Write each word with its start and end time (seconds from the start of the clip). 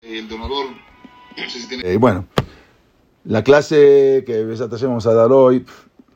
El 0.00 0.28
donador, 0.28 0.66
no 1.36 1.50
sé 1.50 1.58
si 1.58 1.68
tiene... 1.68 1.92
Eh, 1.92 1.96
bueno, 1.96 2.24
la 3.24 3.42
clase 3.42 4.22
que 4.24 4.44
vamos 4.82 5.06
a 5.08 5.12
dar 5.12 5.32
hoy 5.32 5.66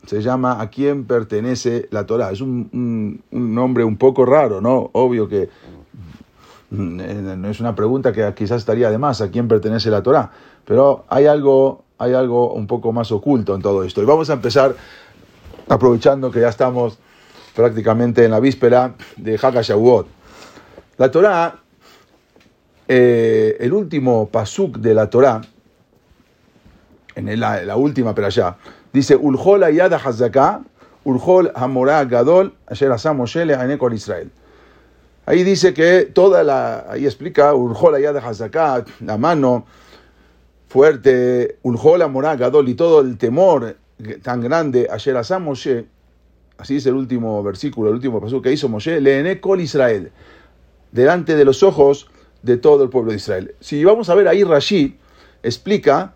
se 0.05 0.21
llama 0.21 0.61
¿A 0.61 0.69
quién 0.69 1.03
pertenece 1.03 1.89
la 1.91 2.05
Torah? 2.05 2.31
Es 2.31 2.39
un, 2.39 3.21
nombre 3.31 3.83
un 3.83 3.97
poco 3.97 4.25
raro, 4.25 4.61
¿no? 4.61 4.89
Obvio 4.93 5.27
que 5.27 5.49
mm, 6.69 6.99
eh, 7.01 7.49
es 7.49 7.59
una 7.59 7.75
pregunta 7.75 8.13
que 8.13 8.33
quizás 8.33 8.61
estaría 8.61 8.89
de 8.89 8.97
más, 8.97 9.19
¿a 9.19 9.29
quién 9.29 9.49
pertenece 9.49 9.89
la 9.89 10.01
Torah? 10.01 10.31
Pero 10.63 11.03
hay 11.09 11.25
algo, 11.25 11.83
hay 11.97 12.13
algo 12.13 12.53
un 12.53 12.67
poco 12.67 12.93
más 12.93 13.11
oculto 13.11 13.53
en 13.53 13.61
todo 13.61 13.83
esto. 13.83 14.01
Y 14.01 14.05
vamos 14.05 14.29
a 14.29 14.33
empezar 14.33 14.77
aprovechando 15.67 16.31
que 16.31 16.39
ya 16.39 16.47
estamos 16.47 16.99
prácticamente 17.53 18.23
en 18.23 18.31
la 18.31 18.39
víspera 18.39 18.95
de 19.17 19.35
Haka 19.35 19.61
Shavuot. 19.61 20.07
La 20.97 21.11
Torah, 21.11 21.62
eh, 22.87 23.57
el 23.59 23.73
último 23.73 24.27
pasuk 24.29 24.77
de 24.77 24.93
la 24.93 25.09
Torah, 25.09 25.41
en 27.15 27.39
la, 27.39 27.63
la 27.63 27.75
última 27.77 28.13
pero 28.13 28.27
allá, 28.27 28.57
dice 28.91 29.15
Ulhol 29.15 29.63
Ayada 29.63 29.97
Hazaka, 29.97 30.61
Ulhol 31.03 31.51
Hamorah 31.55 32.05
Gadol, 32.05 32.53
Asher 32.67 32.91
Asa 32.91 33.13
Moshe 33.13 33.45
Le'ane 33.45 33.77
Kol 33.77 33.93
Israel. 33.93 34.31
Ahí 35.25 35.43
dice 35.43 35.73
que 35.73 36.09
toda 36.13 36.43
la, 36.43 36.85
ahí 36.89 37.05
explica 37.05 37.53
Ulhol 37.53 37.95
Ayada 37.95 38.19
Hazaka, 38.19 38.85
la 39.01 39.17
mano 39.17 39.65
fuerte, 40.67 41.57
Ulhol 41.63 42.01
Hamorah 42.01 42.35
Gadol 42.35 42.69
y 42.69 42.75
todo 42.75 43.01
el 43.01 43.17
temor 43.17 43.77
tan 44.21 44.41
grande, 44.41 44.89
Asa 44.91 45.39
Moshe, 45.39 45.85
así 46.57 46.75
dice 46.75 46.89
el 46.89 46.95
último 46.95 47.41
versículo, 47.43 47.89
el 47.89 47.95
último 47.95 48.19
paso 48.19 48.41
que 48.41 48.51
hizo 48.51 48.67
Moshe, 48.67 48.99
Le'ene 48.99 49.39
Kol 49.39 49.61
Israel, 49.61 50.11
delante 50.91 51.35
de 51.35 51.45
los 51.45 51.63
ojos 51.63 52.09
de 52.43 52.57
todo 52.57 52.83
el 52.83 52.89
pueblo 52.89 53.11
de 53.11 53.17
Israel. 53.17 53.55
Si 53.59 53.83
vamos 53.83 54.09
a 54.09 54.15
ver 54.15 54.27
ahí 54.27 54.43
Rashi 54.43 54.97
explica 55.41 56.13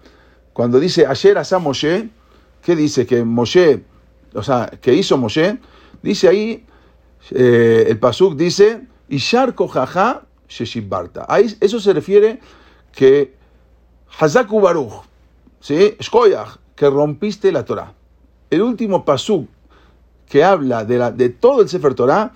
cuando 0.53 0.79
dice 0.79 1.07
ayer 1.07 1.37
asa 1.37 1.57
Moshe, 1.57 2.09
¿qué 2.61 2.75
dice? 2.75 3.05
Que 3.05 3.23
Moshe, 3.23 3.83
o 4.33 4.43
sea, 4.43 4.67
que 4.81 4.93
hizo 4.93 5.17
Moshe, 5.17 5.57
dice 6.03 6.27
ahí, 6.27 6.65
eh, 7.31 7.85
el 7.87 7.97
pasuk 7.99 8.35
dice, 8.35 8.87
Ishar 9.09 9.55
kojaja 9.55 10.23
sheshibarta. 10.49 11.25
Ahí 11.29 11.55
eso 11.61 11.79
se 11.79 11.93
refiere 11.93 12.39
que 12.91 13.35
Hazaku 14.19 14.59
Baruch, 14.59 15.03
¿sí? 15.59 15.95
Que 16.75 16.89
rompiste 16.89 17.51
la 17.51 17.63
Torah. 17.63 17.93
El 18.49 18.61
último 18.61 19.05
pasuk 19.05 19.47
que 20.27 20.43
habla 20.43 20.83
de, 20.83 20.97
la, 20.97 21.11
de 21.11 21.29
todo 21.29 21.61
el 21.61 21.69
Sefer 21.69 21.93
Torah, 21.93 22.33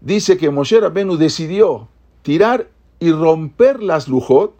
dice 0.00 0.36
que 0.36 0.50
Moshe 0.50 0.78
Rabbenu 0.80 1.16
decidió 1.16 1.88
tirar 2.22 2.68
y 3.02 3.10
romper 3.10 3.82
las 3.82 4.06
lujot 4.06 4.54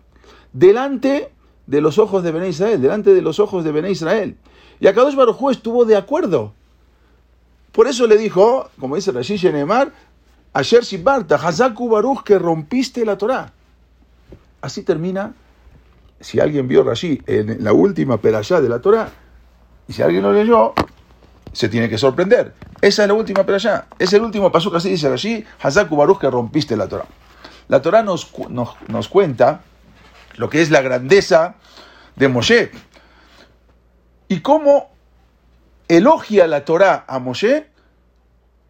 delante 0.52 1.30
de 1.68 1.80
los 1.80 1.98
ojos 1.98 2.24
de 2.24 2.32
Bené 2.32 2.48
Israel, 2.48 2.82
delante 2.82 3.14
de 3.14 3.22
los 3.22 3.38
ojos 3.38 3.62
de 3.62 3.70
Bené 3.70 3.92
Israel. 3.92 4.36
Y 4.80 4.88
Akadosh 4.88 5.14
Baruj 5.14 5.52
estuvo 5.52 5.84
de 5.84 5.94
acuerdo. 5.94 6.52
Por 7.70 7.86
eso 7.86 8.08
le 8.08 8.16
dijo, 8.18 8.68
como 8.80 8.96
dice 8.96 9.12
Rashi 9.12 9.36
Shenemar, 9.36 9.92
Asher 10.52 10.82
Shibarta, 10.82 11.36
Hazaku 11.36 11.88
Baruch, 11.88 12.24
que 12.24 12.36
rompiste 12.36 13.06
la 13.06 13.16
Torah. 13.16 13.52
Así 14.60 14.82
termina, 14.82 15.34
si 16.18 16.40
alguien 16.40 16.66
vio 16.66 16.82
Rashi 16.82 17.22
en 17.26 17.62
la 17.62 17.72
última 17.72 18.16
perashá 18.16 18.60
de 18.60 18.68
la 18.68 18.80
Torah, 18.80 19.08
y 19.86 19.92
si 19.92 20.02
alguien 20.02 20.24
lo 20.24 20.32
leyó, 20.32 20.72
se 21.52 21.68
tiene 21.68 21.88
que 21.88 21.96
sorprender. 21.96 22.54
Esa 22.80 23.02
es 23.02 23.08
la 23.08 23.14
última 23.14 23.46
perashá. 23.46 23.86
Es 24.00 24.12
el 24.12 24.22
último 24.22 24.50
paso 24.50 24.68
que 24.72 24.78
así 24.78 24.90
dice 24.90 25.08
Rashi, 25.08 25.44
Hazaku 25.60 25.94
Baruch, 25.94 26.18
que 26.18 26.28
rompiste 26.28 26.76
la 26.76 26.88
Torah. 26.88 27.06
La 27.68 27.80
Torah 27.82 28.02
nos, 28.02 28.30
nos, 28.48 28.70
nos 28.88 29.08
cuenta 29.08 29.62
lo 30.36 30.48
que 30.48 30.62
es 30.62 30.70
la 30.70 30.82
grandeza 30.82 31.54
de 32.16 32.28
Moshe. 32.28 32.70
Y 34.28 34.40
cómo 34.40 34.90
elogia 35.88 36.46
la 36.46 36.64
Torah 36.64 37.04
a 37.06 37.18
Moshe, 37.18 37.68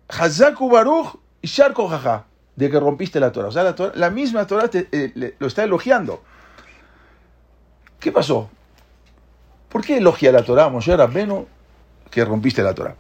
Hazaku 0.09 0.69
Baruch 0.71 1.19
y 1.41 1.47
Sharko 1.49 1.89
Jaja, 1.89 2.25
de 2.57 2.71
que 2.71 2.79
rompiste 2.81 3.19
la 3.21 3.33
Torah. 3.33 3.49
O 3.49 3.53
sea, 3.53 3.63
la, 3.63 3.75
Torah- 3.75 3.93
la 3.95 4.11
misma 4.11 4.47
Torah 4.47 4.69
te- 4.69 4.89
eh, 4.93 5.37
lo 5.39 5.47
está 5.47 5.65
elogiando. 5.65 6.23
¿Qué 7.99 8.13
pasó? 8.13 8.51
¿Por 9.69 9.85
qué 9.85 9.99
elogia 9.99 10.33
la 10.33 10.43
Torah 10.43 10.65
a 10.65 10.69
Moshe 10.69 10.95
Rabbenu 10.97 11.47
que 12.11 12.25
rompiste 12.25 12.63
la 12.63 12.75
Torah? 12.75 12.95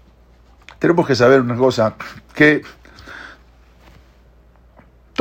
Tenemos 0.78 1.06
que 1.06 1.14
saber 1.14 1.40
una 1.40 1.56
cosa, 1.56 1.94
que 2.34 2.62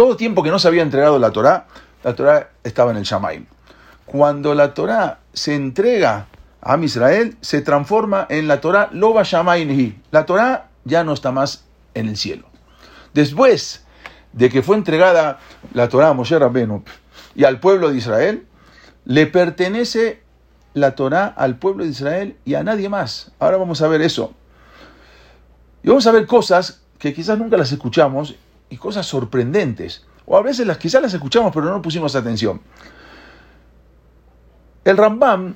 todo 0.02 0.18
tiempo 0.18 0.42
que 0.42 0.50
no 0.50 0.58
se 0.58 0.68
había 0.68 0.82
entregado 0.82 1.20
la 1.20 1.30
Torah, 1.30 1.68
la 2.04 2.16
Torah 2.16 2.50
estaba 2.64 2.90
en 2.90 2.98
el 2.98 3.04
Shamaim. 3.04 3.46
Cuando 4.08 4.56
la 4.56 4.74
Torah 4.74 5.20
se 5.32 5.54
entrega 5.54 6.26
a 6.60 6.76
Israel, 6.80 7.38
se 7.42 7.62
transforma 7.62 8.26
en 8.28 8.48
la 8.48 8.60
Torah 8.62 8.90
Loba 8.94 9.22
Shamaim 9.22 10.02
La 10.10 10.26
Torah 10.26 10.70
ya 10.86 11.04
no 11.04 11.14
está 11.14 11.32
más 11.32 11.66
en 11.94 12.08
el 12.08 12.18
cielo. 12.18 12.48
Después 13.14 13.86
de 14.34 14.50
que 14.50 14.64
fue 14.64 14.76
entregada 14.76 15.38
la 15.72 15.88
Torah 15.88 16.10
a 16.10 16.14
Moshe 16.16 16.40
Rabbenu 16.40 16.84
y 17.36 17.44
al 17.44 17.60
pueblo 17.60 17.92
de 17.92 17.98
Israel, 17.98 18.48
le 19.06 19.28
pertenece 19.28 20.24
la 20.74 20.96
Torah 20.96 21.28
al 21.28 21.60
pueblo 21.60 21.84
de 21.84 21.92
Israel 21.92 22.38
y 22.44 22.56
a 22.56 22.64
nadie 22.64 22.90
más. 22.90 23.34
Ahora 23.38 23.58
vamos 23.58 23.84
a 23.84 23.88
ver 23.88 24.02
eso. 24.02 24.34
Y 25.84 25.90
vamos 25.90 26.08
a 26.08 26.12
ver 26.12 26.26
cosas 26.26 26.82
que 26.98 27.14
quizás 27.14 27.38
nunca 27.38 27.56
las 27.56 27.72
escuchamos 27.72 28.36
y 28.72 28.78
cosas 28.78 29.06
sorprendentes. 29.06 30.06
O 30.26 30.38
a 30.38 30.42
veces 30.42 30.66
las 30.66 30.78
quizás 30.78 31.02
las 31.02 31.14
escuchamos 31.14 31.54
pero 31.54 31.66
no 31.66 31.82
pusimos 31.82 32.16
atención. 32.16 32.62
El 34.84 34.98
Rambam, 34.98 35.54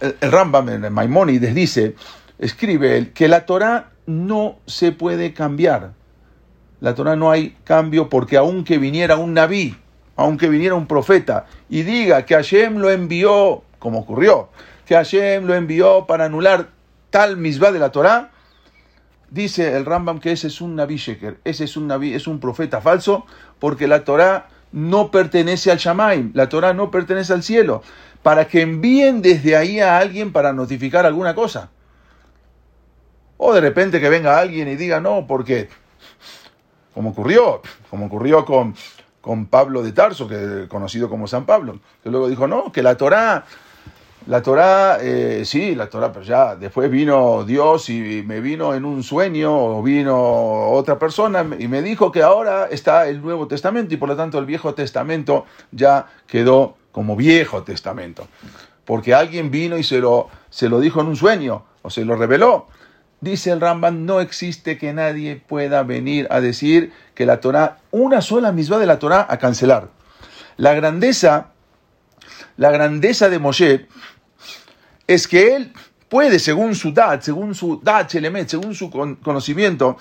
el, 0.00 0.32
Rambam 0.32 0.68
en 0.70 0.92
Maimónides 0.92 1.54
dice, 1.54 1.96
escribe 2.38 3.12
que 3.12 3.28
la 3.28 3.44
Torah 3.44 3.90
no 4.06 4.56
se 4.66 4.92
puede 4.92 5.34
cambiar. 5.34 5.92
La 6.80 6.94
Torah 6.94 7.16
no 7.16 7.30
hay 7.30 7.56
cambio 7.64 8.08
porque 8.08 8.36
aunque 8.36 8.78
viniera 8.78 9.16
un 9.16 9.34
nabí, 9.34 9.76
aunque 10.16 10.48
viniera 10.48 10.74
un 10.74 10.86
profeta 10.86 11.46
y 11.68 11.82
diga 11.82 12.24
que 12.24 12.34
Hashem 12.34 12.78
lo 12.78 12.90
envió, 12.90 13.62
como 13.78 13.98
ocurrió, 13.98 14.48
que 14.86 14.94
Hashem 14.94 15.44
lo 15.44 15.54
envió 15.54 16.06
para 16.06 16.26
anular 16.26 16.68
tal 17.10 17.36
misbah 17.36 17.72
de 17.72 17.78
la 17.78 17.90
Torah, 17.90 18.30
dice 19.32 19.76
el 19.76 19.84
Rambam 19.84 20.20
que 20.20 20.32
ese 20.32 20.48
es 20.48 20.60
un 20.60 20.76
Nabi 20.76 20.96
Sheker, 20.96 21.40
ese 21.44 21.64
es 21.64 21.76
un 21.76 21.86
Nabi, 21.86 22.14
es 22.14 22.26
un 22.26 22.38
profeta 22.38 22.80
falso, 22.80 23.24
porque 23.58 23.88
la 23.88 24.04
Torah 24.04 24.48
no 24.72 25.10
pertenece 25.10 25.70
al 25.70 25.78
Shamaim, 25.78 26.32
la 26.34 26.48
Torah 26.48 26.72
no 26.74 26.90
pertenece 26.90 27.32
al 27.32 27.42
cielo, 27.42 27.82
para 28.22 28.46
que 28.46 28.60
envíen 28.60 29.22
desde 29.22 29.56
ahí 29.56 29.80
a 29.80 29.98
alguien 29.98 30.32
para 30.32 30.52
notificar 30.52 31.06
alguna 31.06 31.34
cosa. 31.34 31.70
O 33.38 33.52
de 33.52 33.60
repente 33.60 34.00
que 34.00 34.08
venga 34.08 34.38
alguien 34.38 34.68
y 34.68 34.76
diga 34.76 35.00
no, 35.00 35.26
porque, 35.26 35.68
como 36.94 37.10
ocurrió, 37.10 37.62
como 37.90 38.06
ocurrió 38.06 38.44
con, 38.44 38.74
con 39.20 39.46
Pablo 39.46 39.82
de 39.82 39.92
Tarso, 39.92 40.28
que 40.28 40.66
conocido 40.68 41.08
como 41.08 41.26
San 41.26 41.46
Pablo, 41.46 41.80
que 42.02 42.10
luego 42.10 42.28
dijo 42.28 42.46
no, 42.46 42.70
que 42.70 42.82
la 42.82 42.96
Torah 42.96 43.44
la 44.26 44.40
Torah, 44.42 44.98
eh, 45.00 45.42
sí, 45.44 45.74
la 45.74 45.88
Torah, 45.88 46.12
pero 46.12 46.24
ya 46.24 46.54
después 46.54 46.90
vino 46.90 47.44
Dios 47.44 47.88
y 47.88 48.22
me 48.24 48.40
vino 48.40 48.74
en 48.74 48.84
un 48.84 49.02
sueño 49.02 49.52
o 49.52 49.82
vino 49.82 50.70
otra 50.70 50.98
persona 50.98 51.44
y 51.58 51.66
me 51.66 51.82
dijo 51.82 52.12
que 52.12 52.22
ahora 52.22 52.66
está 52.70 53.08
el 53.08 53.20
Nuevo 53.20 53.48
Testamento 53.48 53.94
y 53.94 53.96
por 53.96 54.08
lo 54.08 54.16
tanto 54.16 54.38
el 54.38 54.46
Viejo 54.46 54.74
Testamento 54.74 55.46
ya 55.72 56.06
quedó 56.26 56.76
como 56.92 57.16
Viejo 57.16 57.62
Testamento. 57.62 58.28
Porque 58.84 59.14
alguien 59.14 59.50
vino 59.50 59.76
y 59.78 59.82
se 59.82 59.98
lo, 59.98 60.28
se 60.50 60.68
lo 60.68 60.80
dijo 60.80 61.00
en 61.00 61.08
un 61.08 61.16
sueño 61.16 61.64
o 61.82 61.90
se 61.90 62.04
lo 62.04 62.16
reveló. 62.16 62.68
Dice 63.20 63.52
el 63.52 63.60
Rambam, 63.60 64.04
no 64.04 64.20
existe 64.20 64.78
que 64.78 64.92
nadie 64.92 65.36
pueda 65.36 65.84
venir 65.84 66.26
a 66.30 66.40
decir 66.40 66.92
que 67.14 67.24
la 67.24 67.40
Torah, 67.40 67.78
una 67.92 68.20
sola 68.20 68.50
misma 68.50 68.78
de 68.78 68.86
la 68.86 68.98
Torah, 68.98 69.26
a 69.28 69.38
cancelar. 69.38 69.90
La 70.56 70.74
grandeza, 70.74 71.51
la 72.56 72.70
grandeza 72.70 73.28
de 73.28 73.38
Moshe 73.38 73.86
es 75.06 75.26
que 75.28 75.56
él 75.56 75.72
puede, 76.08 76.38
según 76.38 76.74
su 76.74 76.92
dad, 76.92 77.20
según 77.20 77.54
su 77.54 77.80
dad, 77.82 78.08
según 78.08 78.74
su 78.74 78.90
con- 78.90 79.16
conocimiento, 79.16 79.96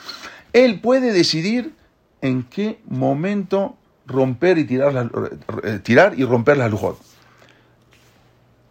él 0.54 0.80
puede 0.82 1.14
decidir 1.14 1.74
en 2.22 2.44
qué 2.44 2.80
momento 2.86 3.78
romper 4.06 4.58
y 4.58 4.66
tirar, 4.66 5.10
eh, 5.64 5.80
tirar 5.82 6.18
y 6.20 6.24
romper 6.26 6.58
las 6.58 6.70
lujot. 6.70 7.00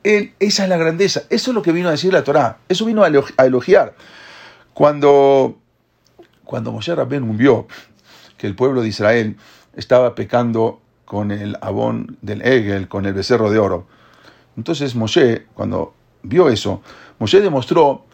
Él, 0.03 0.33
esa 0.38 0.62
es 0.65 0.69
la 0.69 0.76
grandeza, 0.76 1.23
eso 1.31 1.50
es 1.50 1.55
lo 1.55 1.62
que 1.62 1.73
vino 1.73 1.88
a 1.88 1.93
decir 1.93 2.12
la 2.12 2.25
Torá, 2.25 2.59
eso 2.69 2.85
vino 2.85 3.03
a 3.05 3.44
elogiar. 3.44 3.94
Cuando, 4.73 5.59
cuando 6.44 6.73
Moshe 6.73 6.94
Rabbeinu 6.94 7.35
vio 7.35 7.67
que 8.38 8.47
el 8.47 8.55
pueblo 8.55 8.81
de 8.83 8.88
Israel 8.88 9.37
estaba 9.76 10.15
pecando 10.15 10.81
con 11.11 11.33
el 11.33 11.59
abón 11.61 12.19
del 12.23 12.41
Egel, 12.43 12.87
con 12.87 13.05
el 13.05 13.15
becerro 13.15 13.51
de 13.51 13.59
oro, 13.59 13.89
entonces 14.57 14.95
Moshe, 14.95 15.47
cuando 15.55 15.93
vio 16.23 16.49
eso, 16.49 16.83
Moshe 17.19 17.41
demostró 17.41 18.05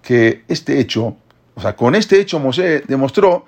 que 0.00 0.42
este 0.48 0.80
hecho, 0.80 1.16
o 1.54 1.60
sea, 1.60 1.76
con 1.76 1.94
este 1.94 2.18
hecho 2.18 2.38
Moshe 2.38 2.80
demostró 2.88 3.44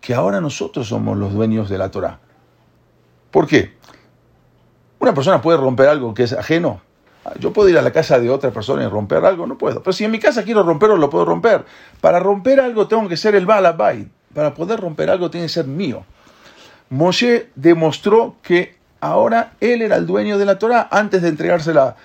que 0.00 0.14
ahora 0.14 0.40
nosotros 0.40 0.86
somos 0.86 1.18
los 1.18 1.32
dueños 1.32 1.68
de 1.68 1.76
la 1.76 1.90
Torah. 1.90 2.20
¿Por 3.32 3.48
qué? 3.48 3.76
Una 5.00 5.12
persona 5.12 5.42
puede 5.42 5.58
romper 5.58 5.88
algo 5.88 6.14
que 6.14 6.22
es 6.22 6.32
ajeno. 6.32 6.80
Yo 7.40 7.52
puedo 7.52 7.68
ir 7.68 7.78
a 7.78 7.82
la 7.82 7.90
casa 7.90 8.20
de 8.20 8.30
otra 8.30 8.52
persona 8.52 8.84
y 8.84 8.86
romper 8.86 9.24
algo, 9.24 9.44
no 9.48 9.58
puedo. 9.58 9.82
Pero 9.82 9.92
si 9.92 10.04
en 10.04 10.12
mi 10.12 10.20
casa 10.20 10.44
quiero 10.44 10.62
romperlo, 10.62 10.96
lo 10.98 11.10
puedo 11.10 11.24
romper. 11.24 11.64
Para 12.00 12.20
romper 12.20 12.60
algo 12.60 12.86
tengo 12.86 13.08
que 13.08 13.16
ser 13.16 13.34
el 13.34 13.44
Balabait. 13.44 14.08
Para 14.32 14.54
poder 14.54 14.78
romper 14.78 15.10
algo 15.10 15.32
tiene 15.32 15.46
que 15.46 15.52
ser 15.52 15.66
mío. 15.66 16.04
Moshe 16.90 17.50
demostró 17.54 18.36
que 18.42 18.76
ahora 19.00 19.52
él 19.60 19.82
era 19.82 19.96
el 19.96 20.06
dueño 20.06 20.38
de 20.38 20.46
la 20.46 20.58
Torah 20.58 20.88
antes 20.90 21.22
de 21.22 21.28
entregársela 21.28 21.96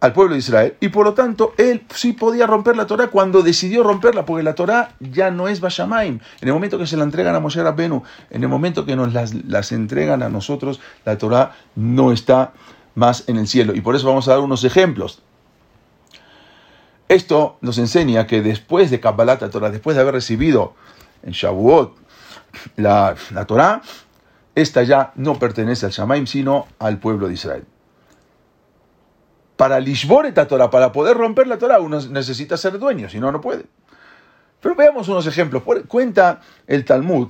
al 0.00 0.12
pueblo 0.12 0.32
de 0.32 0.40
Israel. 0.40 0.76
Y 0.80 0.88
por 0.88 1.04
lo 1.04 1.14
tanto, 1.14 1.54
él 1.58 1.84
sí 1.94 2.12
podía 2.12 2.46
romper 2.46 2.76
la 2.76 2.88
Torah 2.88 3.06
cuando 3.06 3.42
decidió 3.42 3.84
romperla, 3.84 4.26
porque 4.26 4.42
la 4.42 4.54
Torah 4.54 4.94
ya 4.98 5.30
no 5.30 5.46
es 5.46 5.60
Bashamaim. 5.60 6.18
En 6.40 6.48
el 6.48 6.52
momento 6.52 6.76
que 6.76 6.88
se 6.88 6.96
la 6.96 7.04
entregan 7.04 7.36
a 7.36 7.40
Moshe 7.40 7.62
Rabbenu, 7.62 8.02
en 8.30 8.42
el 8.42 8.48
momento 8.48 8.84
que 8.84 8.96
nos 8.96 9.12
las, 9.12 9.32
las 9.32 9.70
entregan 9.70 10.24
a 10.24 10.28
nosotros, 10.28 10.80
la 11.04 11.18
Torah 11.18 11.52
no 11.76 12.10
está 12.10 12.52
más 12.96 13.28
en 13.28 13.36
el 13.36 13.46
cielo. 13.46 13.74
Y 13.76 13.80
por 13.80 13.94
eso 13.94 14.08
vamos 14.08 14.26
a 14.26 14.32
dar 14.32 14.40
unos 14.40 14.64
ejemplos. 14.64 15.22
Esto 17.08 17.58
nos 17.60 17.78
enseña 17.78 18.26
que 18.26 18.42
después 18.42 18.90
de 18.90 18.98
Kabbalat 18.98 19.48
Torah, 19.50 19.70
después 19.70 19.94
de 19.94 20.02
haber 20.02 20.14
recibido 20.14 20.74
en 21.22 21.32
Shavuot 21.32 21.94
la, 22.76 23.14
la 23.30 23.44
Torah, 23.44 23.82
esta 24.54 24.82
ya 24.82 25.12
no 25.16 25.38
pertenece 25.38 25.86
al 25.86 25.92
Shamaim, 25.92 26.26
sino 26.26 26.66
al 26.78 26.98
pueblo 26.98 27.28
de 27.28 27.34
Israel. 27.34 27.64
Para 29.56 29.80
Lishboret 29.80 30.34
Torah, 30.48 30.70
para 30.70 30.92
poder 30.92 31.16
romper 31.16 31.46
la 31.46 31.58
Torah, 31.58 31.80
uno 31.80 32.00
necesita 32.00 32.56
ser 32.56 32.78
dueño, 32.78 33.08
si 33.08 33.20
no, 33.20 33.30
no 33.30 33.40
puede. 33.40 33.64
Pero 34.60 34.74
veamos 34.74 35.08
unos 35.08 35.26
ejemplos. 35.26 35.62
Cuenta 35.88 36.40
el 36.66 36.84
Talmud 36.84 37.28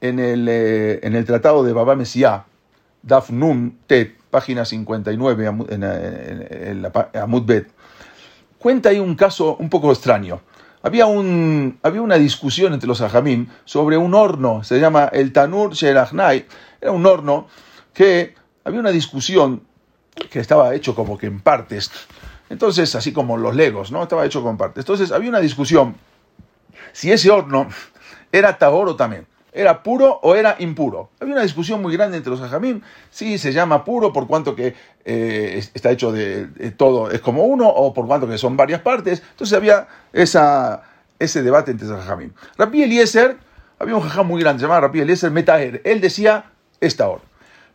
en 0.00 0.18
el, 0.18 0.48
eh, 0.48 1.00
en 1.02 1.14
el 1.14 1.24
tratado 1.24 1.62
de 1.62 1.72
Baba 1.72 1.94
Mesiah, 1.94 2.44
Daf 3.02 3.30
Nun 3.30 3.78
Tet, 3.86 4.16
página 4.30 4.64
59, 4.64 5.46
en, 5.68 5.82
en, 5.82 6.82
la 6.82 7.10
Amud 7.22 7.44
Bet. 7.44 7.68
Cuenta 8.58 8.90
ahí 8.90 8.98
un 8.98 9.14
caso 9.14 9.56
un 9.56 9.68
poco 9.68 9.92
extraño. 9.92 10.40
Había, 10.82 11.06
un, 11.06 11.78
había 11.82 12.02
una 12.02 12.16
discusión 12.16 12.72
entre 12.72 12.86
los 12.86 13.00
ajamim 13.00 13.48
sobre 13.64 13.96
un 13.96 14.14
horno, 14.14 14.62
se 14.62 14.78
llama 14.78 15.10
el 15.12 15.32
Tanur 15.32 15.74
Sherachnai, 15.74 16.46
era 16.80 16.92
un 16.92 17.04
horno 17.04 17.48
que 17.92 18.34
había 18.64 18.78
una 18.78 18.90
discusión 18.90 19.62
que 20.30 20.40
estaba 20.40 20.74
hecho 20.74 20.94
como 20.94 21.18
que 21.18 21.26
en 21.26 21.40
partes. 21.40 21.90
Entonces, 22.50 22.94
así 22.94 23.12
como 23.12 23.36
los 23.36 23.54
legos, 23.54 23.90
¿no? 23.90 24.02
Estaba 24.02 24.24
hecho 24.24 24.42
con 24.42 24.56
partes. 24.56 24.82
Entonces, 24.82 25.12
había 25.12 25.28
una 25.28 25.40
discusión 25.40 25.96
si 26.92 27.12
ese 27.12 27.30
horno 27.30 27.68
era 28.32 28.58
tahor 28.58 28.88
o 28.88 28.96
también. 28.96 29.26
¿Era 29.58 29.82
puro 29.82 30.20
o 30.22 30.36
era 30.36 30.54
impuro? 30.60 31.10
Había 31.18 31.34
una 31.34 31.42
discusión 31.42 31.82
muy 31.82 31.92
grande 31.92 32.16
entre 32.16 32.30
los 32.30 32.40
ajamim. 32.40 32.80
Si 33.10 33.38
se 33.38 33.52
llama 33.52 33.84
puro 33.84 34.12
por 34.12 34.28
cuanto 34.28 34.54
que 34.54 34.76
eh, 35.04 35.60
está 35.74 35.90
hecho 35.90 36.12
de, 36.12 36.46
todo, 36.76 37.10
es 37.10 37.20
como 37.20 37.42
uno, 37.42 37.66
o 37.66 37.92
por 37.92 38.06
cuanto 38.06 38.28
que 38.28 38.38
son 38.38 38.56
varias 38.56 38.82
partes. 38.82 39.20
Entonces 39.32 39.56
había 39.56 39.88
esa, 40.12 40.84
ese 41.18 41.42
debate 41.42 41.72
entre 41.72 41.88
los 41.88 41.98
ajamim. 41.98 42.30
Rabbi 42.56 42.84
Eliezer, 42.84 43.36
había 43.80 43.96
un 43.96 44.02
jajam 44.02 44.28
muy 44.28 44.40
grande 44.40 44.62
llamado 44.62 44.82
Rabbi 44.82 45.00
Eliezer 45.00 45.32
Metaher. 45.32 45.82
Él 45.84 46.00
decía 46.00 46.52
esta 46.80 47.08
hora. 47.08 47.24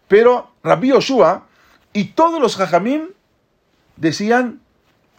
Pero 0.07 0.51
Rabbi 0.63 0.87
Yoshua 0.87 1.47
y 1.91 2.05
todos 2.13 2.39
los 2.39 2.55
jajamim 2.55 3.09
decían 3.97 4.61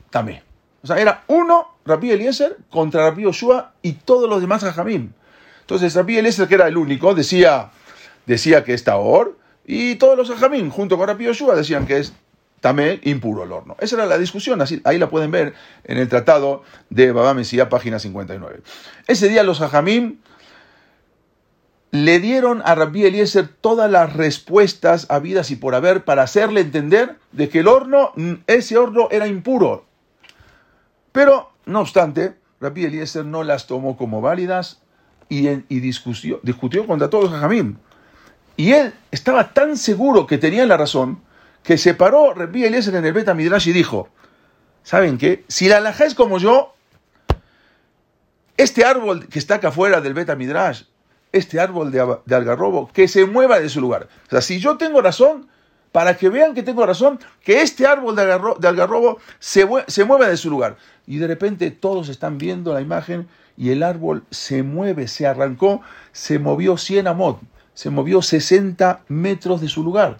tamé. 0.09 0.43
O 0.83 0.87
sea, 0.87 0.97
era 0.97 1.25
uno, 1.27 1.75
Rabbi 1.85 2.13
Eliezer, 2.13 2.57
contra 2.71 3.03
Rabbi 3.11 3.25
Yoshua 3.25 3.75
y 3.83 3.93
todos 3.93 4.31
los 4.31 4.41
demás 4.41 4.65
jajamim. 4.65 5.13
Entonces 5.65 5.95
Rabbi 5.95 6.19
Eliezer, 6.19 6.47
que 6.47 6.57
era 6.57 6.69
el 6.69 6.77
único, 6.77 7.15
decía, 7.15 7.71
decía 8.27 8.65
que 8.65 8.75
es 8.75 8.85
Taor, 8.85 9.39
y 9.65 9.95
todos 9.95 10.17
los 10.19 10.29
jajamim, 10.29 10.69
junto 10.69 10.99
con 10.99 11.09
Rabbi 11.09 11.25
Yoshua, 11.25 11.57
decían 11.57 11.87
que 11.87 11.99
es 11.99 12.13
tamé 12.61 13.01
impuro 13.03 13.45
el 13.45 13.53
horno. 13.53 13.77
Esa 13.81 13.97
era 13.97 14.07
la 14.07 14.19
discusión, 14.19 14.61
así, 14.61 14.81
ahí 14.85 14.99
la 14.99 15.09
pueden 15.09 15.31
ver 15.31 15.55
en 15.85 15.99
el 15.99 16.09
tratado 16.09 16.63
de 16.91 17.13
Baba 17.13 17.35
Mesía, 17.35 17.69
página 17.69 17.99
59. 17.99 18.61
Ese 19.07 19.29
día 19.29 19.43
los 19.43 19.59
jajamim 19.59 20.19
le 21.91 22.21
dieron 22.21 22.61
a 22.65 22.75
Rabbi 22.75 23.05
Eliezer 23.05 23.49
todas 23.49 23.91
las 23.91 24.15
respuestas 24.15 25.07
habidas 25.11 25.51
y 25.51 25.57
por 25.57 25.75
haber 25.75 26.05
para 26.05 26.25
hacerle 26.25 26.61
entender 26.61 27.17
de 27.33 27.49
que 27.49 27.61
el 27.61 27.69
horno, 27.69 28.13
ese 28.47 28.77
horno 28.77 29.09
era 29.11 29.27
impuro. 29.27 29.85
Pero, 31.13 31.53
no 31.67 31.81
obstante, 31.81 32.35
Rabbi 32.61 32.87
Eliezer 32.87 33.25
no 33.25 33.45
las 33.45 33.67
tomó 33.67 33.97
como 33.97 34.21
válidas 34.21 34.81
y, 35.39 35.81
discutió, 35.81 36.41
discutió, 36.43 36.87
contra 36.87 37.11
todos 37.11 37.25
los 37.25 37.33
jajamim. 37.33 37.77
Y 38.57 38.73
él 38.73 38.93
estaba 39.11 39.53
tan 39.53 39.77
seguro 39.77 40.27
que 40.27 40.39
tenía 40.39 40.65
la 40.67 40.77
razón 40.77 41.21
que 41.63 41.79
se 41.79 41.95
paró 41.95 42.35
Rabbi 42.35 42.65
Eliezer 42.65 42.95
en 42.95 43.05
el 43.05 43.13
Beta 43.13 43.35
Midrash 43.35 43.69
y 43.69 43.73
dijo, 43.73 44.09
¿saben 44.83 45.19
qué? 45.19 45.45
Si 45.49 45.69
la 45.69 45.79
alhaja 45.79 46.05
es 46.05 46.15
como 46.15 46.39
yo, 46.39 46.75
este 48.57 48.85
árbol 48.85 49.27
que 49.27 49.39
está 49.39 49.57
acá 49.57 49.69
afuera 49.69 50.01
del 50.01 50.15
Beta 50.15 50.37
Midrash 50.37 50.85
este 51.35 51.59
árbol 51.59 51.91
de, 51.91 52.01
algarrobo 52.01 52.89
que 52.93 53.09
se 53.09 53.27
mueva 53.27 53.59
de 53.59 53.69
su 53.69 53.81
lugar. 53.81 54.09
O 54.29 54.31
sea, 54.31 54.41
si 54.41 54.61
yo 54.61 54.77
tengo 54.77 55.03
razón, 55.03 55.49
para 55.91 56.17
que 56.17 56.29
vean 56.29 56.55
que 56.55 56.63
tengo 56.63 56.87
razón, 56.87 57.19
que 57.43 57.61
este 57.61 57.87
árbol 57.87 58.15
de, 58.15 58.23
algarrobo 58.69 59.19
se, 59.41 59.69
se 59.89 60.05
mueva 60.05 60.29
de 60.29 60.37
su 60.37 60.49
lugar. 60.49 60.77
Y 61.07 61.19
de 61.19 61.27
repente 61.27 61.73
todos 61.73 62.09
están 62.09 62.39
viendo 62.39 62.73
la 62.73 62.81
imagen 62.81 63.27
y 63.57 63.71
el 63.71 63.83
árbol 63.83 64.25
se 64.31 64.63
mueve, 64.63 65.09
se 65.09 65.27
arrancó, 65.27 65.83
se 66.13 66.39
movió 66.39 66.77
100 66.77 67.09
amot, 67.09 67.41
se 67.75 67.91
movió 67.91 68.23
60 68.23 69.01
metros 69.09 69.61
de 69.61 69.69
su 69.69 69.83
lugar. 69.83 70.19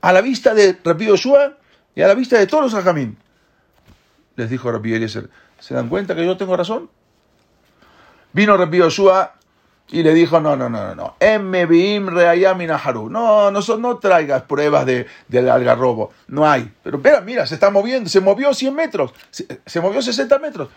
A 0.00 0.12
la 0.12 0.20
vista 0.20 0.54
de 0.54 0.78
Rabbi 0.84 1.06
Yoshua 1.06 1.56
y 1.94 2.02
a 2.02 2.08
la 2.08 2.14
vista 2.14 2.38
de 2.38 2.46
todos 2.46 2.64
los 2.64 2.74
ajamín. 2.74 3.16
Les 4.36 4.48
dijo 4.48 4.70
Rabbi 4.70 4.94
Eliezer, 4.94 5.28
¿se 5.58 5.74
dan 5.74 5.88
cuenta 5.88 6.14
que 6.14 6.24
yo 6.24 6.36
tengo 6.36 6.56
razón? 6.56 6.88
Vino 8.32 8.56
Rabbi 8.56 8.78
Yoshua 8.78 9.34
y 9.90 10.02
le 10.02 10.12
dijo, 10.14 10.38
no, 10.38 10.54
no, 10.54 10.68
no, 10.68 10.94
no, 10.94 10.94
no. 10.94 11.16
No, 13.10 13.50
no, 13.50 13.60
no 13.78 13.98
traigas 13.98 14.42
pruebas 14.42 14.86
de, 14.86 15.06
del 15.28 15.48
algarrobo. 15.48 16.12
No 16.28 16.48
hay. 16.48 16.70
Pero 16.82 16.98
espera, 16.98 17.20
mira, 17.22 17.46
se 17.46 17.54
está 17.54 17.70
moviendo, 17.70 18.08
se 18.08 18.20
movió 18.20 18.52
100 18.52 18.74
metros, 18.74 19.12
se 19.30 19.80
movió 19.80 20.02
60 20.02 20.38
metros 20.38 20.68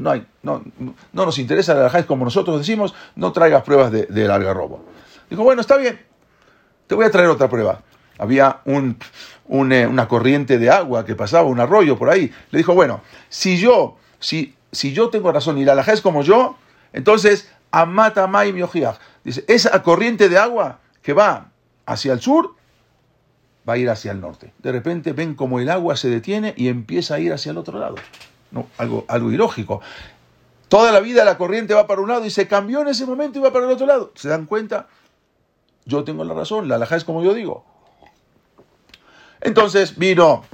no 0.00 0.14
no, 0.42 0.64
no 1.12 1.26
nos 1.26 1.38
interesa 1.38 1.74
la 1.74 1.80
alhaja, 1.80 2.06
como 2.06 2.24
nosotros 2.24 2.58
decimos, 2.58 2.94
no 3.14 3.32
traigas 3.32 3.62
pruebas 3.62 3.92
de, 3.92 4.06
del 4.06 4.30
algarrobo. 4.30 4.84
Dijo, 5.28 5.44
bueno, 5.44 5.60
está 5.60 5.76
bien, 5.76 6.00
te 6.86 6.94
voy 6.94 7.04
a 7.04 7.10
traer 7.10 7.28
otra 7.28 7.48
prueba. 7.48 7.82
Había 8.18 8.60
un, 8.64 8.98
eh, 9.72 9.86
una 9.86 10.08
corriente 10.08 10.58
de 10.58 10.70
agua 10.70 11.04
que 11.04 11.14
pasaba, 11.14 11.48
un 11.48 11.60
arroyo 11.60 11.96
por 11.96 12.10
ahí. 12.10 12.32
Le 12.50 12.58
dijo, 12.58 12.74
bueno, 12.74 13.00
si 13.28 13.56
yo, 13.56 13.96
si, 14.18 14.54
si 14.72 14.92
yo 14.92 15.08
tengo 15.08 15.32
razón 15.32 15.56
y 15.56 15.64
la 15.64 15.72
alhaja 15.72 15.92
es 15.92 16.00
como 16.00 16.22
yo, 16.22 16.56
entonces, 16.92 17.50
Amata 17.70 18.26
Maim 18.26 18.56
Dice, 19.22 19.44
esa 19.48 19.82
corriente 19.82 20.28
de 20.28 20.38
agua 20.38 20.80
que 21.02 21.12
va 21.12 21.50
hacia 21.86 22.12
el 22.12 22.20
sur, 22.20 22.56
va 23.68 23.74
a 23.74 23.78
ir 23.78 23.88
hacia 23.88 24.12
el 24.12 24.20
norte. 24.20 24.52
De 24.58 24.72
repente 24.72 25.12
ven 25.12 25.34
como 25.34 25.60
el 25.60 25.70
agua 25.70 25.96
se 25.96 26.08
detiene 26.08 26.54
y 26.56 26.68
empieza 26.68 27.14
a 27.14 27.20
ir 27.20 27.32
hacia 27.32 27.52
el 27.52 27.58
otro 27.58 27.78
lado. 27.78 27.96
No, 28.50 28.66
algo, 28.78 29.04
algo 29.08 29.30
ilógico. 29.30 29.80
Toda 30.68 30.92
la 30.92 31.00
vida 31.00 31.24
la 31.24 31.36
corriente 31.36 31.74
va 31.74 31.86
para 31.86 32.00
un 32.00 32.08
lado 32.08 32.24
y 32.24 32.30
se 32.30 32.46
cambió 32.46 32.80
en 32.82 32.88
ese 32.88 33.06
momento 33.06 33.38
y 33.38 33.42
va 33.42 33.52
para 33.52 33.66
el 33.66 33.72
otro 33.72 33.86
lado. 33.86 34.12
¿Se 34.14 34.28
dan 34.28 34.46
cuenta? 34.46 34.88
Yo 35.84 36.04
tengo 36.04 36.24
la 36.24 36.34
razón, 36.34 36.68
la 36.68 36.76
alhaja 36.76 36.96
es 36.96 37.04
como 37.04 37.22
yo 37.24 37.34
digo. 37.34 37.64
Entonces 39.40 39.96
vino 39.96 40.44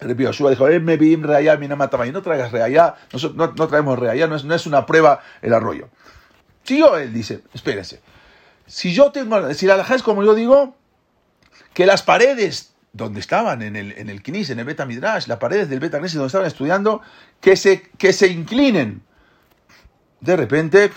Repito, 0.00 0.30
Yoshua 0.30 0.50
dijo, 0.50 0.66
me 0.66 0.98
no 0.98 2.22
traigas 2.22 2.52
reayá, 2.52 2.96
no, 3.12 3.46
no, 3.56 3.68
traemos 3.68 3.98
reayá, 3.98 4.26
no 4.26 4.36
es, 4.36 4.44
no 4.44 4.54
es 4.54 4.66
una 4.66 4.86
prueba 4.86 5.20
el 5.40 5.54
arroyo. 5.54 5.88
yo 6.66 6.98
él 6.98 7.12
dice, 7.12 7.42
espérense, 7.54 8.00
si 8.66 8.92
yo 8.92 9.12
tengo, 9.12 9.52
si 9.54 9.66
la 9.66 9.74
alhaja 9.74 9.94
es 9.94 10.02
como 10.02 10.22
yo 10.24 10.34
digo, 10.34 10.76
que 11.72 11.86
las 11.86 12.02
paredes 12.02 12.73
donde 12.94 13.20
estaban, 13.20 13.60
en 13.60 13.74
el, 13.74 13.92
en 13.92 14.08
el 14.08 14.22
Kinis, 14.22 14.50
en 14.50 14.60
el 14.60 14.64
Beta 14.64 14.86
Midrash, 14.86 15.26
las 15.26 15.38
paredes 15.38 15.68
del 15.68 15.80
Beta 15.80 15.98
donde 15.98 16.26
estaban 16.26 16.46
estudiando, 16.46 17.02
que 17.40 17.56
se, 17.56 17.82
que 17.98 18.12
se 18.12 18.28
inclinen. 18.28 19.02
De 20.20 20.36
repente, 20.36 20.92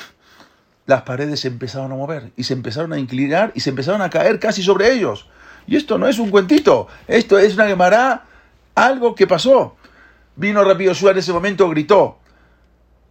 las 0.85 1.01
paredes 1.01 1.41
se 1.41 1.47
empezaron 1.47 1.91
a 1.91 1.95
mover 1.95 2.31
y 2.37 2.43
se 2.43 2.53
empezaron 2.53 2.93
a 2.93 2.99
inclinar 2.99 3.51
y 3.55 3.61
se 3.61 3.71
empezaron 3.71 4.01
a 4.03 4.11
caer 4.11 4.39
casi 4.39 4.61
sobre 4.61 4.93
ellos. 4.93 5.27
Y 5.65 5.75
esto 5.75 5.97
no 5.97 6.07
es 6.07 6.19
un 6.19 6.29
cuentito, 6.29 6.87
esto 7.07 7.37
es 7.39 7.55
una 7.55 7.67
Gemara 7.67 8.25
algo 8.75 9.15
que 9.15 9.25
pasó. 9.25 9.75
Vino 10.35 10.63
Rabbi 10.63 10.85
Yoshua 10.85 11.11
en 11.11 11.17
ese 11.17 11.33
momento, 11.33 11.67
gritó, 11.67 12.19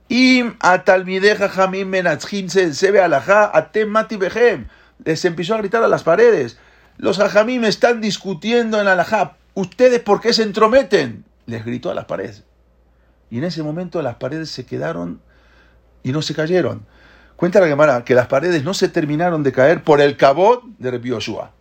Im 0.09 0.55
atalmideja 0.61 1.49
jamim 1.49 1.93
se 2.19 2.91
ve 2.93 3.01
alajá 3.01 3.51
atem 3.53 3.89
mati 3.89 4.17
behem. 4.17 4.69
Les 5.05 5.25
empezó 5.25 5.57
a 5.57 5.59
gritar 5.59 5.83
a 5.83 5.89
las 5.89 6.05
paredes. 6.05 6.57
Los 6.99 7.21
hajamim 7.21 7.65
están 7.65 8.01
discutiendo 8.01 8.81
en 8.81 8.89
alajá. 8.89 9.37
¿Ustedes 9.55 10.01
por 10.01 10.21
qué 10.21 10.33
se 10.33 10.43
entrometen? 10.43 11.25
Les 11.47 11.65
gritó 11.65 11.91
a 11.91 11.95
las 11.95 12.07
paredes. 12.07 12.45
Y 13.31 13.39
en 13.39 13.45
ese 13.45 13.63
momento 13.63 14.03
las 14.03 14.17
paredes 14.17 14.51
se 14.51 14.65
quedaron 14.67 15.21
y 16.03 16.13
no 16.13 16.23
se 16.23 16.35
cayeron. 16.35 16.87
Cuenta 17.37 17.61
la 17.61 17.67
Gemara 17.67 18.05
que 18.05 18.15
las 18.15 18.29
paredes 18.29 18.65
no 18.65 18.73
se 18.73 18.89
terminaron 18.89 19.43
de 19.43 19.53
caer 19.53 19.83
por 19.85 20.01
el 20.01 20.17
cabot 20.17 20.63
de 20.79 20.91
Rabbi 20.91 21.11
Yoshua. 21.11 21.53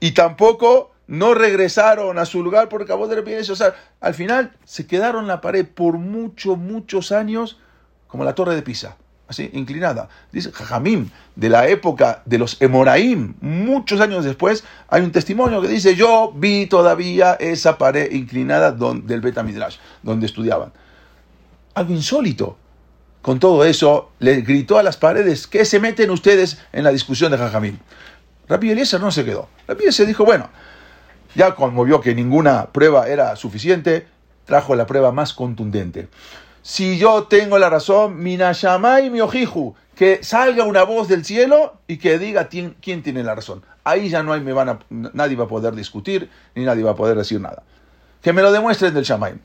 y 0.00 0.12
tampoco 0.12 0.92
no 1.06 1.34
regresaron 1.34 2.18
a 2.18 2.26
su 2.26 2.42
lugar 2.42 2.68
por 2.68 2.82
acabó 2.82 3.08
de 3.08 3.16
repetir 3.16 3.50
O 3.50 3.56
sea, 3.56 3.74
al 4.00 4.14
final 4.14 4.52
se 4.64 4.86
quedaron 4.86 5.26
la 5.26 5.40
pared 5.40 5.66
por 5.66 5.98
muchos, 5.98 6.58
muchos 6.58 7.12
años, 7.12 7.58
como 8.06 8.24
la 8.24 8.34
torre 8.34 8.54
de 8.54 8.62
Pisa, 8.62 8.96
así, 9.28 9.50
inclinada. 9.52 10.08
Dice 10.32 10.50
Jajamim, 10.52 11.10
de 11.36 11.48
la 11.48 11.68
época 11.68 12.22
de 12.24 12.38
los 12.38 12.60
Emoraim, 12.60 13.34
muchos 13.40 14.00
años 14.00 14.24
después, 14.24 14.64
hay 14.88 15.02
un 15.02 15.12
testimonio 15.12 15.60
que 15.60 15.68
dice: 15.68 15.94
Yo 15.94 16.32
vi 16.34 16.66
todavía 16.66 17.34
esa 17.34 17.78
pared 17.78 18.10
inclinada 18.12 18.72
del 18.72 19.20
Betamidrash, 19.20 19.76
donde 20.02 20.26
estudiaban. 20.26 20.72
Algo 21.74 21.92
insólito. 21.92 22.56
Con 23.22 23.40
todo 23.40 23.64
eso, 23.64 24.12
le 24.20 24.40
gritó 24.40 24.78
a 24.78 24.82
las 24.82 24.96
paredes: 24.96 25.46
¿Qué 25.46 25.64
se 25.64 25.80
meten 25.80 26.10
ustedes 26.10 26.58
en 26.72 26.84
la 26.84 26.90
discusión 26.90 27.30
de 27.30 27.38
Jajamim? 27.38 27.78
Rabbi 28.48 28.70
Eliezer 28.70 29.00
no 29.00 29.10
se 29.10 29.24
quedó. 29.24 29.48
Rabbi 29.66 29.82
Eliezer 29.82 30.06
dijo: 30.06 30.24
Bueno 30.24 30.48
ya 31.34 31.54
como 31.54 31.84
vio 31.84 32.00
que 32.00 32.14
ninguna 32.14 32.66
prueba 32.72 33.08
era 33.08 33.36
suficiente, 33.36 34.06
trajo 34.44 34.74
la 34.74 34.86
prueba 34.86 35.12
más 35.12 35.32
contundente. 35.32 36.08
Si 36.68 36.98
yo 36.98 37.22
tengo 37.22 37.58
la 37.58 37.70
razón, 37.70 38.22
Minashamay 38.22 39.08
mi 39.08 39.22
ojiju, 39.22 39.74
que 39.94 40.22
salga 40.22 40.64
una 40.64 40.82
voz 40.82 41.08
del 41.08 41.24
cielo 41.24 41.78
y 41.86 41.96
que 41.96 42.18
diga 42.18 42.50
quién 42.50 43.02
tiene 43.02 43.24
la 43.24 43.34
razón. 43.34 43.64
Ahí 43.84 44.10
ya 44.10 44.22
no 44.22 44.34
hay, 44.34 44.42
me 44.42 44.52
van 44.52 44.68
a, 44.68 44.78
nadie 44.90 45.34
va 45.34 45.44
a 45.44 45.48
poder 45.48 45.74
discutir, 45.74 46.28
ni 46.54 46.64
nadie 46.64 46.84
va 46.84 46.90
a 46.90 46.94
poder 46.94 47.16
decir 47.16 47.40
nada. 47.40 47.62
Que 48.20 48.34
me 48.34 48.42
lo 48.42 48.52
demuestren 48.52 48.92
del 48.92 49.04
Shamay. 49.04 49.36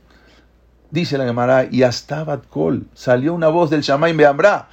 Dice 0.92 1.18
la 1.18 1.24
Gemara, 1.24 1.66
y 1.72 1.84
hasta 1.84 2.26
Kol 2.50 2.88
salió 2.94 3.34
una 3.34 3.48
voz 3.48 3.70
del 3.70 3.84
Shamay 3.84 4.12
Beambra. 4.12 4.68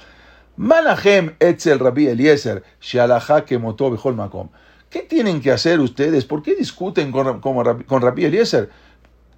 Malahem 0.57 1.35
etzel 1.39 1.79
Rabbi 1.79 2.07
Eliezer, 2.07 2.63
Shalaha 2.81 3.45
que 3.45 3.59
motó 3.59 3.89
Bejol 3.91 4.17
Makom. 4.17 4.49
¿Qué 4.89 5.03
tienen 5.03 5.39
que 5.39 5.53
hacer 5.53 5.79
ustedes? 5.79 6.25
¿Por 6.25 6.43
qué 6.43 6.55
discuten 6.55 7.13
con, 7.13 7.39
con, 7.39 8.01
Rabbi 8.01 8.25
Eliezer? 8.25 8.69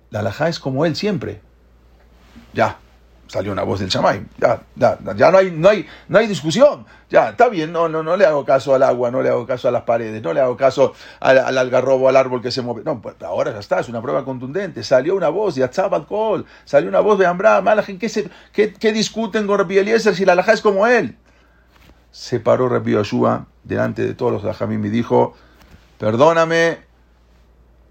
La 0.09 0.21
alajá 0.21 0.49
es 0.49 0.57
como 0.57 0.83
él 0.87 0.95
siempre. 0.95 1.41
Ya, 2.53 2.79
salió 3.27 3.51
una 3.51 3.63
voz 3.63 3.79
del 3.79 3.89
chamay. 3.89 4.25
Ya, 4.37 4.61
ya, 4.75 4.97
ya 5.15 5.31
no 5.31 5.37
hay, 5.37 5.51
no 5.51 5.69
hay, 5.69 5.85
no 6.07 6.19
hay 6.19 6.27
discusión. 6.27 6.85
Ya, 7.09 7.29
está 7.29 7.49
bien, 7.49 7.71
no, 7.71 7.89
no, 7.89 8.03
no 8.03 8.17
le 8.17 8.25
hago 8.25 8.45
caso 8.45 8.73
al 8.73 8.83
agua, 8.83 9.11
no 9.11 9.21
le 9.21 9.29
hago 9.29 9.45
caso 9.45 9.67
a 9.67 9.71
las 9.71 9.83
paredes, 9.83 10.21
no 10.21 10.33
le 10.33 10.39
hago 10.39 10.57
caso 10.57 10.93
al, 11.19 11.57
algarrobo, 11.57 12.09
al 12.09 12.15
árbol 12.15 12.41
que 12.41 12.51
se 12.51 12.61
mueve. 12.61 12.81
No, 12.83 13.01
pues 13.01 13.15
ahora 13.21 13.51
ya 13.51 13.59
está, 13.59 13.79
es 13.79 13.89
una 13.89 14.01
prueba 14.01 14.25
contundente. 14.25 14.83
Salió 14.83 15.15
una 15.15 15.29
voz, 15.29 15.55
ya 15.55 15.69
Kol, 16.07 16.45
salió 16.65 16.89
una 16.89 16.99
voz 16.99 17.19
de 17.19 17.25
Ambra, 17.25 17.63
¿qué, 17.85 18.29
qué, 18.51 18.73
¿qué, 18.73 18.93
discuten 18.93 19.47
con 19.47 19.59
Rabbi 19.59 19.77
Eliezer 19.77 20.15
si 20.15 20.25
la 20.25 20.33
alajá 20.33 20.53
es 20.53 20.61
como 20.61 20.87
él? 20.87 21.17
Se 22.11 22.39
paró 22.39 22.69
Rabbi 22.69 22.91
Yoshua 22.91 23.47
delante 23.63 24.05
de 24.05 24.13
todos 24.13 24.31
los 24.31 24.43
Rajamim 24.43 24.85
y 24.85 24.89
dijo, 24.89 25.33
perdóname, 25.97 26.79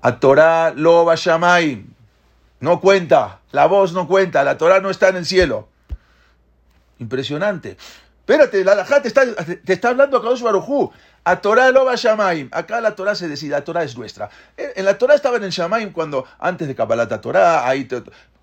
a 0.00 0.18
Torah 0.18 0.72
lo 0.74 1.04
Bashamay, 1.04 1.84
no 2.62 2.81
cuenta, 2.81 3.40
la 3.50 3.66
voz 3.66 3.92
no 3.92 4.07
cuenta, 4.07 4.45
la 4.45 4.57
Torah 4.57 4.81
no 4.81 4.88
está 4.88 5.09
en 5.09 5.16
el 5.16 5.26
cielo. 5.26 5.69
Impresionante. 7.00 7.76
Espérate, 8.21 8.64
la 8.64 8.73
Alajá 8.73 9.02
te 9.02 9.09
está, 9.09 9.23
te 9.35 9.73
está 9.73 9.88
hablando 9.88 10.16
a 10.16 10.23
Kadosh 10.23 10.42
Barujú. 10.42 10.92
A 11.25 11.40
Torah 11.40 11.73
lo 11.73 11.85
Bashamay. 11.85 12.49
Acá 12.52 12.81
la 12.81 12.95
Torah 12.95 13.16
se 13.16 13.28
decide, 13.28 13.50
la 13.50 13.64
Torah 13.64 13.83
es 13.83 13.99
nuestra. 13.99 14.31
En 14.57 14.85
la 14.85 14.97
Torah 14.97 15.16
estaba 15.16 15.38
en 15.38 15.42
el 15.42 15.50
Shamaim 15.50 15.90
cuando, 15.90 16.25
antes 16.38 16.69
de 16.69 16.76
Kabbalat 16.76 17.21
Torah, 17.21 17.69
ahí 17.69 17.88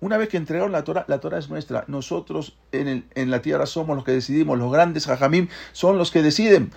una 0.00 0.18
vez 0.18 0.28
que 0.28 0.36
entregaron 0.36 0.70
la 0.70 0.84
Torah, 0.84 1.06
la 1.08 1.18
Torah 1.18 1.38
es 1.38 1.48
nuestra. 1.48 1.84
Nosotros 1.86 2.58
en, 2.72 3.30
la 3.30 3.40
tierra 3.40 3.64
somos 3.64 3.96
los 3.96 4.04
que 4.04 4.12
decidimos, 4.12 4.58
los 4.58 4.70
grandes 4.70 5.06
Jajamim 5.06 5.48
son 5.72 5.96
los 5.96 6.10
que 6.10 6.20
deciden. 6.20 6.72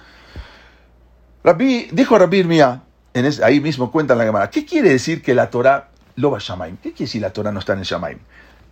Rabbi, 1.44 1.90
dijo 1.92 2.18
Rabbi 2.18 2.46
Mía, 2.46 2.84
en 3.14 3.30
ahí 3.44 3.60
mismo 3.60 3.92
cuenta 3.92 4.16
la 4.16 4.24
Gemara, 4.24 4.50
¿qué 4.50 4.66
quiere 4.66 4.90
decir 4.90 5.22
que 5.22 5.36
la 5.36 5.50
Torah 5.50 5.90
lo 6.16 6.32
va 6.32 6.38
a 6.38 6.42
Shamaim? 6.42 6.78
¿Qué 6.78 6.92
quiere 6.92 7.06
decir 7.06 7.22
la 7.22 7.34
Torah 7.34 7.52
no 7.52 7.60
está 7.60 7.74
en 7.74 7.80
el 7.80 7.86
Shamaim? 7.86 8.20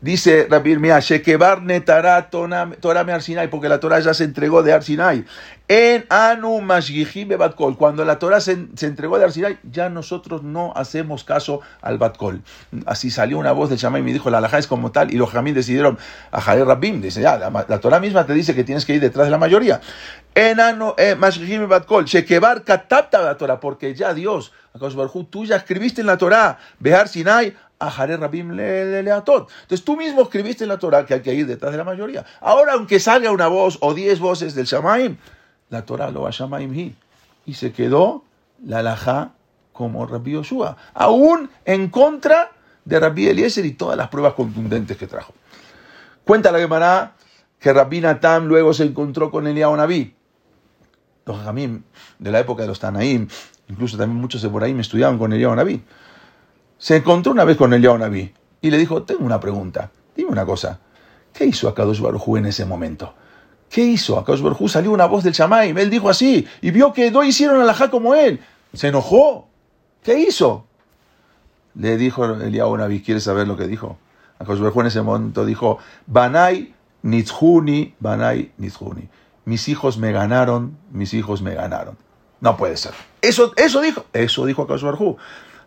Dice 0.02 0.48
Rabbi 0.50 0.78
Mía, 0.78 1.00
Shekebar 1.00 1.62
Netara 1.62 2.32
Torah 2.32 3.04
me 3.04 3.14
Arsinai, 3.14 3.52
porque 3.52 3.70
la 3.70 3.80
Torah 3.80 4.00
ya 4.00 4.16
se 4.16 4.24
entregó 4.24 4.64
de 4.64 4.74
Arsinai. 4.74 5.26
En 5.68 6.08
Anu 6.10 6.60
Mashgihim 6.60 7.38
Batkol, 7.38 7.78
cuando 7.78 8.04
la 8.04 8.18
Torah 8.18 8.42
se, 8.42 8.54
entregó 8.82 9.20
de 9.20 9.26
Arsinai, 9.26 9.60
ya 9.62 9.90
nosotros 9.90 10.42
no 10.42 10.74
hacemos 10.76 11.24
caso 11.24 11.62
al 11.84 12.00
Batkol. 12.00 12.42
Así 12.88 13.12
salió 13.12 13.38
una 13.38 13.52
voz 13.52 13.70
del 13.70 13.78
Shamaim 13.78 14.08
y 14.08 14.14
dijo, 14.14 14.32
la 14.32 14.40
alajá 14.40 14.58
es 14.58 14.66
como 14.66 14.92
tal, 14.92 15.14
y 15.14 15.18
los 15.18 15.30
Jamín 15.30 15.54
decidieron 15.54 16.00
a 16.32 16.42
Jair 16.42 16.66
Rabbim, 16.66 17.00
dice, 17.00 17.22
ya, 17.22 17.38
la, 17.38 17.52
la, 17.68 17.80
Torah 17.80 18.00
misma 18.00 18.26
te 18.26 18.34
dice 18.34 18.56
que 18.56 18.64
tienes 18.64 18.88
que 18.88 18.96
ir 18.96 19.02
detrás 19.02 19.28
de 19.28 19.32
la 19.32 19.38
mayoría. 19.38 19.82
En 20.34 20.60
Anu 20.60 20.96
eh, 20.98 21.16
Mashgihim 21.16 21.70
Batkol, 21.70 22.06
Shekebar 22.06 22.64
Katapta 22.64 23.22
la 23.22 23.38
Torah, 23.38 23.60
porque 23.60 23.94
ya 23.94 24.16
Dios, 24.16 24.52
tú 25.30 25.46
ya 25.46 25.58
escribiste 25.58 26.02
en 26.02 26.08
la 26.08 26.18
Torah, 26.18 26.58
Behar 26.80 27.08
Sinai, 27.08 27.56
Rabim 27.90 28.52
le, 28.52 29.02
le, 29.02 29.12
Entonces 29.12 29.84
tú 29.84 29.98
mismo 29.98 30.22
escribiste 30.22 30.64
en 30.64 30.70
la 30.70 30.78
Torah 30.78 31.06
que 31.06 31.16
hay 31.16 31.22
que 31.22 31.34
ir 31.34 31.48
detrás 31.48 31.72
de 31.72 31.78
la 31.78 31.84
mayoría. 31.84 32.26
Ahora, 32.40 32.74
aunque 32.74 33.00
salga 33.00 33.32
una 33.32 33.48
voz 33.48 33.78
o 33.82 33.94
diez 33.94 34.20
voces 34.20 34.54
del 34.54 34.66
Shamaim, 34.66 35.18
la 35.70 35.84
Torah 35.86 36.12
lo 36.12 36.22
va 36.22 36.30
a 36.30 36.32
Shamaim 36.32 36.94
y 37.46 37.54
se 37.54 37.72
quedó 37.72 38.24
la 38.64 38.80
alajá 38.80 39.32
como 39.74 40.06
Rabbi 40.06 40.34
Yoshua, 40.34 40.78
aún 40.94 41.50
en 41.66 41.90
contra 41.90 42.52
de 42.86 43.00
Rabbi 43.00 43.28
Eliezer 43.28 43.66
y 43.66 43.72
todas 43.72 43.98
las 43.98 44.10
pruebas 44.10 44.34
contundentes 44.34 44.98
que 44.98 45.08
trajo. 45.08 45.34
Cuenta 46.24 46.52
la 46.52 46.60
Gemara 46.60 47.14
que 47.60 47.74
Rabbi 47.74 48.02
Natam 48.02 48.46
luego 48.46 48.74
se 48.74 48.84
encontró 48.84 49.32
con 49.32 49.48
Eliyahu 49.48 49.76
Naví. 49.76 50.14
Los 51.26 51.40
Jamim 51.44 51.84
de 52.20 52.32
la 52.32 52.40
época 52.40 52.64
de 52.64 52.68
los 52.68 52.80
Tanaim, 52.80 53.28
incluso 53.70 53.98
también 53.98 54.20
muchos 54.20 54.42
de 54.42 54.50
por 54.50 54.64
ahí 54.64 54.74
me 54.74 54.82
estudiaban 54.82 55.18
con 55.18 55.34
Eliyahu 55.34 55.56
Naví 55.56 55.84
se 56.82 56.96
encontró 56.96 57.32
una 57.32 57.44
vez 57.44 57.58
con 57.58 57.72
el 57.74 57.82
Naví 57.84 58.34
y 58.60 58.72
le 58.72 58.78
dijo, 58.80 59.04
tengo 59.04 59.24
una 59.24 59.40
pregunta, 59.40 59.92
dime 60.16 60.32
una 60.32 60.48
cosa, 60.48 60.80
¿qué 61.32 61.46
hizo 61.46 61.70
Akadosh 61.70 62.02
Baruj 62.02 62.38
en 62.38 62.48
ese 62.48 62.66
momento? 62.66 63.14
¿Qué 63.70 63.84
hizo? 63.84 64.18
Akadosh 64.18 64.42
Baruj 64.42 64.68
salió 64.68 64.92
una 64.92 65.06
voz 65.06 65.24
del 65.24 65.34
Shamaim, 65.34 65.78
él 65.78 65.92
dijo 65.92 66.10
así, 66.10 66.48
y 66.60 66.72
vio 66.72 66.92
que 66.92 67.12
no 67.12 67.24
hicieron 67.24 67.62
alajá 67.62 67.92
como 67.92 68.16
él, 68.16 68.40
se 68.74 68.88
enojó, 68.88 69.48
¿qué 70.02 70.18
hizo? 70.22 70.66
Le 71.76 71.98
dijo 71.98 72.26
el 72.26 72.52
Naví, 72.52 73.04
¿quieres 73.04 73.26
saber 73.26 73.48
lo 73.48 73.56
que 73.56 73.68
dijo? 73.68 74.00
Akadosh 74.40 74.62
Baruj 74.62 74.80
en 74.80 74.88
ese 74.88 75.04
momento 75.04 75.46
dijo, 75.46 75.78
Banai 76.08 76.74
Nitzhuni, 77.04 77.94
Banai 78.00 78.54
Nitzhuni. 78.58 79.08
Mis 79.46 79.70
hijos 79.70 80.00
me 80.00 80.12
ganaron, 80.12 80.80
mis 80.92 81.14
hijos 81.14 81.44
me 81.44 81.54
ganaron. 81.54 81.96
No 82.40 82.58
puede 82.58 82.76
ser. 82.76 82.94
Eso, 83.22 83.54
eso 83.56 83.82
dijo, 83.82 84.06
eso 84.14 84.48
dijo 84.48 84.64
Akadosh 84.64 84.82
Baruj 84.82 85.18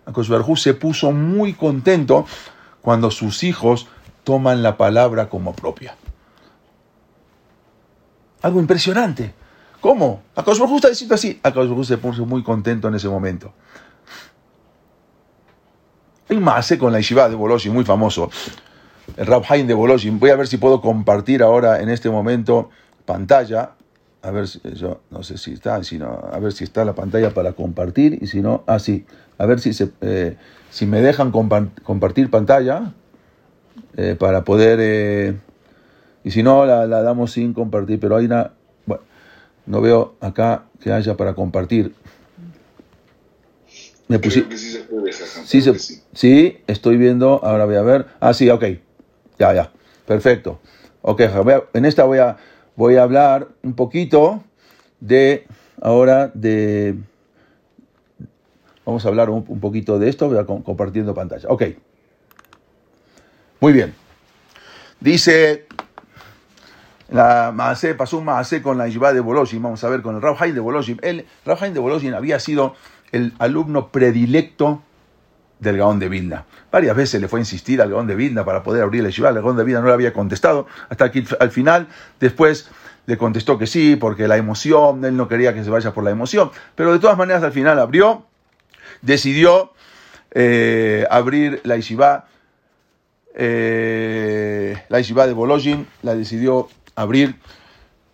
Akosberjú 0.06 0.56
se 0.56 0.74
puso 0.74 1.12
muy 1.12 1.54
contento 1.54 2.26
cuando 2.82 3.10
sus 3.10 3.42
hijos 3.44 3.88
toman 4.24 4.62
la 4.62 4.76
palabra 4.76 5.28
como 5.28 5.54
propia. 5.54 5.96
Algo 8.42 8.60
impresionante. 8.60 9.34
¿Cómo? 9.80 10.22
Akosberjú 10.34 10.76
está 10.76 10.88
diciendo 10.88 11.14
así. 11.14 11.40
Akosberjú 11.42 11.84
se 11.84 11.98
puso 11.98 12.26
muy 12.26 12.42
contento 12.42 12.88
en 12.88 12.94
ese 12.94 13.08
momento. 13.08 13.52
Hay 16.28 16.38
maase 16.38 16.78
con 16.78 16.92
la 16.92 16.98
yeshiva 16.98 17.28
de 17.28 17.34
Boloshin, 17.34 17.72
muy 17.72 17.84
famoso. 17.84 18.30
El 19.16 19.26
Rab 19.26 19.46
de 19.46 19.74
Boloshin. 19.74 20.18
Voy 20.18 20.30
a 20.30 20.36
ver 20.36 20.46
si 20.46 20.56
puedo 20.56 20.80
compartir 20.80 21.42
ahora 21.42 21.80
en 21.80 21.90
este 21.90 22.08
momento 22.10 22.70
pantalla. 23.04 23.72
A 24.22 24.30
ver 24.30 24.48
si 24.48 24.60
yo 24.74 25.02
no 25.10 25.22
sé 25.22 25.36
si 25.36 25.52
está, 25.52 25.74
a 25.74 26.38
ver 26.38 26.52
si 26.52 26.64
está 26.64 26.84
la 26.86 26.94
pantalla 26.94 27.34
para 27.34 27.52
compartir 27.52 28.18
y 28.22 28.26
si 28.26 28.40
no, 28.40 28.64
así. 28.66 29.04
Ah, 29.08 29.23
a 29.38 29.46
ver 29.46 29.60
si, 29.60 29.72
se, 29.72 29.90
eh, 30.00 30.36
si 30.70 30.86
me 30.86 31.00
dejan 31.00 31.30
compartir 31.30 32.30
pantalla 32.30 32.92
eh, 33.96 34.16
para 34.18 34.44
poder... 34.44 34.78
Eh, 34.80 35.36
y 36.22 36.30
si 36.30 36.42
no, 36.42 36.64
la, 36.64 36.86
damos 36.86 37.32
sin 37.32 37.52
compartir, 37.52 38.00
pero 38.00 38.16
hay 38.16 38.26
una... 38.26 38.52
Bueno, 38.86 39.02
no 39.66 39.80
veo 39.80 40.14
acá 40.20 40.64
que 40.80 40.92
haya 40.92 41.16
para 41.16 41.34
compartir. 41.34 41.94
Me 44.08 44.18
puse, 44.18 44.44
sí, 44.56 44.70
se 44.70 44.80
puede 44.80 45.12
sí, 45.12 45.60
sí. 45.60 46.02
sí, 46.12 46.58
estoy 46.66 46.96
viendo, 46.96 47.42
ahora 47.42 47.64
voy 47.64 47.76
a 47.76 47.82
ver. 47.82 48.06
Ah, 48.20 48.34
sí, 48.34 48.48
ok. 48.50 48.64
Ya, 49.38 49.54
ya. 49.54 49.72
Perfecto. 50.06 50.60
Ok, 51.02 51.22
en 51.74 51.84
esta 51.84 52.04
voy 52.04 52.18
a, 52.18 52.36
voy 52.76 52.96
a 52.96 53.02
hablar 53.02 53.48
un 53.62 53.74
poquito 53.74 54.42
de, 55.00 55.46
ahora, 55.80 56.30
de 56.34 56.96
Vamos 58.84 59.04
a 59.04 59.08
hablar 59.08 59.30
un, 59.30 59.44
poquito 59.60 59.98
de 59.98 60.08
esto, 60.08 60.30
compartiendo 60.64 61.14
pantalla. 61.14 61.48
Ok. 61.48 61.62
Muy 63.60 63.72
bien. 63.72 63.94
Dice 65.00 65.66
la 67.10 67.52
Maase, 67.54 67.94
pasó 67.94 68.18
un 68.18 68.24
Maase 68.24 68.62
con 68.62 68.78
la 68.78 68.88
Yivá 68.88 69.12
de 69.12 69.20
Boloshin, 69.20 69.62
vamos 69.62 69.84
a 69.84 69.88
ver 69.88 70.02
con 70.02 70.16
el 70.16 70.22
Rauhain 70.22 70.54
de 70.54 70.60
Boloshin. 70.60 70.98
El 71.02 71.26
de 71.44 71.80
Boloshin 71.80 72.14
había 72.14 72.38
sido 72.40 72.74
el 73.12 73.32
alumno 73.38 73.88
predilecto 73.88 74.82
del 75.60 75.78
Gaón 75.78 75.98
de 75.98 76.08
Vilna. 76.08 76.44
Varias 76.72 76.96
veces 76.96 77.20
le 77.20 77.28
fue 77.28 77.38
a 77.38 77.42
insistir 77.42 77.80
al 77.80 77.90
Gaón 77.90 78.06
de 78.06 78.16
Vilna 78.16 78.44
para 78.44 78.62
poder 78.62 78.82
abrir 78.82 79.02
la 79.02 79.10
Yivá, 79.10 79.30
el 79.30 79.36
Gaón 79.36 79.56
de 79.56 79.64
Vilna 79.64 79.80
no 79.80 79.86
le 79.86 79.94
había 79.94 80.12
contestado, 80.12 80.66
hasta 80.88 81.10
que 81.10 81.24
al 81.38 81.50
final, 81.50 81.88
después 82.20 82.68
le 83.06 83.16
contestó 83.16 83.58
que 83.58 83.66
sí, 83.66 83.96
porque 83.96 84.26
la 84.26 84.36
emoción, 84.36 85.04
él 85.04 85.16
no 85.16 85.28
quería 85.28 85.54
que 85.54 85.62
se 85.62 85.70
vaya 85.70 85.92
por 85.92 86.04
la 86.04 86.10
emoción, 86.10 86.50
pero 86.74 86.92
de 86.92 86.98
todas 86.98 87.16
maneras 87.16 87.42
al 87.42 87.52
final 87.52 87.78
abrió 87.78 88.26
decidió 89.04 89.72
eh, 90.32 91.06
abrir 91.10 91.60
la 91.64 91.76
yeshiva, 91.76 92.26
eh, 93.34 94.76
la 94.88 94.98
yeshiva 94.98 95.26
de 95.26 95.32
Bolojin, 95.32 95.86
la 96.02 96.14
decidió 96.14 96.68
abrir. 96.96 97.36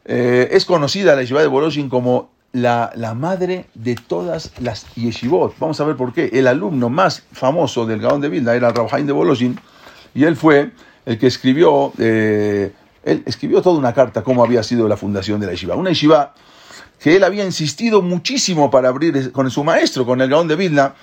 Eh, 0.04 0.48
es 0.52 0.64
conocida 0.64 1.14
la 1.14 1.22
yeshiva 1.22 1.40
de 1.40 1.46
Bolojin 1.46 1.88
como 1.88 2.30
la, 2.52 2.92
la, 2.96 3.14
madre 3.14 3.66
de 3.74 3.94
todas 3.94 4.52
las 4.60 4.92
yeshivot. 4.94 5.54
Vamos 5.58 5.80
a 5.80 5.84
ver 5.84 5.96
por 5.96 6.12
qué. 6.12 6.30
El 6.32 6.46
alumno 6.46 6.88
más 6.88 7.22
famoso 7.32 7.86
del 7.86 8.00
Gaón 8.00 8.20
de 8.20 8.28
Vilna 8.28 8.54
era 8.54 8.70
Rabhaim 8.70 9.06
de 9.06 9.12
Bolojin, 9.12 9.58
y 10.14 10.24
él 10.24 10.36
fue 10.36 10.72
el 11.06 11.18
que 11.18 11.28
escribió, 11.28 11.92
él 11.96 12.72
escribió 13.24 13.62
toda 13.62 13.78
una 13.78 13.94
carta 13.94 14.22
cómo 14.22 14.44
había 14.44 14.62
sido 14.62 14.88
la 14.88 14.96
fundación 14.96 15.40
de 15.40 15.46
la 15.46 15.52
yeshiva. 15.52 15.76
Una 15.76 15.90
yeshiva 15.90 16.34
que 17.00 17.16
él 17.16 17.24
había 17.24 17.44
insistido 17.44 18.02
muchísimo 18.02 18.70
para 18.70 18.88
abrir 18.88 19.32
con 19.32 19.50
su 19.50 19.64
maestro, 19.64 20.04
con 20.04 20.20
el 20.20 20.28
Gaón 20.28 20.48
de 20.48 20.56
Vilna, 20.56 20.94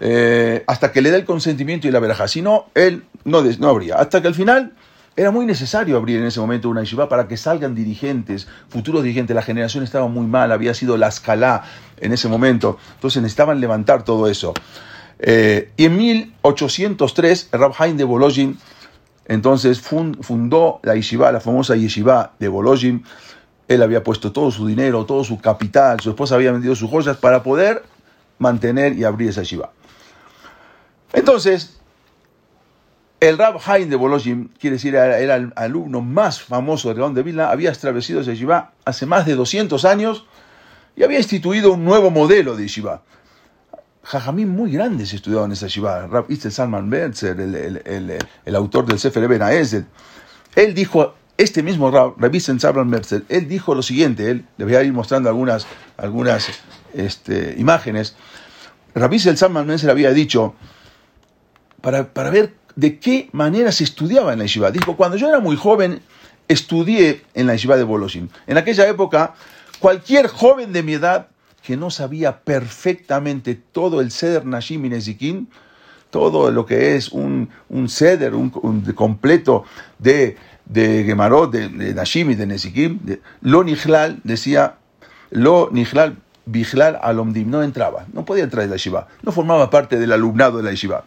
eh, 0.00 0.64
hasta 0.66 0.90
que 0.90 1.02
le 1.02 1.10
dé 1.10 1.18
el 1.18 1.24
consentimiento 1.24 1.86
y 1.86 1.90
la 1.90 2.00
veraja. 2.00 2.26
Si 2.28 2.40
no, 2.40 2.66
él 2.74 3.04
no, 3.24 3.42
no 3.42 3.68
abría. 3.68 3.96
Hasta 3.96 4.22
que 4.22 4.28
al 4.28 4.34
final 4.34 4.72
era 5.16 5.30
muy 5.30 5.44
necesario 5.44 5.96
abrir 5.96 6.18
en 6.18 6.26
ese 6.26 6.40
momento 6.40 6.68
una 6.70 6.80
yeshiva 6.80 7.08
para 7.08 7.28
que 7.28 7.36
salgan 7.36 7.74
dirigentes, 7.74 8.46
futuros 8.68 9.02
dirigentes. 9.02 9.34
La 9.34 9.42
generación 9.42 9.84
estaba 9.84 10.08
muy 10.08 10.26
mal, 10.26 10.50
había 10.50 10.72
sido 10.74 10.96
la 10.96 11.08
escala 11.08 11.64
en 11.98 12.12
ese 12.12 12.28
momento. 12.28 12.78
Entonces 12.94 13.20
necesitaban 13.20 13.60
levantar 13.60 14.04
todo 14.04 14.28
eso. 14.28 14.54
Eh, 15.18 15.72
y 15.76 15.86
en 15.86 15.96
1803, 15.96 17.48
Rab 17.52 17.72
Haim 17.78 17.96
de 17.96 18.04
Bolojin, 18.04 18.58
entonces 19.26 19.80
fundó 19.80 20.80
la 20.84 20.94
yeshiva, 20.94 21.32
la 21.32 21.40
famosa 21.40 21.76
yeshiva 21.76 22.32
de 22.38 22.48
Bolojin, 22.48 23.04
él 23.68 23.82
había 23.82 24.02
puesto 24.02 24.32
todo 24.32 24.50
su 24.50 24.66
dinero, 24.66 25.04
todo 25.04 25.22
su 25.22 25.38
capital, 25.38 26.00
su 26.00 26.10
esposa 26.10 26.34
había 26.34 26.52
vendido 26.52 26.74
sus 26.74 26.90
joyas 26.90 27.18
para 27.18 27.42
poder 27.42 27.84
mantener 28.38 28.98
y 28.98 29.04
abrir 29.04 29.28
esa 29.28 29.42
shiva. 29.42 29.70
Entonces, 31.12 31.78
el 33.20 33.36
Rab 33.36 33.60
Haim 33.66 33.90
de 33.90 33.96
Bolojim, 33.96 34.48
quiere 34.58 34.76
decir, 34.76 34.94
era, 34.94 35.18
el 35.18 35.52
alumno 35.54 36.00
más 36.00 36.40
famoso 36.40 36.88
de 36.88 36.94
León 36.94 37.14
de 37.14 37.22
Vilna, 37.22 37.50
había 37.50 37.70
establecido 37.70 38.20
esa 38.20 38.32
shiva 38.32 38.72
hace 38.84 39.06
más 39.06 39.26
de 39.26 39.34
200 39.34 39.84
años 39.84 40.24
y 40.96 41.02
había 41.02 41.18
instituido 41.18 41.72
un 41.72 41.84
nuevo 41.84 42.10
modelo 42.10 42.56
de 42.56 42.66
shiva. 42.66 43.02
Jajamín 44.02 44.48
muy 44.48 44.72
grandes 44.72 45.12
estudiaban 45.12 45.52
esa 45.52 45.66
shiva. 45.66 46.06
Rab 46.06 46.30
Itzel 46.30 46.52
Salman 46.52 46.88
Berzer, 46.88 47.38
el, 47.38 48.56
autor 48.56 48.86
del 48.86 48.98
Sefer 48.98 49.24
Eben 49.24 49.42
él 50.56 50.74
dijo 50.74 51.14
este 51.38 51.62
mismo 51.62 51.90
Rabbi 51.90 52.40
Sabran 52.40 52.88
Mercer, 52.88 53.24
él 53.28 53.48
dijo 53.48 53.74
lo 53.74 53.82
siguiente, 53.82 54.30
él, 54.30 54.44
les 54.56 54.66
voy 54.66 54.76
a 54.76 54.82
ir 54.82 54.92
mostrando 54.92 55.28
algunas, 55.28 55.66
algunas 55.96 56.48
este, 56.92 57.54
imágenes. 57.56 58.16
Rabbi 58.94 59.18
Sabran 59.20 59.66
Mercer 59.66 59.88
había 59.88 60.10
dicho, 60.12 60.54
para, 61.80 62.12
para 62.12 62.30
ver 62.30 62.54
de 62.74 62.98
qué 62.98 63.28
manera 63.32 63.70
se 63.70 63.84
estudiaba 63.84 64.32
en 64.32 64.40
la 64.40 64.44
yeshiva. 64.46 64.72
Dijo, 64.72 64.96
cuando 64.96 65.16
yo 65.16 65.28
era 65.28 65.38
muy 65.38 65.56
joven, 65.56 66.02
estudié 66.48 67.24
en 67.34 67.46
la 67.46 67.54
yeshiva 67.54 67.76
de 67.76 67.84
Boloshin. 67.84 68.30
En 68.48 68.58
aquella 68.58 68.88
época, 68.88 69.34
cualquier 69.78 70.26
joven 70.26 70.72
de 70.72 70.82
mi 70.82 70.94
edad 70.94 71.28
que 71.62 71.76
no 71.76 71.90
sabía 71.90 72.40
perfectamente 72.40 73.54
todo 73.54 74.00
el 74.00 74.10
Seder 74.10 74.44
Nashim 74.44 74.84
y 74.86 74.88
Nezikin, 74.88 75.48
todo 76.10 76.50
lo 76.50 76.66
que 76.66 76.96
es 76.96 77.10
un, 77.10 77.50
un 77.68 77.88
Seder 77.88 78.34
un 78.34 78.50
completo 78.94 79.64
de 79.98 80.36
de 80.68 81.04
Gemarot, 81.04 81.50
de, 81.50 81.68
de 81.68 81.94
Nashim 81.94 82.30
y 82.30 82.34
de 82.34 82.46
Nesikim, 82.46 83.00
lo 83.40 83.64
Nijlal 83.64 84.20
decía, 84.22 84.74
lo 85.30 85.70
Nijlal 85.72 86.16
Bijlal 86.44 86.98
Alomdim, 87.02 87.50
no 87.50 87.62
entraba, 87.62 88.06
no 88.12 88.24
podía 88.24 88.44
entrar 88.44 88.64
en 88.64 88.70
la 88.70 88.76
yeshiva, 88.76 89.08
no 89.22 89.32
formaba 89.32 89.70
parte 89.70 89.98
del 89.98 90.12
alumnado 90.12 90.58
de 90.58 90.62
la 90.62 90.70
yeshiva. 90.70 91.04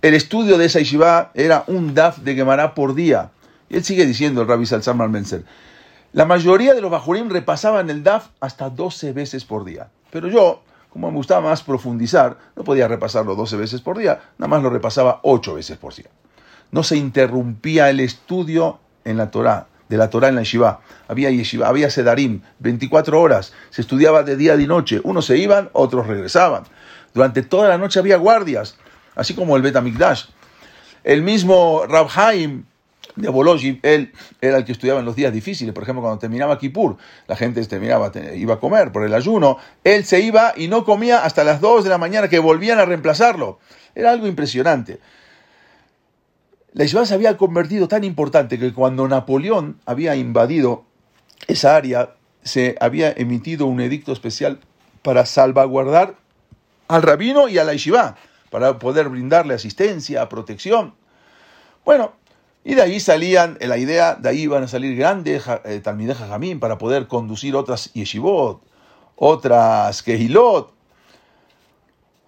El 0.00 0.14
estudio 0.14 0.58
de 0.58 0.66
esa 0.66 0.78
yeshiva 0.78 1.30
era 1.34 1.64
un 1.66 1.94
daf 1.94 2.18
de 2.18 2.34
Gemara 2.34 2.74
por 2.74 2.94
día. 2.94 3.30
Y 3.68 3.76
él 3.76 3.84
sigue 3.84 4.06
diciendo, 4.06 4.42
el 4.42 4.48
rabbi 4.48 4.66
Salzamar 4.66 5.08
Menzer, 5.08 5.44
la 6.12 6.24
mayoría 6.24 6.74
de 6.74 6.80
los 6.80 6.90
bajurim 6.90 7.30
repasaban 7.30 7.88
el 7.88 8.02
daf 8.02 8.28
hasta 8.40 8.68
12 8.68 9.12
veces 9.12 9.44
por 9.44 9.64
día. 9.64 9.88
Pero 10.10 10.28
yo, 10.28 10.62
como 10.92 11.10
me 11.10 11.16
gustaba 11.16 11.48
más 11.48 11.62
profundizar, 11.62 12.36
no 12.54 12.64
podía 12.64 12.86
repasarlo 12.86 13.34
12 13.34 13.56
veces 13.56 13.80
por 13.80 13.96
día, 13.96 14.20
nada 14.36 14.48
más 14.48 14.62
lo 14.62 14.68
repasaba 14.68 15.20
8 15.22 15.54
veces 15.54 15.78
por 15.78 15.94
día. 15.94 16.10
No 16.70 16.82
se 16.82 16.96
interrumpía 16.96 17.88
el 17.88 18.00
estudio 18.00 18.78
en 19.04 19.16
la 19.16 19.30
Torá, 19.30 19.68
de 19.88 19.96
la 19.96 20.10
Torá 20.10 20.28
en 20.28 20.34
la 20.34 20.42
yeshiva. 20.42 20.80
Había 21.08 21.30
yeshiva, 21.30 21.68
había 21.68 21.90
sedarim, 21.90 22.42
24 22.58 23.20
horas, 23.20 23.54
se 23.70 23.80
estudiaba 23.80 24.22
de 24.22 24.36
día 24.36 24.54
y 24.54 24.58
de 24.58 24.66
noche. 24.66 25.00
Unos 25.02 25.24
se 25.26 25.38
iban, 25.38 25.70
otros 25.72 26.06
regresaban. 26.06 26.64
Durante 27.14 27.42
toda 27.42 27.68
la 27.68 27.78
noche 27.78 27.98
había 27.98 28.16
guardias, 28.18 28.76
así 29.14 29.34
como 29.34 29.56
el 29.56 29.62
Betamikdash. 29.62 30.24
El 31.04 31.22
mismo 31.22 31.84
Rab 31.88 32.08
Haim 32.14 32.64
de 33.16 33.28
Bolojim, 33.28 33.78
él 33.82 34.12
era 34.40 34.56
el 34.58 34.64
que 34.64 34.72
estudiaba 34.72 35.00
en 35.00 35.06
los 35.06 35.16
días 35.16 35.32
difíciles, 35.32 35.74
por 35.74 35.82
ejemplo, 35.82 36.02
cuando 36.02 36.18
terminaba 36.18 36.58
Kippur, 36.58 36.96
la 37.26 37.36
gente 37.36 37.64
terminaba, 37.66 38.10
iba 38.34 38.54
a 38.54 38.60
comer 38.60 38.92
por 38.92 39.04
el 39.04 39.14
ayuno, 39.14 39.58
él 39.84 40.04
se 40.04 40.20
iba 40.20 40.54
y 40.56 40.68
no 40.68 40.84
comía 40.84 41.24
hasta 41.24 41.44
las 41.44 41.60
2 41.60 41.84
de 41.84 41.90
la 41.90 41.98
mañana 41.98 42.28
que 42.28 42.38
volvían 42.38 42.78
a 42.78 42.84
reemplazarlo. 42.84 43.58
Era 43.94 44.10
algo 44.10 44.26
impresionante. 44.26 44.98
La 46.72 46.84
yeshiva 46.84 47.04
se 47.04 47.14
había 47.14 47.36
convertido 47.36 47.86
tan 47.86 48.02
importante 48.02 48.58
que 48.58 48.72
cuando 48.72 49.06
Napoleón 49.06 49.78
había 49.84 50.16
invadido 50.16 50.84
esa 51.46 51.76
área, 51.76 52.14
se 52.42 52.76
había 52.80 53.12
emitido 53.12 53.66
un 53.66 53.80
edicto 53.80 54.12
especial 54.12 54.60
para 55.02 55.26
salvaguardar 55.26 56.16
al 56.88 57.02
rabino 57.02 57.48
y 57.48 57.58
a 57.58 57.64
la 57.64 57.72
yeshiva, 57.72 58.16
para 58.50 58.78
poder 58.78 59.08
brindarle 59.08 59.54
asistencia, 59.54 60.28
protección. 60.28 60.94
Bueno, 61.84 62.12
y 62.64 62.74
de 62.74 62.82
ahí 62.82 63.00
salían, 63.00 63.58
la 63.60 63.76
idea, 63.76 64.14
de 64.14 64.28
ahí 64.28 64.42
iban 64.42 64.62
a 64.62 64.68
salir 64.68 64.96
grandes 64.96 65.44
eh, 65.64 65.82
para 66.60 66.78
poder 66.78 67.08
conducir 67.08 67.56
otras 67.56 67.92
yeshivot, 67.92 68.62
otras 69.16 70.02
kehilot, 70.02 70.72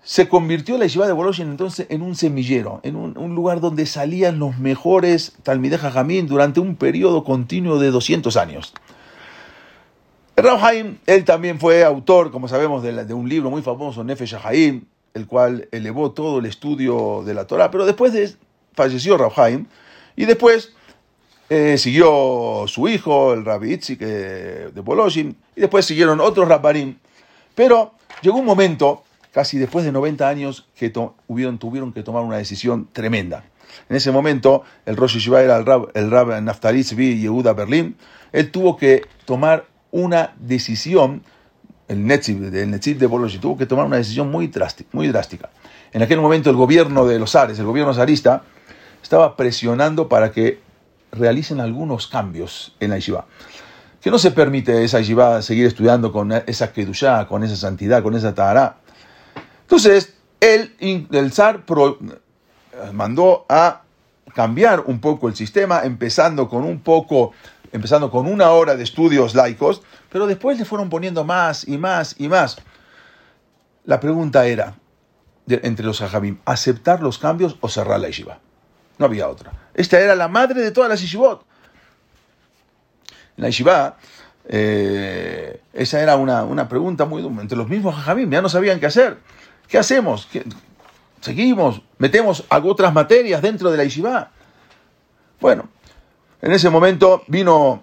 se 0.03 0.29
convirtió 0.29 0.77
la 0.77 0.85
yeshiva 0.85 1.07
de 1.07 1.13
Boloshin 1.13 1.49
entonces 1.49 1.87
en 1.89 2.03
un 2.03 2.15
semillero, 2.15 2.81
en 2.83 2.97
un, 2.97 3.35
lugar 3.35 3.61
donde 3.61 3.87
salían 3.87 4.39
los 4.39 4.59
mejores 4.59 5.33
Talmideh 5.43 5.79
Jajamín 5.79 6.27
durante 6.27 6.61
un 6.61 6.77
periodo 6.77 7.25
continuo 7.25 7.79
de 7.79 7.91
200 7.91 8.37
años. 8.37 8.75
Haim, 10.37 10.99
él 11.07 11.25
también 11.25 11.59
fue 11.61 11.85
autor, 11.85 12.33
como 12.33 12.49
sabemos, 12.49 12.83
de, 12.83 13.15
un 13.15 13.29
libro 13.29 13.51
muy 13.51 13.63
famoso, 13.63 14.05
Nefesh 14.05 14.37
Haim, 14.43 14.85
el 15.15 15.27
cual 15.27 15.69
elevó 15.71 16.11
todo 16.11 16.41
el 16.41 16.47
estudio 16.47 17.23
de 17.25 17.35
la 17.35 17.47
Torah, 17.47 17.71
pero 17.71 17.87
después 17.87 18.13
de, 18.13 18.35
falleció 18.75 19.17
Haim, 19.37 19.67
y 20.17 20.25
después 20.25 20.73
eh, 21.49 21.77
siguió 21.79 22.65
su 22.67 22.89
hijo, 22.89 23.35
el 23.35 23.45
Rabbi 23.45 23.73
Itzik 23.75 24.01
de 24.01 24.81
Boloshin, 24.81 25.37
y 25.57 25.61
después 25.61 25.85
siguieron 25.85 26.21
otros 26.21 26.49
Rabbarim, 26.49 26.97
pero 27.55 27.95
llegó 28.23 28.39
un 28.39 28.47
momento 28.47 29.05
casi 29.35 29.59
después 29.59 29.85
de 29.85 29.93
90 29.93 30.29
años 30.29 30.69
que 30.77 30.91
tuvieron 30.91 31.93
que 31.93 32.03
tomar 32.03 32.23
una 32.23 32.37
decisión 32.37 32.89
tremenda. 32.93 33.45
En 33.89 33.97
ese 33.97 34.13
momento, 34.13 34.63
el 34.87 34.97
Rosh 34.97 35.15
Yeshiva 35.15 35.43
era 35.43 35.57
el 35.57 35.67
Rab, 35.67 35.91
el 35.95 36.11
Rab 36.11 36.41
Naftali 36.41 36.83
Yehuda 36.85 37.53
Berlín. 37.53 37.97
Él 38.33 38.53
tuvo 38.53 38.77
que 38.77 39.03
tomar 39.25 39.67
una 39.91 40.35
decisión, 40.39 41.23
el 41.89 42.07
Netziv, 42.07 42.55
el 42.55 42.71
Netziv 42.71 42.99
de 42.99 43.07
Bolochi, 43.07 43.39
tuvo 43.39 43.57
que 43.57 43.67
tomar 43.67 43.87
una 43.87 43.97
decisión 43.97 44.31
muy 44.31 44.47
drástica, 44.47 44.89
muy 44.93 45.09
drástica. 45.09 45.51
En 45.93 46.03
aquel 46.03 46.21
momento, 46.21 46.51
el 46.51 46.57
gobierno 46.57 47.05
de 47.05 47.19
los 47.19 47.35
Ares, 47.35 47.59
el 47.59 47.67
gobierno 47.67 47.93
zarista, 47.93 48.45
estaba 49.05 49.37
presionando 49.37 50.09
para 50.09 50.33
que 50.33 50.61
realicen 51.13 51.61
algunos 51.61 52.09
cambios 52.09 52.75
en 52.81 52.91
la 52.91 52.97
yeshiva. 52.97 53.27
Que 54.01 54.11
no 54.11 54.19
se 54.19 54.33
permite 54.33 54.83
esa 54.83 54.99
yeshiva 54.99 55.41
seguir 55.43 55.67
estudiando 55.67 56.11
con 56.11 56.33
esa 56.33 56.73
kedushá, 56.73 57.27
con 57.29 57.45
esa 57.45 57.57
santidad, 57.57 58.03
con 58.03 58.17
esa 58.17 58.35
tahara 58.35 58.79
entonces, 59.65 60.15
el, 60.41 60.77
el 60.79 61.33
zar 61.33 61.65
mandó 62.93 63.47
a 63.49 63.83
cambiar 64.35 64.81
un 64.87 65.01
poco 65.01 65.29
el 65.29 65.35
sistema, 65.35 65.83
empezando 65.85 66.49
con 66.49 66.65
un 66.65 66.81
poco, 66.81 67.33
empezando 67.73 68.11
con 68.11 68.27
una 68.27 68.51
hora 68.51 68.77
de 68.77 68.83
estudios 68.83 69.35
laicos, 69.35 69.83
pero 70.11 70.27
después 70.27 70.59
le 70.59 70.65
fueron 70.65 70.91
poniendo 70.91 71.25
más 71.25 71.67
y 71.67 71.79
más 71.79 72.15
y 72.19 72.29
más. 72.29 72.59
La 73.85 74.01
pregunta 74.01 74.47
era, 74.47 74.75
entre 75.49 75.87
los 75.87 76.01
hajamim, 76.03 76.39
¿aceptar 76.45 77.01
los 77.01 77.19
cambios 77.19 77.57
o 77.61 77.69
cerrar 77.69 78.01
la 78.01 78.09
yeshiva? 78.09 78.39
No 78.99 79.07
había 79.07 79.29
otra. 79.29 79.53
Esta 79.75 79.99
era 80.01 80.15
la 80.15 80.29
madre 80.29 80.63
de 80.63 80.71
todas 80.71 80.89
las 80.89 81.01
yeshivot. 81.01 81.45
La 83.37 83.49
yeshiva, 83.49 83.97
eh, 84.49 85.61
esa 85.73 86.01
era 86.01 86.17
una, 86.17 86.45
una 86.45 86.69
pregunta 86.69 87.05
muy. 87.05 87.25
Entre 87.41 87.59
los 87.59 87.69
mismos 87.69 87.97
hajamim 87.97 88.31
ya 88.31 88.41
no 88.41 88.49
sabían 88.49 88.79
qué 88.79 88.87
hacer. 88.87 89.19
¿Qué 89.67 89.79
hacemos? 89.79 90.29
¿Seguimos? 91.21 91.83
¿Metemos 91.99 92.45
otras 92.49 92.93
materias 92.93 93.43
dentro 93.43 93.71
de 93.71 93.79
la 93.79 93.85
yeshiva? 93.85 94.31
Bueno, 95.41 95.69
en 96.41 96.53
ese 96.53 96.71
momento 96.71 97.25
vino, 97.27 97.83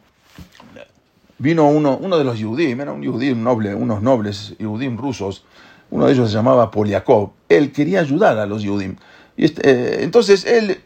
vino 1.37 1.67
uno, 1.67 1.97
uno 1.97 2.17
de 2.17 2.23
los 2.23 2.37
yudim, 2.39 2.79
era 2.79 2.93
un 2.93 3.01
yudim 3.01 3.43
noble, 3.43 3.75
unos 3.75 4.01
nobles 4.01 4.55
yudim 4.57 4.97
rusos, 4.97 5.43
uno 5.91 6.05
de 6.05 6.13
ellos 6.13 6.29
se 6.29 6.35
llamaba 6.35 6.71
Poliakov, 6.71 7.31
él 7.49 7.71
quería 7.73 7.99
ayudar 7.99 8.37
a 8.39 8.45
los 8.45 8.63
Yudim. 8.63 8.95
Y 9.37 9.45
este, 9.45 9.69
eh, 9.69 10.03
entonces 10.03 10.45
él 10.45 10.81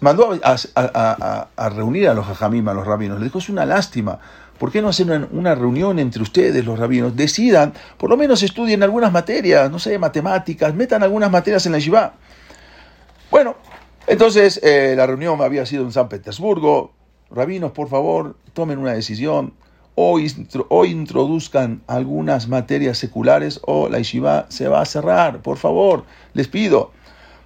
mandó 0.00 0.38
a, 0.42 1.70
reunir 1.70 2.08
a 2.08 2.14
los 2.14 2.28
hajamim, 2.28 2.68
a 2.68 2.74
los 2.74 2.86
rabinos. 2.86 3.18
Le 3.18 3.24
dijo, 3.24 3.38
es 3.38 3.48
una 3.48 3.64
lástima. 3.64 4.18
¿Por 4.58 4.70
qué 4.70 4.82
no 4.82 4.88
hacen 4.88 5.28
una, 5.32 5.54
reunión 5.54 5.98
entre 5.98 6.22
ustedes, 6.22 6.64
los 6.64 6.78
rabinos? 6.78 7.16
Decidan, 7.16 7.72
por 7.96 8.10
lo 8.10 8.18
menos 8.18 8.42
estudien 8.42 8.82
algunas 8.82 9.10
materias, 9.10 9.70
no 9.70 9.78
sé, 9.78 9.98
matemáticas, 9.98 10.74
metan 10.74 11.02
algunas 11.02 11.30
materias 11.30 11.64
en 11.64 11.72
la 11.72 11.78
yeshiva. 11.78 12.12
Bueno, 13.30 13.56
entonces 14.06 14.60
eh, 14.62 14.94
la 14.96 15.06
reunión 15.06 15.40
había 15.40 15.64
sido 15.64 15.84
en 15.84 15.92
San 15.92 16.10
Petersburgo. 16.10 16.92
Rabinos, 17.30 17.72
por 17.72 17.88
favor, 17.88 18.36
tomen 18.52 18.78
una 18.78 18.92
decisión. 18.92 19.54
O, 19.94 20.18
o, 20.68 20.84
introduzcan 20.84 21.82
algunas 21.86 22.48
materias 22.48 22.96
seculares 22.96 23.60
o 23.64 23.88
la 23.88 23.98
yeshiva 23.98 24.46
se 24.50 24.68
va 24.68 24.82
a 24.82 24.84
cerrar. 24.84 25.40
Por 25.40 25.56
favor, 25.56 26.04
les 26.34 26.48
pido. 26.48 26.92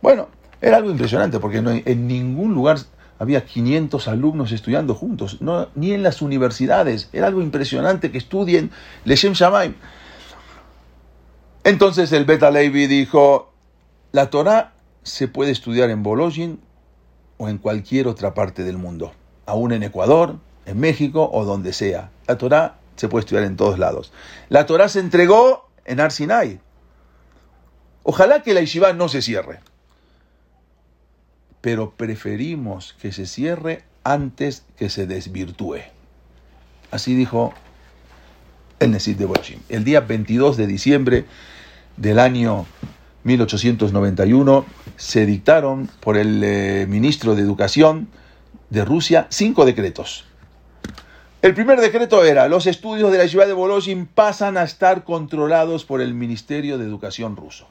Bueno, 0.05 0.29
era 0.61 0.77
algo 0.77 0.91
impresionante 0.91 1.41
porque 1.41 1.63
en 1.87 2.07
ningún 2.07 2.53
lugar 2.53 2.77
había 3.19 3.47
500 3.47 4.07
alumnos 4.07 4.53
estudiando 4.53 4.95
juntos, 4.95 5.39
ni 5.75 5.93
en 5.95 6.03
las 6.03 6.21
universidades. 6.21 7.09
Era 7.15 7.29
algo 7.29 7.41
impresionante 7.41 8.13
que 8.13 8.19
estudien 8.19 8.71
Leshem 9.07 9.33
Shamaim. 9.33 9.77
Entonces 11.65 12.13
el 12.13 12.27
Beta 12.27 12.51
Levi 12.51 12.87
dijo, 12.87 13.51
la 14.13 14.29
Torah 14.29 14.75
se 15.05 15.27
puede 15.27 15.53
estudiar 15.53 15.89
en 15.89 16.03
Bologin 16.03 16.61
o 17.39 17.49
en 17.49 17.57
cualquier 17.57 18.07
otra 18.07 18.35
parte 18.35 18.63
del 18.63 18.77
mundo, 18.77 19.13
aún 19.47 19.73
en 19.73 19.85
Ecuador, 19.85 20.37
en 20.67 20.81
México 20.81 21.31
o 21.33 21.47
donde 21.47 21.73
sea. 21.73 22.11
La 22.27 22.37
Torah 22.37 22.77
se 22.97 23.09
puede 23.09 23.21
estudiar 23.21 23.45
en 23.45 23.57
todos 23.57 23.79
lados. 23.79 24.13
La 24.51 24.67
Torah 24.67 24.91
se 24.91 25.01
entregó 25.01 25.71
en 25.87 26.01
Arsinai. 26.01 26.61
Ojalá 28.03 28.43
que 28.43 28.53
la 28.53 28.61
yeshiva 28.61 28.93
no 28.93 29.09
se 29.09 29.23
cierre 29.23 29.61
pero 31.65 31.93
preferimos 31.93 32.95
que 33.01 33.11
se 33.11 33.25
cierre 33.25 33.85
antes 34.03 34.67
que 34.77 34.91
se 34.91 35.07
desvirtúe. 35.07 35.79
Así 36.91 37.15
dijo 37.15 37.55
el 38.81 38.91
Nesit 38.91 39.17
de 39.17 39.25
Bochim. 39.25 39.61
El 39.71 39.83
día 39.83 40.01
22 40.01 40.59
de 40.59 40.67
diciembre 40.67 41.25
del 41.97 42.19
año 42.19 42.67
1891 43.23 44.67
se 44.99 45.25
dictaron 45.25 45.89
por 46.01 46.19
el 46.19 46.45
eh, 46.45 46.85
ministro 46.87 47.35
de 47.35 47.41
Educación 47.41 48.09
de 48.69 48.85
Rusia 48.85 49.27
cinco 49.31 49.65
decretos. 49.65 50.27
El 51.41 51.55
primer 51.55 51.81
decreto 51.81 52.27
era, 52.27 52.47
los 52.47 52.67
estudios 52.67 53.11
de 53.11 53.17
la 53.17 53.27
ciudad 53.27 53.47
de 53.47 53.55
Voloshin 53.55 54.05
pasan 54.05 54.59
a 54.59 54.65
estar 54.65 55.05
controlados 55.05 55.87
por 55.87 56.03
el 56.03 56.13
Ministerio 56.13 56.77
de 56.77 56.85
Educación 56.85 57.37
ruso. 57.37 57.69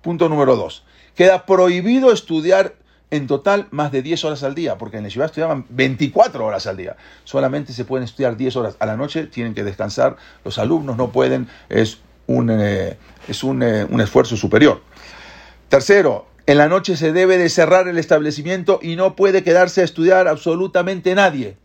Punto 0.00 0.30
número 0.30 0.56
dos, 0.56 0.84
queda 1.18 1.46
prohibido 1.46 2.12
estudiar 2.12 2.76
en 3.10 3.26
total 3.26 3.66
más 3.72 3.90
de 3.90 4.02
10 4.02 4.24
horas 4.24 4.44
al 4.44 4.54
día, 4.54 4.78
porque 4.78 4.98
en 4.98 5.02
la 5.02 5.10
ciudad 5.10 5.26
estudiaban 5.26 5.66
24 5.68 6.46
horas 6.46 6.68
al 6.68 6.76
día. 6.76 6.96
Solamente 7.24 7.72
se 7.72 7.84
pueden 7.84 8.04
estudiar 8.04 8.36
10 8.36 8.54
horas 8.54 8.76
a 8.78 8.86
la 8.86 8.96
noche, 8.96 9.26
tienen 9.26 9.52
que 9.52 9.64
descansar, 9.64 10.16
los 10.44 10.58
alumnos 10.58 10.96
no 10.96 11.10
pueden, 11.10 11.48
es 11.70 11.98
un, 12.28 12.50
eh, 12.52 12.98
es 13.26 13.42
un, 13.42 13.64
eh, 13.64 13.84
un 13.90 14.00
esfuerzo 14.00 14.36
superior. 14.36 14.80
Tercero, 15.68 16.28
en 16.46 16.56
la 16.56 16.68
noche 16.68 16.96
se 16.96 17.12
debe 17.12 17.36
de 17.36 17.48
cerrar 17.48 17.88
el 17.88 17.98
establecimiento 17.98 18.78
y 18.80 18.94
no 18.94 19.16
puede 19.16 19.42
quedarse 19.42 19.80
a 19.80 19.84
estudiar 19.84 20.28
absolutamente 20.28 21.16
nadie. 21.16 21.56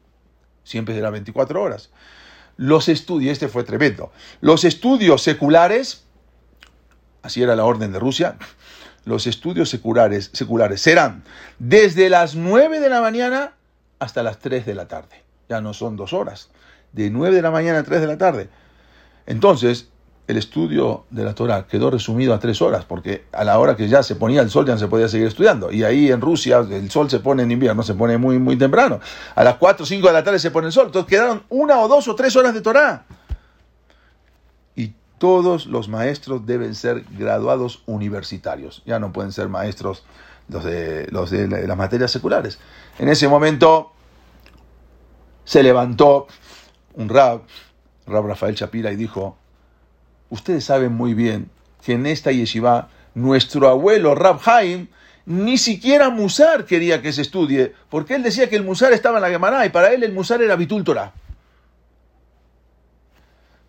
Siempre 0.63 0.95
será 0.95 1.11
24 1.11 1.61
horas. 1.61 1.91
Los 2.57 2.89
estudios, 2.89 3.33
este 3.33 3.49
fue 3.49 3.63
tremendo, 3.63 4.11
los 4.41 4.63
estudios 4.63 5.21
seculares, 5.21 6.05
así 7.21 7.43
era 7.43 7.55
la 7.55 7.65
orden 7.65 7.91
de 7.91 7.99
Rusia, 7.99 8.37
los 9.05 9.27
estudios 9.27 9.69
seculares, 9.69 10.31
serán 10.75 11.23
desde 11.59 12.09
las 12.09 12.35
9 12.35 12.79
de 12.79 12.89
la 12.89 13.01
mañana 13.01 13.53
hasta 13.99 14.23
las 14.23 14.39
3 14.39 14.65
de 14.65 14.75
la 14.75 14.87
tarde. 14.87 15.23
Ya 15.49 15.61
no 15.61 15.73
son 15.73 15.95
dos 15.95 16.13
horas. 16.13 16.49
De 16.91 17.09
9 17.09 17.35
de 17.35 17.41
la 17.41 17.51
mañana 17.51 17.79
a 17.79 17.83
3 17.83 18.01
de 18.01 18.07
la 18.07 18.17
tarde. 18.17 18.49
Entonces, 19.25 19.89
el 20.27 20.37
estudio 20.37 21.05
de 21.09 21.25
la 21.25 21.35
Torah 21.35 21.67
quedó 21.67 21.91
resumido 21.91 22.33
a 22.33 22.39
tres 22.39 22.61
horas, 22.61 22.85
porque 22.85 23.25
a 23.33 23.43
la 23.43 23.59
hora 23.59 23.75
que 23.75 23.89
ya 23.89 24.03
se 24.03 24.15
ponía 24.15 24.41
el 24.41 24.49
sol 24.49 24.65
ya 24.65 24.73
no 24.73 24.79
se 24.79 24.87
podía 24.87 25.09
seguir 25.09 25.27
estudiando. 25.27 25.71
Y 25.71 25.83
ahí 25.83 26.11
en 26.11 26.21
Rusia 26.21 26.59
el 26.59 26.89
sol 26.89 27.09
se 27.09 27.19
pone 27.19 27.43
en 27.43 27.51
invierno, 27.51 27.83
se 27.83 27.93
pone 27.93 28.17
muy, 28.17 28.39
muy 28.39 28.55
temprano. 28.57 29.01
A 29.35 29.43
las 29.43 29.55
4 29.55 29.83
o 29.83 29.85
5 29.85 30.07
de 30.07 30.13
la 30.13 30.23
tarde 30.23 30.39
se 30.39 30.51
pone 30.51 30.67
el 30.67 30.73
sol. 30.73 30.87
Entonces 30.87 31.09
quedaron 31.09 31.43
una 31.49 31.79
o 31.79 31.87
dos 31.87 32.07
o 32.07 32.15
tres 32.15 32.35
horas 32.35 32.53
de 32.53 32.61
Torah 32.61 33.05
todos 35.23 35.67
los 35.67 35.87
maestros 35.87 36.45
deben 36.45 36.75
ser 36.75 37.05
graduados 37.11 37.81
universitarios. 37.85 38.83
Ya 38.85 38.99
no 38.99 39.13
pueden 39.13 39.31
ser 39.31 39.47
maestros 39.47 40.03
los 40.49 40.65
de, 40.65 41.07
las 41.65 41.77
materias 41.77 42.11
seculares. 42.11 42.59
En 42.99 43.07
ese 43.07 43.29
momento 43.29 43.93
se 45.45 45.63
levantó 45.63 46.27
un 46.95 47.07
rab, 47.07 47.43
rab 48.05 48.27
Rafael 48.27 48.53
Shapira, 48.53 48.91
y 48.91 48.97
dijo, 48.97 49.37
ustedes 50.29 50.65
saben 50.65 50.91
muy 50.91 51.13
bien 51.13 51.49
que 51.85 51.93
en 51.93 52.05
esta 52.05 52.33
yeshiva 52.33 52.89
nuestro 53.15 53.69
abuelo 53.69 54.15
Rab 54.15 54.41
Haim 54.45 54.89
ni 55.25 55.57
siquiera 55.57 56.09
Musar 56.09 56.65
quería 56.65 57.01
que 57.01 57.13
se 57.13 57.21
estudie, 57.21 57.73
porque 57.89 58.15
él 58.15 58.23
decía 58.23 58.49
que 58.49 58.57
el 58.57 58.65
Musar 58.65 58.91
estaba 58.91 59.19
en 59.19 59.21
la 59.21 59.29
Gemara 59.29 59.65
y 59.65 59.69
para 59.69 59.93
él 59.93 60.03
el 60.03 60.11
Musar 60.11 60.41
era 60.41 60.57
Bitul 60.57 60.83
Torah. 60.83 61.13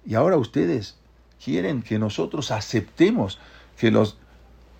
Y 0.05 0.17
ahora 0.17 0.37
ustedes 0.37 0.97
quieren 1.45 1.83
que 1.83 1.99
nosotros 1.99 2.51
aceptemos 2.51 3.39
que 3.77 3.91
los, 3.91 4.17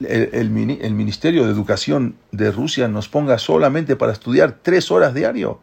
el, 0.01 0.51
Ministerio 0.51 1.45
de 1.45 1.53
Educación 1.53 2.17
de 2.33 2.51
Rusia 2.51 2.89
nos 2.89 3.09
ponga 3.09 3.39
solamente 3.39 3.97
para 3.97 4.13
estudiar 4.13 4.59
tres 4.63 4.91
horas 4.91 5.15
diario. 5.15 5.61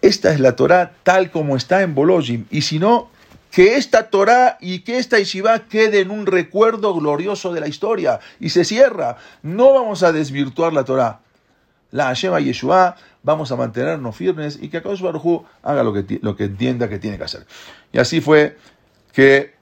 Esta 0.00 0.32
es 0.32 0.40
la 0.40 0.56
Torah 0.56 0.94
tal 1.02 1.30
como 1.30 1.56
está 1.56 1.82
en 1.82 1.94
Bolojim. 1.94 2.46
Y 2.50 2.62
si 2.62 2.78
no, 2.78 3.10
que 3.50 3.76
esta 3.76 4.10
Torah 4.10 4.56
y 4.60 4.80
que 4.80 4.98
esta 4.98 5.18
Yeshiva 5.18 5.68
quede 5.68 6.00
en 6.00 6.10
un 6.10 6.26
recuerdo 6.26 6.94
glorioso 6.94 7.52
de 7.52 7.60
la 7.60 7.68
historia. 7.68 8.18
Y 8.40 8.48
se 8.48 8.64
cierra. 8.64 9.18
No 9.42 9.74
vamos 9.74 10.02
a 10.02 10.12
desvirtuar 10.12 10.72
la 10.72 10.84
Torah. 10.84 11.20
La 11.92 12.06
Hashem 12.06 12.34
Yeshua, 12.38 12.96
vamos 13.22 13.52
a 13.52 13.56
mantenernos 13.56 14.16
firmes 14.16 14.58
y 14.60 14.70
que 14.70 14.78
Akadosh 14.78 15.02
Baruj 15.02 15.44
haga 15.62 15.82
lo 15.82 15.92
que, 15.92 16.18
lo 16.22 16.34
que 16.36 16.44
entienda 16.44 16.88
que 16.88 16.98
tiene 16.98 17.18
que 17.18 17.24
hacer. 17.24 17.46
Y 17.92 17.98
así 17.98 18.22
fue 18.22 18.56
que 19.12 19.54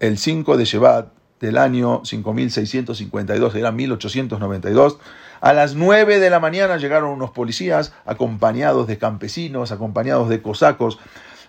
el 0.00 0.18
5 0.18 0.56
de 0.56 0.64
Shevat 0.64 1.12
del 1.40 1.58
año 1.58 2.02
5652, 2.04 3.54
era 3.54 3.72
1892, 3.72 4.98
a 5.40 5.52
las 5.52 5.74
9 5.74 6.18
de 6.18 6.30
la 6.30 6.40
mañana 6.40 6.78
llegaron 6.78 7.10
unos 7.10 7.30
policías 7.30 7.92
acompañados 8.04 8.86
de 8.88 8.98
campesinos, 8.98 9.70
acompañados 9.70 10.28
de 10.28 10.42
cosacos, 10.42 10.98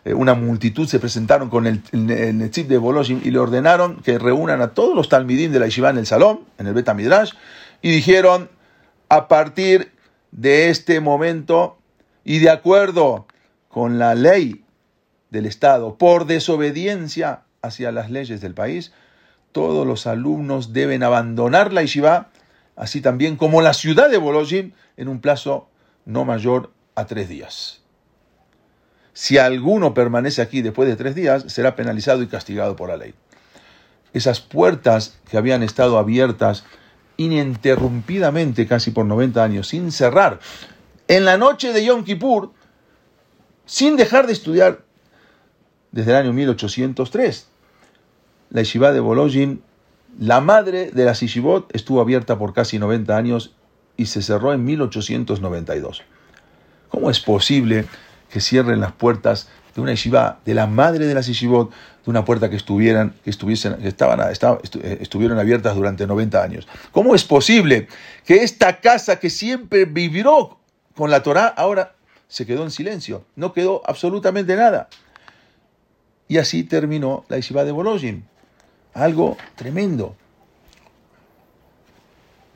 eh, 0.06 0.14
una 0.14 0.34
multitud 0.34 0.88
se 0.88 1.00
presentaron 1.00 1.50
con 1.50 1.68
el, 1.68 1.82
el, 1.92 2.52
de 2.52 2.78
Boloshin 2.78 3.22
y 3.24 3.32
le 3.32 3.40
ordenaron 3.40 3.98
que 4.02 4.18
reúnan 4.18 4.62
a 4.62 4.70
todos 4.70 4.96
los 4.96 5.10
talmidín 5.10 5.52
de 5.52 5.60
la 5.60 5.66
yeshiva 5.66 5.90
en 5.90 5.98
el 5.98 6.06
salón, 6.06 6.42
en 6.58 6.68
el 6.68 6.74
Beta 6.74 6.94
Midrash, 6.94 7.34
y 7.82 7.92
dijeron, 7.92 8.50
a 9.10 9.28
partir 9.28 9.92
de 10.32 10.70
este 10.70 11.00
momento 11.00 11.78
y 12.24 12.40
de 12.40 12.52
acuerdo 12.52 13.26
con 13.70 14.00
la 14.00 14.16
ley 14.16 14.64
del 15.30 15.46
Estado 15.46 15.98
por 15.98 16.26
desobediencia 16.26 17.44
hacia 17.62 17.92
las 17.92 18.10
leyes 18.10 18.42
del 18.42 18.54
país, 18.54 18.92
todos 19.52 19.86
los 19.86 20.08
alumnos 20.08 20.74
deben 20.74 21.04
abandonar 21.04 21.74
la 21.74 21.82
yeshiva, 21.82 22.30
así 22.76 23.02
también 23.02 23.36
como 23.36 23.62
la 23.62 23.74
ciudad 23.74 24.10
de 24.10 24.18
Bolojin, 24.18 24.74
en 24.98 25.08
un 25.08 25.22
plazo 25.22 25.70
no 26.06 26.26
mayor 26.26 26.72
a 26.96 27.06
tres 27.06 27.30
días. 27.30 27.82
Si 29.14 29.38
alguno 29.38 29.94
permanece 29.94 30.42
aquí 30.42 30.62
después 30.62 30.88
de 30.88 30.96
tres 30.96 31.16
días, 31.16 31.44
será 31.48 31.76
penalizado 31.76 32.22
y 32.22 32.28
castigado 32.28 32.76
por 32.76 32.90
la 32.90 32.98
ley. 32.98 33.14
Esas 34.14 34.40
puertas 34.40 35.20
que 35.30 35.38
habían 35.38 35.62
estado 35.62 35.98
abiertas 35.98 36.64
ininterrumpidamente 37.18 38.66
casi 38.66 38.92
por 38.92 39.06
90 39.06 39.44
años, 39.44 39.68
sin 39.68 39.92
cerrar, 39.92 40.40
en 41.08 41.26
la 41.26 41.38
noche 41.38 41.74
de 41.74 41.84
Yom 41.84 42.04
Kippur, 42.06 42.54
sin 43.66 43.98
dejar 43.98 44.26
de 44.26 44.34
estudiar 44.34 44.86
desde 45.92 46.12
el 46.12 46.18
año 46.18 46.34
1803. 46.34 47.48
La 48.52 48.62
yeshiva 48.62 48.92
de 48.92 49.00
Bolojin, 49.00 49.62
la 50.20 50.42
madre 50.42 50.92
de 50.92 51.06
la 51.06 51.14
yeshivot, 51.14 51.74
estuvo 51.76 52.02
abierta 52.02 52.38
por 52.38 52.54
casi 52.54 52.80
90 52.80 53.16
años 53.16 53.56
y 53.96 54.08
se 54.08 54.22
cerró 54.22 54.54
en 54.54 54.64
1892. 54.64 56.04
¿Cómo 56.90 57.12
es 57.12 57.20
posible 57.20 57.86
que 58.32 58.42
cierren 58.42 58.80
las 58.80 58.92
puertas 58.92 59.50
de 59.76 59.82
una 59.82 59.92
yeshiva, 59.92 60.40
de 60.46 60.54
la 60.54 60.68
madre 60.68 61.06
de 61.06 61.14
la 61.14 61.22
yeshivot, 61.22 61.70
de 61.70 62.10
una 62.10 62.26
puerta 62.26 62.50
que 62.50 62.56
estuvieran, 62.56 63.14
estuviesen, 63.26 63.78
estaban, 63.86 64.20
eh, 64.22 64.98
estuvieron 65.02 65.38
abiertas 65.38 65.76
durante 65.76 66.08
90 66.08 66.42
años? 66.42 66.68
¿Cómo 66.92 67.14
es 67.14 67.24
posible 67.24 67.88
que 68.26 68.44
esta 68.44 68.80
casa 68.80 69.20
que 69.20 69.30
siempre 69.30 69.86
vivió 69.86 70.58
con 70.96 71.12
la 71.12 71.22
Torah 71.22 71.48
ahora 71.48 71.96
se 72.28 72.46
quedó 72.46 72.64
en 72.64 72.72
silencio? 72.72 73.26
No 73.36 73.54
quedó 73.54 73.84
absolutamente 73.86 74.56
nada. 74.56 74.90
Y 76.30 76.38
así 76.38 76.64
terminó 76.64 77.26
la 77.28 77.36
yeshiva 77.36 77.66
de 77.66 77.72
Bolojin. 77.72 78.24
Algo 78.94 79.36
tremendo. 79.56 80.16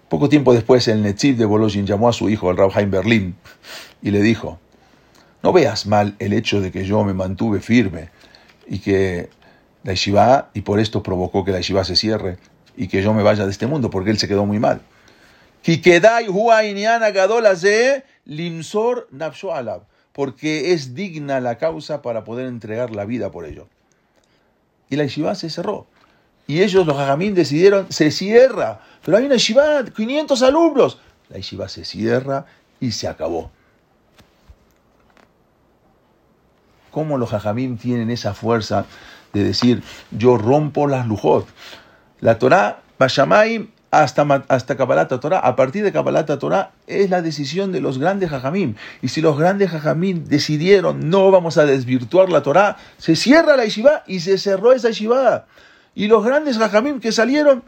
Poco 0.08 0.30
tiempo 0.30 0.54
después, 0.54 0.88
el 0.88 1.02
Netziv 1.02 1.38
de 1.38 1.46
Bologin 1.46 1.88
llamó 1.88 2.08
a 2.08 2.14
su 2.14 2.30
hijo, 2.30 2.52
el 2.52 2.58
Rabhaim 2.58 2.92
Berlín, 2.92 3.36
y 4.04 4.12
le 4.12 4.22
dijo, 4.22 4.60
no 5.42 5.52
veas 5.52 5.88
mal 5.88 6.16
el 6.20 6.34
hecho 6.34 6.62
de 6.62 6.72
que 6.72 6.86
yo 6.86 7.04
me 7.04 7.16
mantuve 7.16 7.62
firme 7.62 8.10
y 8.68 8.78
que 8.78 9.30
la 9.84 9.94
yeshiva, 9.94 10.52
y 10.54 10.62
por 10.62 10.80
esto 10.80 11.02
provocó 11.02 11.44
que 11.44 11.52
la 11.52 11.58
yeshiva 11.58 11.84
se 11.84 11.96
cierre 11.96 12.38
y 12.78 12.88
que 12.88 13.02
yo 13.02 13.12
me 13.16 13.24
vaya 13.24 13.46
de 13.46 13.52
este 13.52 13.66
mundo, 13.66 13.90
porque 13.90 14.12
él 14.12 14.20
se 14.20 14.28
quedó 14.28 14.46
muy 14.46 14.60
mal. 14.60 14.82
Porque 20.14 20.74
es 20.74 20.96
digna 20.96 21.40
la 21.40 21.58
causa 21.58 22.02
para 22.02 22.24
poder 22.24 22.46
entregar 22.48 22.92
la 22.92 23.06
vida 23.06 23.32
por 23.32 23.46
ello. 23.46 23.68
Y 24.90 24.96
la 24.96 25.04
yeshiva 25.04 25.36
se 25.36 25.50
cerró. 25.50 25.88
Y 26.46 26.62
ellos, 26.62 26.86
los 26.86 26.98
hajamín, 26.98 27.34
decidieron, 27.34 27.92
se 27.92 28.12
cierra. 28.12 28.82
Pero 29.04 29.18
hay 29.18 29.26
una 29.26 29.36
yeshiva, 29.36 29.84
500 29.86 30.42
alumnos. 30.44 31.00
La 31.30 31.38
yeshiva 31.38 31.68
se 31.68 31.84
cierra 31.84 32.46
y 32.80 32.92
se 32.92 33.08
acabó. 33.08 33.52
¿Cómo 36.92 37.18
los 37.18 37.34
hajamín 37.34 37.78
tienen 37.78 38.12
esa 38.12 38.36
fuerza 38.36 38.86
de 39.34 39.44
decir, 39.44 39.82
yo 40.12 40.38
rompo 40.38 40.86
las 40.86 41.08
lujot? 41.08 41.48
La 42.20 42.38
Torah, 42.38 42.84
Bashamayim, 43.00 43.72
hasta, 44.02 44.44
hasta 44.48 45.20
Torah, 45.20 45.40
a 45.40 45.56
partir 45.56 45.84
de 45.84 45.92
Kabbalat 45.92 46.40
Torah, 46.40 46.72
es 46.88 47.12
la 47.12 47.22
decisión 47.22 47.72
de 47.72 47.80
los 47.80 48.00
grandes 48.00 48.32
Jajamim. 48.32 48.74
Y 49.04 49.10
si 49.10 49.22
los 49.22 49.38
grandes 49.38 49.70
Jajamim 49.70 50.26
decidieron 50.26 51.12
no 51.12 51.30
vamos 51.30 51.60
a 51.60 51.66
desvirtuar 51.66 52.30
la 52.30 52.42
Torah, 52.42 52.78
se 52.98 53.16
cierra 53.16 53.56
la 53.56 53.66
Yeshiva 53.66 54.04
y 54.08 54.22
se 54.22 54.40
cerró 54.40 54.74
esa 54.74 54.90
Yeshiva. 54.90 55.46
Y 55.94 56.08
los 56.08 56.26
grandes 56.26 56.58
Jajamim 56.58 57.00
que 57.00 57.12
salieron, 57.12 57.64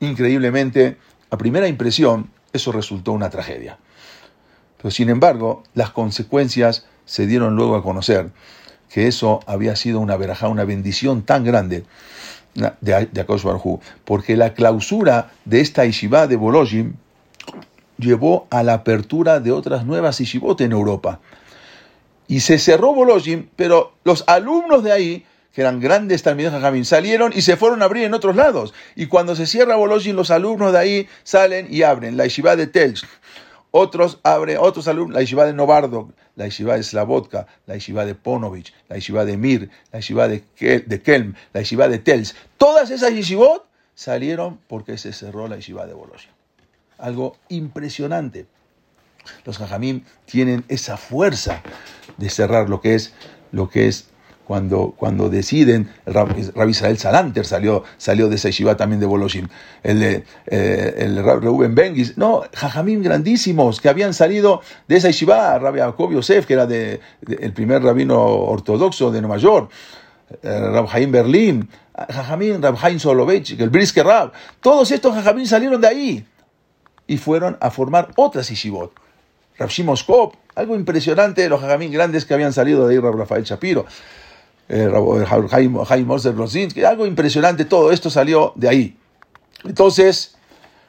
increíblemente, 0.00 0.96
a 1.30 1.38
primera 1.38 1.68
impresión, 1.68 2.30
eso 2.52 2.72
resultó 2.72 3.12
una 3.12 3.30
tragedia. 3.30 3.78
Pero 4.76 4.90
sin 4.90 5.08
embargo, 5.08 5.62
las 5.74 5.90
consecuencias 5.90 6.84
se 7.04 7.28
dieron 7.28 7.54
luego 7.54 7.76
a 7.76 7.82
conocer 7.84 8.30
que 8.90 9.06
eso 9.06 9.38
había 9.46 9.76
sido 9.76 10.00
una 10.00 10.16
verajá, 10.16 10.48
una 10.48 10.64
bendición 10.64 11.22
tan 11.22 11.44
grande 11.44 11.84
de, 12.80 13.08
de 13.12 13.26
porque 14.04 14.36
la 14.36 14.54
clausura 14.54 15.30
de 15.44 15.60
esta 15.60 15.84
yeshiva 15.84 16.26
de 16.26 16.36
Bolojim 16.36 16.94
llevó 17.98 18.46
a 18.50 18.62
la 18.62 18.74
apertura 18.74 19.40
de 19.40 19.52
otras 19.52 19.84
nuevas 19.84 20.18
yeshivot 20.18 20.60
en 20.60 20.72
Europa. 20.72 21.20
Y 22.28 22.40
se 22.40 22.58
cerró 22.58 22.94
Bolojim, 22.94 23.48
pero 23.56 23.92
los 24.04 24.24
alumnos 24.26 24.82
de 24.82 24.92
ahí, 24.92 25.26
que 25.52 25.60
eran 25.60 25.80
grandes 25.80 26.22
talmidos 26.22 26.52
Jajamín, 26.52 26.84
salieron 26.84 27.32
y 27.34 27.42
se 27.42 27.56
fueron 27.56 27.82
a 27.82 27.84
abrir 27.84 28.04
en 28.04 28.14
otros 28.14 28.36
lados. 28.36 28.74
Y 28.96 29.06
cuando 29.06 29.36
se 29.36 29.46
cierra 29.46 29.76
Bolojim, 29.76 30.16
los 30.16 30.30
alumnos 30.30 30.72
de 30.72 30.78
ahí 30.78 31.08
salen 31.22 31.68
y 31.70 31.82
abren 31.82 32.16
la 32.16 32.24
yeshiva 32.24 32.56
de 32.56 32.66
Telch, 32.66 33.04
otros 33.76 34.20
abren, 34.22 34.56
otros 34.58 34.88
alumnos, 34.88 35.14
la 35.14 35.20
yeshiva 35.20 35.44
de 35.44 35.52
Novardo, 35.52 36.10
la 36.34 36.46
yeshiva 36.46 36.76
de 36.76 36.82
Slavotka, 36.82 37.46
la 37.66 37.74
yeshiva 37.74 38.06
de 38.06 38.14
Ponovich, 38.14 38.72
la 38.88 38.96
yeshiva 38.96 39.26
de 39.26 39.36
Mir, 39.36 39.70
la 39.92 39.98
yeshiva 39.98 40.28
de, 40.28 40.42
Kelm, 41.02 41.34
la 41.52 41.60
yeshiva 41.60 41.86
de 41.88 41.98
Tels. 41.98 42.34
Todas 42.56 42.90
esas 42.90 43.12
yeshivot 43.12 43.66
salieron 43.94 44.58
porque 44.66 44.96
se 44.96 45.12
cerró 45.12 45.46
la 45.46 45.56
yeshiva 45.56 45.86
de 45.86 45.92
Bologna. 45.92 46.32
Algo 46.96 47.36
impresionante. 47.50 48.46
Los 49.44 49.58
jajamim 49.58 50.04
tienen 50.24 50.64
esa 50.68 50.96
fuerza 50.96 51.62
de 52.16 52.30
cerrar 52.30 52.70
lo 52.70 52.80
que 52.80 52.94
es, 52.94 53.12
lo 53.52 53.68
que 53.68 53.88
es 53.88 54.08
cuando, 54.46 54.94
cuando 54.96 55.28
deciden, 55.28 55.90
Rabbi 56.06 56.70
Israel 56.70 56.96
Salanter 56.98 57.44
salió, 57.44 57.82
salió 57.96 58.28
de 58.28 58.36
esa 58.36 58.48
yeshiva 58.48 58.76
también 58.76 59.00
de 59.00 59.06
Boloshin, 59.06 59.50
el, 59.82 59.98
de, 59.98 60.24
eh, 60.46 60.94
el 60.98 61.22
Reuben 61.24 61.74
Bengis, 61.74 62.16
no, 62.16 62.44
jajamim 62.54 63.02
grandísimos 63.02 63.80
que 63.80 63.88
habían 63.88 64.14
salido 64.14 64.62
de 64.86 64.96
esa 64.96 65.08
yeshiva, 65.08 65.58
Rabbi 65.58 65.80
Jacob 65.80 66.12
Yosef, 66.12 66.46
que 66.46 66.54
era 66.54 66.66
de, 66.66 67.00
el 67.26 67.52
primer 67.52 67.82
rabino 67.82 68.22
ortodoxo 68.24 69.10
de 69.10 69.20
Nueva 69.20 69.38
York, 69.38 69.70
eh, 70.42 70.60
Rab 70.60 70.86
Haim 70.92 71.10
Berlín, 71.10 71.68
Jajamín, 72.08 72.62
Rab 72.62 72.76
Haim 72.80 73.00
Soloveitch, 73.00 73.58
el 73.58 73.70
Brisker 73.70 74.06
Rab, 74.06 74.32
todos 74.60 74.92
estos 74.92 75.12
Jajamín 75.12 75.48
salieron 75.48 75.80
de 75.80 75.88
ahí 75.88 76.26
y 77.08 77.16
fueron 77.16 77.56
a 77.60 77.72
formar 77.72 78.10
otras 78.14 78.48
yeshivot. 78.48 78.92
Rab 79.58 79.70
Shimon 79.70 79.96
algo 80.54 80.76
impresionante, 80.76 81.48
los 81.48 81.60
Jajamín 81.60 81.90
grandes 81.90 82.24
que 82.24 82.34
habían 82.34 82.52
salido 82.52 82.86
de 82.86 82.94
ahí, 82.94 83.00
Rab 83.00 83.16
Rafael 83.16 83.42
Shapiro 83.42 83.86
eh, 84.68 84.90
algo 86.86 87.06
impresionante, 87.06 87.64
todo 87.64 87.92
esto 87.92 88.10
salió 88.10 88.52
de 88.56 88.68
ahí. 88.68 88.98
Entonces, 89.64 90.36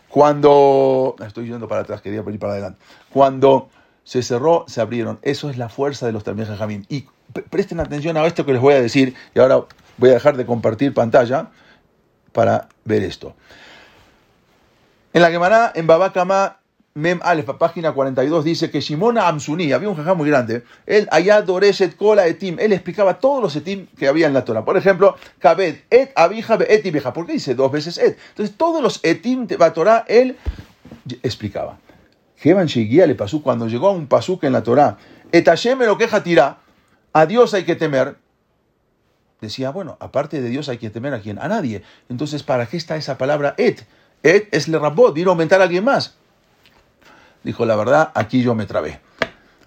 cuando, 0.10 1.16
estoy 1.26 1.48
yendo 1.48 1.68
para 1.68 1.82
atrás, 1.82 2.02
quería 2.02 2.24
ir 2.28 2.40
para 2.40 2.54
adelante, 2.54 2.80
cuando 3.12 3.70
se 4.04 4.24
cerró, 4.24 4.66
se 4.68 4.82
abrieron, 4.82 5.20
eso 5.22 5.50
es 5.50 5.58
la 5.58 5.70
fuerza 5.70 6.06
de 6.06 6.14
los 6.14 6.24
Talmud 6.24 6.46
Jamín. 6.58 6.86
Y 6.90 7.06
presten 7.50 7.80
atención 7.80 8.16
a 8.18 8.26
esto 8.26 8.46
que 8.46 8.54
les 8.54 8.62
voy 8.62 8.74
a 8.74 8.82
decir, 8.82 9.16
y 9.36 9.40
ahora 9.40 9.66
voy 9.98 10.10
a 10.10 10.14
dejar 10.14 10.38
de 10.38 10.46
compartir 10.46 10.94
pantalla 10.94 11.50
para 12.32 12.70
ver 12.86 13.04
esto. 13.04 13.36
En 15.14 15.22
la 15.22 15.30
Gemara, 15.30 15.72
en 15.76 15.88
Babakama, 15.88 16.60
Mem 16.98 17.20
Alef, 17.22 17.46
página 17.60 17.92
42, 17.92 18.44
dice 18.44 18.72
que 18.72 18.82
Shimona 18.82 19.28
Amsuni, 19.28 19.72
había 19.72 19.88
un 19.88 19.96
jajá 19.96 20.16
muy 20.16 20.28
grande, 20.28 20.64
él 20.88 21.08
allá 21.12 21.44
Doreshet 21.44 21.96
Kola 21.96 22.26
Etim, 22.26 22.58
él 22.60 22.74
explicaba 22.74 23.20
todos 23.20 23.40
los 23.40 23.56
Etim 23.56 23.86
que 24.00 24.08
había 24.08 24.26
en 24.26 24.34
la 24.34 24.44
Torah. 24.44 24.66
Por 24.66 24.78
ejemplo, 24.78 25.16
Kabed, 25.38 25.76
Et, 25.92 26.12
Abija, 26.16 26.58
Et 26.68 26.84
y 26.84 26.90
Beja. 26.90 27.14
¿Por 27.14 27.28
qué 27.28 27.34
dice 27.34 27.54
dos 27.54 27.72
veces 27.72 28.00
Et? 28.00 28.18
Entonces, 28.30 28.58
todos 28.58 28.82
los 28.82 29.00
Etim 29.04 29.46
de 29.46 29.60
la 29.60 29.74
Torah, 29.74 30.06
él 30.08 30.38
explicaba. 31.22 31.78
Jevan 32.38 32.66
Sheguía 32.66 33.06
le 33.06 33.14
pasó 33.14 33.44
cuando 33.44 33.68
llegó 33.68 33.90
a 33.90 33.92
un 33.92 34.08
pasuk 34.08 34.44
en 34.46 34.54
la 34.54 34.64
Torah, 34.64 34.98
Et 35.32 35.46
Hashem 35.46 35.78
lo 35.84 36.00
queja 36.00 36.24
tira, 36.24 36.58
a 37.14 37.28
Dios 37.28 37.54
hay 37.54 37.64
que 37.64 37.76
temer. 37.76 38.16
Decía, 39.40 39.70
bueno, 39.70 39.98
aparte 40.00 40.42
de 40.42 40.50
Dios 40.50 40.68
hay 40.68 40.80
que 40.80 40.90
temer 40.90 41.14
a 41.14 41.20
quién? 41.20 41.38
A 41.38 41.48
nadie. 41.48 41.84
Entonces, 42.10 42.42
¿para 42.42 42.66
qué 42.66 42.78
está 42.78 42.96
esa 42.96 43.20
palabra 43.20 43.54
Et? 43.60 43.86
Et 44.24 44.48
es 44.52 44.68
le 44.68 44.80
rabot, 44.80 45.14
vino 45.14 45.30
a 45.30 45.34
aumentar 45.34 45.62
a 45.62 45.66
alguien 45.66 45.84
más. 45.84 46.18
Dijo, 47.48 47.66
la 47.66 47.78
verdad, 47.78 48.12
aquí 48.14 48.44
yo 48.44 48.56
me 48.56 48.66
trabé. 48.66 49.00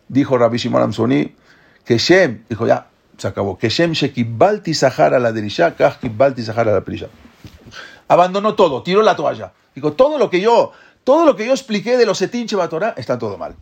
Dijo 0.07 0.37
Rabbi 0.37 0.59
Shimon 0.59 0.83
Amsoni, 0.83 1.35
que 1.83 1.97
Shem, 1.97 2.45
dijo, 2.47 2.67
ya, 2.67 2.89
se 3.17 3.27
acabó, 3.27 3.57
que 3.57 3.71
Shem 3.71 3.93
Shekibalti 3.93 4.75
Sahara 4.75 5.19
la 5.19 5.33
derisha, 5.33 5.75
Kibalti 5.99 6.43
Sahara 6.43 6.73
la 6.73 6.83
perisha. 6.83 7.07
Abandonó 8.07 8.55
todo, 8.55 8.83
tiró 8.83 9.01
la 9.01 9.17
toalla. 9.17 9.55
Dijo, 9.75 9.95
todo 9.95 10.19
lo 10.19 10.29
que 10.29 10.43
yo, 10.43 10.73
todo 11.05 11.25
lo 11.25 11.37
que 11.37 11.47
yo 11.47 11.53
expliqué 11.53 11.97
de 11.97 12.05
los 12.05 12.21
Etin 12.21 12.47
Torah 12.47 12.93
está 12.99 13.19
todo 13.19 13.39
mal. 13.39 13.57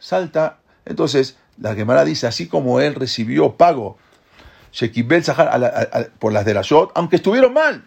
Salta, 0.00 0.58
entonces, 0.84 1.36
la 1.56 1.76
Gemara 1.76 2.04
dice, 2.04 2.26
así 2.26 2.48
como 2.48 2.80
él 2.80 2.96
recibió 2.96 3.52
pago 3.52 3.96
Shekibel 4.72 5.22
Sahara 5.22 6.10
por 6.18 6.32
las 6.32 6.44
de 6.44 6.54
la 6.54 6.62
Shot, 6.62 6.90
aunque 6.96 7.14
estuvieron 7.14 7.54
mal. 7.54 7.84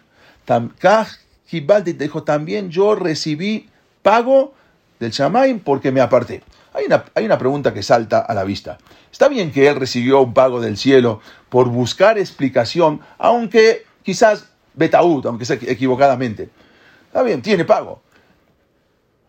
Kibalti 1.46 1.92
dijo, 1.92 2.22
también 2.22 2.70
yo 2.70 2.94
recibí 2.94 3.68
pago 4.00 4.54
del 5.04 5.12
Shamaim 5.12 5.60
porque 5.60 5.92
me 5.92 6.00
aparté. 6.00 6.42
Hay 6.72 6.86
una, 6.86 7.04
hay 7.14 7.24
una 7.24 7.38
pregunta 7.38 7.72
que 7.72 7.82
salta 7.82 8.18
a 8.18 8.34
la 8.34 8.42
vista. 8.42 8.78
Está 9.12 9.28
bien 9.28 9.52
que 9.52 9.68
él 9.68 9.76
recibió 9.76 10.20
un 10.22 10.34
pago 10.34 10.60
del 10.60 10.76
cielo 10.76 11.20
por 11.48 11.68
buscar 11.68 12.18
explicación, 12.18 13.00
aunque 13.18 13.86
quizás 14.02 14.48
betaúd, 14.74 15.26
aunque 15.26 15.44
sea 15.44 15.56
equivocadamente. 15.62 16.50
Está 17.06 17.22
bien, 17.22 17.42
tiene 17.42 17.64
pago. 17.64 18.02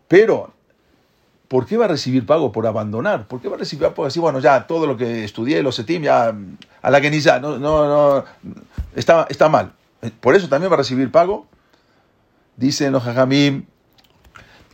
Pero, 0.08 0.52
¿por 1.46 1.66
qué 1.66 1.76
va 1.76 1.84
a 1.84 1.88
recibir 1.88 2.26
pago 2.26 2.50
por 2.50 2.66
abandonar? 2.66 3.28
¿Por 3.28 3.40
qué 3.40 3.48
va 3.48 3.54
a 3.54 3.58
recibir 3.60 3.88
pago 3.90 4.06
así? 4.06 4.18
Bueno, 4.18 4.40
ya 4.40 4.66
todo 4.66 4.86
lo 4.86 4.96
que 4.96 5.24
estudié, 5.24 5.62
los 5.62 5.76
setim, 5.76 6.02
ya 6.02 6.34
a 6.82 6.90
la 6.90 7.00
que 7.00 7.10
ni 7.10 7.20
no, 7.20 7.58
no, 7.58 7.86
no, 7.86 8.24
está, 8.96 9.26
está 9.28 9.48
mal. 9.48 9.72
¿Por 10.20 10.34
eso 10.34 10.48
también 10.48 10.70
va 10.70 10.74
a 10.74 10.78
recibir 10.78 11.12
pago? 11.12 11.46
Dicen 12.56 12.92
los 12.92 13.06
hajamim, 13.06 13.66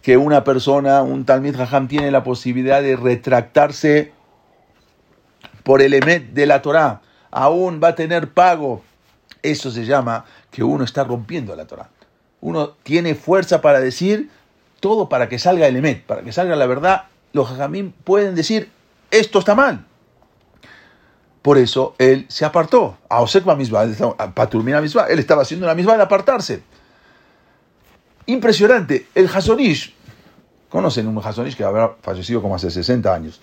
que 0.03 0.17
una 0.17 0.45
persona, 0.45 1.03
un 1.03 1.25
Talmid 1.25 1.57
Jajam, 1.57 1.89
tiene 1.89 2.11
la 2.11 2.25
posibilidad 2.25 2.83
de 2.83 2.97
retractarse 2.97 4.13
por 5.63 5.81
el 5.81 5.95
emet 5.95 6.33
de 6.33 6.47
la 6.47 6.61
Torah. 6.61 7.01
Aún 7.31 7.81
va 7.83 7.89
a 7.89 7.95
tener 7.95 8.29
pago. 8.33 8.83
Eso 9.43 9.71
se 9.71 9.85
llama 9.85 10.25
que 10.51 10.65
uno 10.65 10.85
está 10.85 11.05
rompiendo 11.05 11.55
la 11.55 11.67
Torah. 11.67 11.89
Uno 12.41 12.71
tiene 12.83 13.15
fuerza 13.15 13.61
para 13.61 13.81
decir 13.81 14.29
todo 14.81 15.09
para 15.09 15.29
que 15.29 15.39
salga 15.39 15.69
el 15.69 15.77
emet, 15.77 16.05
para 16.05 16.23
que 16.23 16.33
salga 16.33 16.57
la 16.57 16.67
verdad. 16.67 17.05
Los 17.33 17.49
Jajamim 17.49 17.93
pueden 17.93 18.35
decir, 18.35 18.71
esto 19.13 19.39
está 19.39 19.55
mal. 19.55 19.87
Por 21.43 21.59
eso 21.59 21.95
él 21.99 22.27
se 22.29 22.45
apartó. 22.45 22.99
A 23.09 23.25
Paturmina 24.35 24.81
misma, 24.81 25.05
él 25.05 25.19
estaba 25.21 25.43
haciendo 25.43 25.67
la 25.67 25.75
misma 25.77 25.97
de 25.97 26.03
apartarse. 26.03 26.63
Impresionante. 28.27 29.07
El 29.15 29.27
Hasonish, 29.27 29.95
conocen 30.69 31.07
un 31.07 31.19
Hasonish 31.19 31.57
que 31.57 31.65
habrá 31.65 31.97
fallecido 32.03 32.41
como 32.41 32.55
hace 32.55 32.71
60 32.71 33.13
años. 33.13 33.41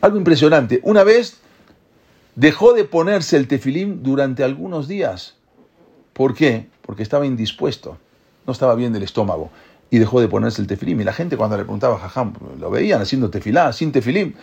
Algo 0.00 0.16
impresionante. 0.16 0.80
Una 0.82 1.02
vez 1.02 1.38
dejó 2.34 2.72
de 2.72 2.84
ponerse 2.84 3.36
el 3.36 3.48
tefilim 3.48 4.02
durante 4.02 4.44
algunos 4.44 4.86
días. 4.86 5.34
¿Por 6.12 6.34
qué? 6.34 6.68
Porque 6.82 7.02
estaba 7.02 7.26
indispuesto, 7.26 7.98
no 8.46 8.52
estaba 8.52 8.74
bien 8.74 8.92
del 8.92 9.02
estómago 9.02 9.50
y 9.90 9.98
dejó 9.98 10.20
de 10.20 10.28
ponerse 10.28 10.60
el 10.60 10.68
tefilim. 10.68 11.00
Y 11.00 11.04
la 11.04 11.12
gente 11.12 11.36
cuando 11.36 11.56
le 11.56 11.64
preguntaba 11.64 11.98
Jajam, 11.98 12.34
lo 12.58 12.70
veían 12.70 13.00
haciendo 13.00 13.30
tefilá, 13.30 13.72
sin 13.72 13.92
tefilim. 13.92 14.34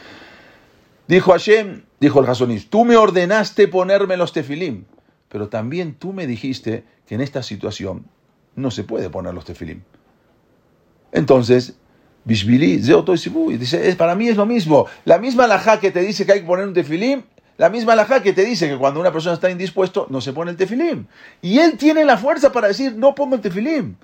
Dijo 1.08 1.32
Hashem, 1.32 1.84
dijo 2.00 2.20
el 2.20 2.28
Hasonish, 2.28 2.70
tú 2.70 2.84
me 2.84 2.98
ordenaste 2.98 3.68
ponerme 3.68 4.18
los 4.18 4.34
tefilim, 4.34 4.86
pero 5.30 5.50
también 5.50 5.94
tú 5.94 6.14
me 6.14 6.26
dijiste 6.26 6.84
que 7.06 7.16
en 7.16 7.22
esta 7.22 7.44
situación 7.44 8.06
no 8.56 8.72
se 8.72 8.84
puede 8.84 9.10
poner 9.10 9.34
los 9.34 9.46
tefilim. 9.46 9.82
Entonces, 11.12 11.76
Bishvili, 12.26 12.78
dice, 12.78 13.96
para 13.96 14.16
mí 14.16 14.28
es 14.28 14.36
lo 14.36 14.46
mismo. 14.46 14.88
La 15.06 15.18
misma 15.20 15.46
alajá 15.46 15.80
que 15.80 15.92
te 15.92 16.02
dice 16.02 16.26
que 16.26 16.34
hay 16.34 16.40
que 16.42 16.48
poner 16.48 16.68
un 16.68 16.74
tefilim, 16.74 17.24
la 17.58 17.70
misma 17.70 17.94
alajá 17.94 18.22
que 18.22 18.34
te 18.34 18.44
dice 18.44 18.68
que 18.68 18.78
cuando 18.78 19.00
una 19.00 19.12
persona 19.12 19.36
está 19.36 19.50
indispuesto 19.50 20.08
no 20.10 20.20
se 20.20 20.34
pone 20.34 20.52
el 20.52 20.58
tefilim. 20.58 21.06
Y 21.42 21.60
él 21.60 21.78
tiene 21.78 22.04
la 22.04 22.18
fuerza 22.18 22.52
para 22.52 22.68
decir, 22.68 22.96
no 22.96 23.16
pongo 23.16 23.36
el 23.36 23.42
tefilim. 23.42 23.96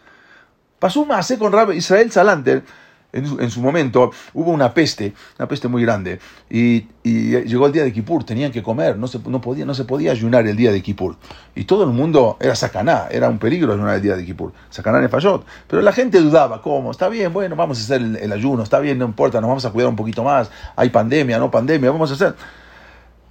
Pasó 0.79 1.01
un 1.01 1.09
masé 1.09 1.37
con 1.37 1.53
Israel 1.75 2.11
Salanter, 2.11 2.63
en 3.13 3.51
su, 3.51 3.61
momento 3.61 4.11
hubo 4.33 4.51
una 4.51 4.73
peste, 4.73 5.13
una 5.37 5.47
peste 5.47 5.67
muy 5.67 5.81
grande, 5.81 6.19
y, 6.49 6.87
llegó 7.03 7.65
el 7.65 7.71
día 7.71 7.83
de 7.83 7.91
Kippur, 7.91 8.23
tenían 8.23 8.51
que 8.51 8.61
comer, 8.61 8.97
no 8.97 9.07
se, 9.07 9.19
no, 9.19 9.41
podía, 9.41 9.65
no 9.65 9.73
se 9.73 9.85
podía 9.85 10.11
ayunar 10.11 10.45
el 10.47 10.55
día 10.55 10.71
de 10.71 10.81
Kippur. 10.81 11.15
Y 11.55 11.63
todo 11.63 11.83
el 11.83 11.89
mundo 11.89 12.37
era 12.39 12.55
sacaná, 12.55 13.07
era 13.09 13.27
un 13.27 13.39
peligro 13.39 13.73
ayunar 13.73 13.95
el 13.95 14.01
día 14.01 14.15
de 14.15 14.25
Kippur, 14.25 14.53
sacaná 14.69 15.07
fallot. 15.09 15.45
Pero 15.67 15.81
la 15.81 15.91
gente 15.91 16.19
dudaba, 16.19 16.61
¿cómo? 16.61 16.91
Está 16.91 17.09
bien, 17.09 17.33
bueno, 17.33 17.55
vamos 17.55 17.79
a 17.79 17.81
hacer 17.81 18.01
el, 18.01 18.31
ayuno, 18.31 18.63
está 18.63 18.79
bien, 18.79 18.97
no 18.97 19.05
importa, 19.05 19.41
nos 19.41 19.47
vamos 19.47 19.65
a 19.65 19.71
cuidar 19.71 19.89
un 19.89 19.95
poquito 19.95 20.23
más, 20.23 20.51
hay 20.75 20.89
pandemia, 20.89 21.39
no 21.39 21.49
pandemia, 21.49 21.91
vamos 21.91 22.11
a 22.11 22.13
hacer. 22.13 22.35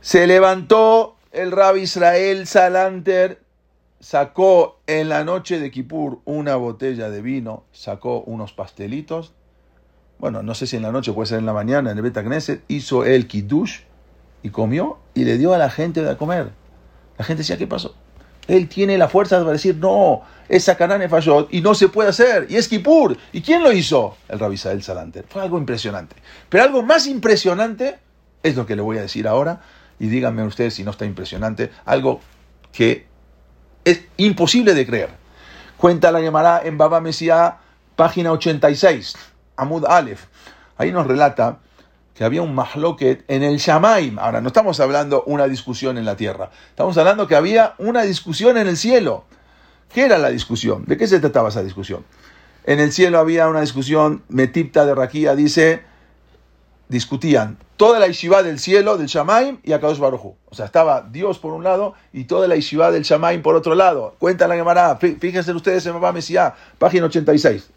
Se 0.00 0.26
levantó 0.26 1.16
el 1.30 1.52
rabbi 1.52 1.82
Israel 1.82 2.46
Salanter, 2.46 3.40
sacó 4.00 4.80
en 4.86 5.08
la 5.08 5.24
noche 5.24 5.60
de 5.60 5.70
Kippur 5.70 6.20
una 6.24 6.56
botella 6.56 7.10
de 7.10 7.22
vino, 7.22 7.64
sacó 7.70 8.22
unos 8.22 8.52
pastelitos, 8.52 9.34
bueno, 10.20 10.42
no 10.42 10.54
sé 10.54 10.66
si 10.66 10.76
en 10.76 10.82
la 10.82 10.92
noche, 10.92 11.12
puede 11.12 11.26
ser 11.26 11.38
en 11.38 11.46
la 11.46 11.54
mañana, 11.54 11.90
en 11.90 11.96
el 11.96 12.02
Beta 12.02 12.22
Knesset, 12.22 12.62
hizo 12.68 13.04
el 13.04 13.26
kiddush 13.26 13.80
y 14.42 14.50
comió 14.50 14.98
y 15.14 15.24
le 15.24 15.38
dio 15.38 15.54
a 15.54 15.58
la 15.58 15.70
gente 15.70 16.02
de 16.02 16.16
comer. 16.16 16.50
La 17.16 17.24
gente 17.24 17.38
decía, 17.38 17.56
¿qué 17.56 17.66
pasó? 17.66 17.94
Él 18.46 18.68
tiene 18.68 18.98
la 18.98 19.08
fuerza 19.08 19.42
de 19.42 19.50
decir, 19.50 19.76
no, 19.76 20.22
es 20.48 20.64
Sakanane 20.64 21.08
falló 21.08 21.48
y 21.50 21.62
no 21.62 21.74
se 21.74 21.88
puede 21.88 22.10
hacer, 22.10 22.46
y 22.50 22.56
es 22.56 22.68
Kippur. 22.68 23.16
¿Y 23.32 23.40
quién 23.40 23.62
lo 23.62 23.72
hizo? 23.72 24.16
El 24.28 24.38
Rabbi 24.38 24.56
Sael 24.56 24.82
Salanter. 24.82 25.24
Fue 25.28 25.40
algo 25.40 25.56
impresionante. 25.56 26.16
Pero 26.48 26.64
algo 26.64 26.82
más 26.82 27.06
impresionante 27.06 27.98
es 28.42 28.56
lo 28.56 28.66
que 28.66 28.76
le 28.76 28.82
voy 28.82 28.98
a 28.98 29.02
decir 29.02 29.26
ahora, 29.26 29.62
y 29.98 30.08
díganme 30.08 30.42
ustedes 30.44 30.74
si 30.74 30.84
no 30.84 30.90
está 30.90 31.06
impresionante, 31.06 31.70
algo 31.84 32.20
que 32.72 33.06
es 33.84 34.02
imposible 34.18 34.74
de 34.74 34.86
creer. 34.86 35.10
Cuenta 35.76 36.12
la 36.12 36.20
llamará 36.20 36.60
en 36.64 36.76
Baba 36.76 37.00
Mesías, 37.00 37.54
página 37.96 38.32
86. 38.32 39.14
Amud 39.60 39.84
Aleph. 39.84 40.24
Ahí 40.76 40.92
nos 40.92 41.06
relata 41.06 41.58
que 42.14 42.24
había 42.24 42.42
un 42.42 42.54
mahloket 42.54 43.24
en 43.28 43.42
el 43.42 43.58
Shamaim. 43.58 44.18
Ahora, 44.18 44.40
no 44.40 44.48
estamos 44.48 44.80
hablando 44.80 45.22
una 45.26 45.46
discusión 45.46 45.98
en 45.98 46.04
la 46.04 46.16
tierra. 46.16 46.50
Estamos 46.70 46.96
hablando 46.98 47.26
que 47.26 47.36
había 47.36 47.74
una 47.78 48.02
discusión 48.02 48.56
en 48.56 48.68
el 48.68 48.76
cielo. 48.76 49.24
¿Qué 49.92 50.04
era 50.04 50.18
la 50.18 50.30
discusión? 50.30 50.84
¿De 50.86 50.96
qué 50.96 51.06
se 51.06 51.20
trataba 51.20 51.48
esa 51.48 51.62
discusión? 51.62 52.04
En 52.64 52.78
el 52.78 52.92
cielo 52.92 53.18
había 53.18 53.48
una 53.48 53.62
discusión, 53.62 54.22
Metipta 54.28 54.84
de 54.84 54.94
Raquía 54.94 55.34
dice, 55.34 55.82
discutían 56.88 57.56
toda 57.76 57.98
la 57.98 58.06
yeshiva 58.06 58.42
del 58.42 58.58
cielo, 58.58 58.98
del 58.98 59.06
Shamaim 59.06 59.58
y 59.64 59.72
Akadosh 59.72 59.98
Baruj 59.98 60.26
O 60.26 60.54
sea, 60.54 60.66
estaba 60.66 61.00
Dios 61.10 61.38
por 61.38 61.54
un 61.54 61.64
lado 61.64 61.94
y 62.12 62.24
toda 62.24 62.46
la 62.46 62.54
yeshiva 62.54 62.90
del 62.90 63.02
Shamaim 63.02 63.40
por 63.40 63.54
otro 63.54 63.74
lado. 63.74 64.14
Cuenta 64.18 64.46
la 64.46 64.56
Gemara, 64.56 64.96
fíjense 64.96 65.52
ustedes 65.52 65.86
en 65.86 65.94
Mamá 65.94 66.12
Mesías, 66.12 66.52
página 66.78 67.06
86. 67.06 67.70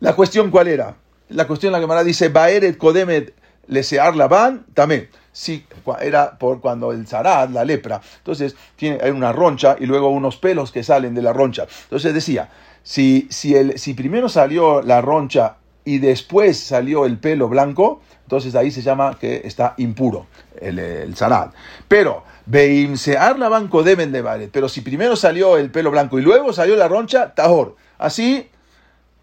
La 0.00 0.14
cuestión 0.14 0.50
cuál 0.50 0.68
era? 0.68 0.96
La 1.28 1.46
cuestión 1.46 1.72
la 1.72 1.80
Gemara 1.80 2.04
dice, 2.04 2.28
Baeret 2.28 2.76
Kodemet 2.76 3.34
Lesear 3.66 4.14
Laban, 4.16 4.66
también. 4.74 5.08
Sí, 5.32 5.66
era 6.00 6.38
por 6.38 6.60
cuando 6.60 6.92
el 6.92 7.06
zarad, 7.08 7.48
la 7.48 7.64
lepra, 7.64 8.00
entonces 8.18 8.54
tiene, 8.76 9.00
hay 9.02 9.10
una 9.10 9.32
roncha 9.32 9.76
y 9.80 9.86
luego 9.86 10.10
unos 10.10 10.36
pelos 10.36 10.70
que 10.70 10.84
salen 10.84 11.12
de 11.14 11.22
la 11.22 11.32
roncha. 11.32 11.66
Entonces 11.84 12.14
decía, 12.14 12.50
si, 12.84 13.26
si, 13.30 13.56
el, 13.56 13.78
si 13.78 13.94
primero 13.94 14.28
salió 14.28 14.80
la 14.80 15.00
roncha 15.00 15.56
y 15.84 15.98
después 15.98 16.60
salió 16.60 17.04
el 17.04 17.18
pelo 17.18 17.48
blanco, 17.48 18.00
entonces 18.22 18.54
ahí 18.54 18.70
se 18.70 18.82
llama 18.82 19.18
que 19.18 19.42
está 19.44 19.74
impuro 19.78 20.26
el, 20.60 20.78
el 20.78 21.16
zarad. 21.16 21.50
Pero, 21.88 22.22
Beim 22.46 22.96
Sear 22.96 23.38
Laban 23.38 23.68
Kodemet 23.68 24.10
de 24.10 24.48
pero 24.52 24.68
si 24.68 24.82
primero 24.82 25.16
salió 25.16 25.56
el 25.56 25.70
pelo 25.70 25.90
blanco 25.90 26.18
y 26.18 26.22
luego 26.22 26.52
salió 26.52 26.76
la 26.76 26.86
roncha, 26.86 27.34
Tahor. 27.34 27.74
Así 27.98 28.50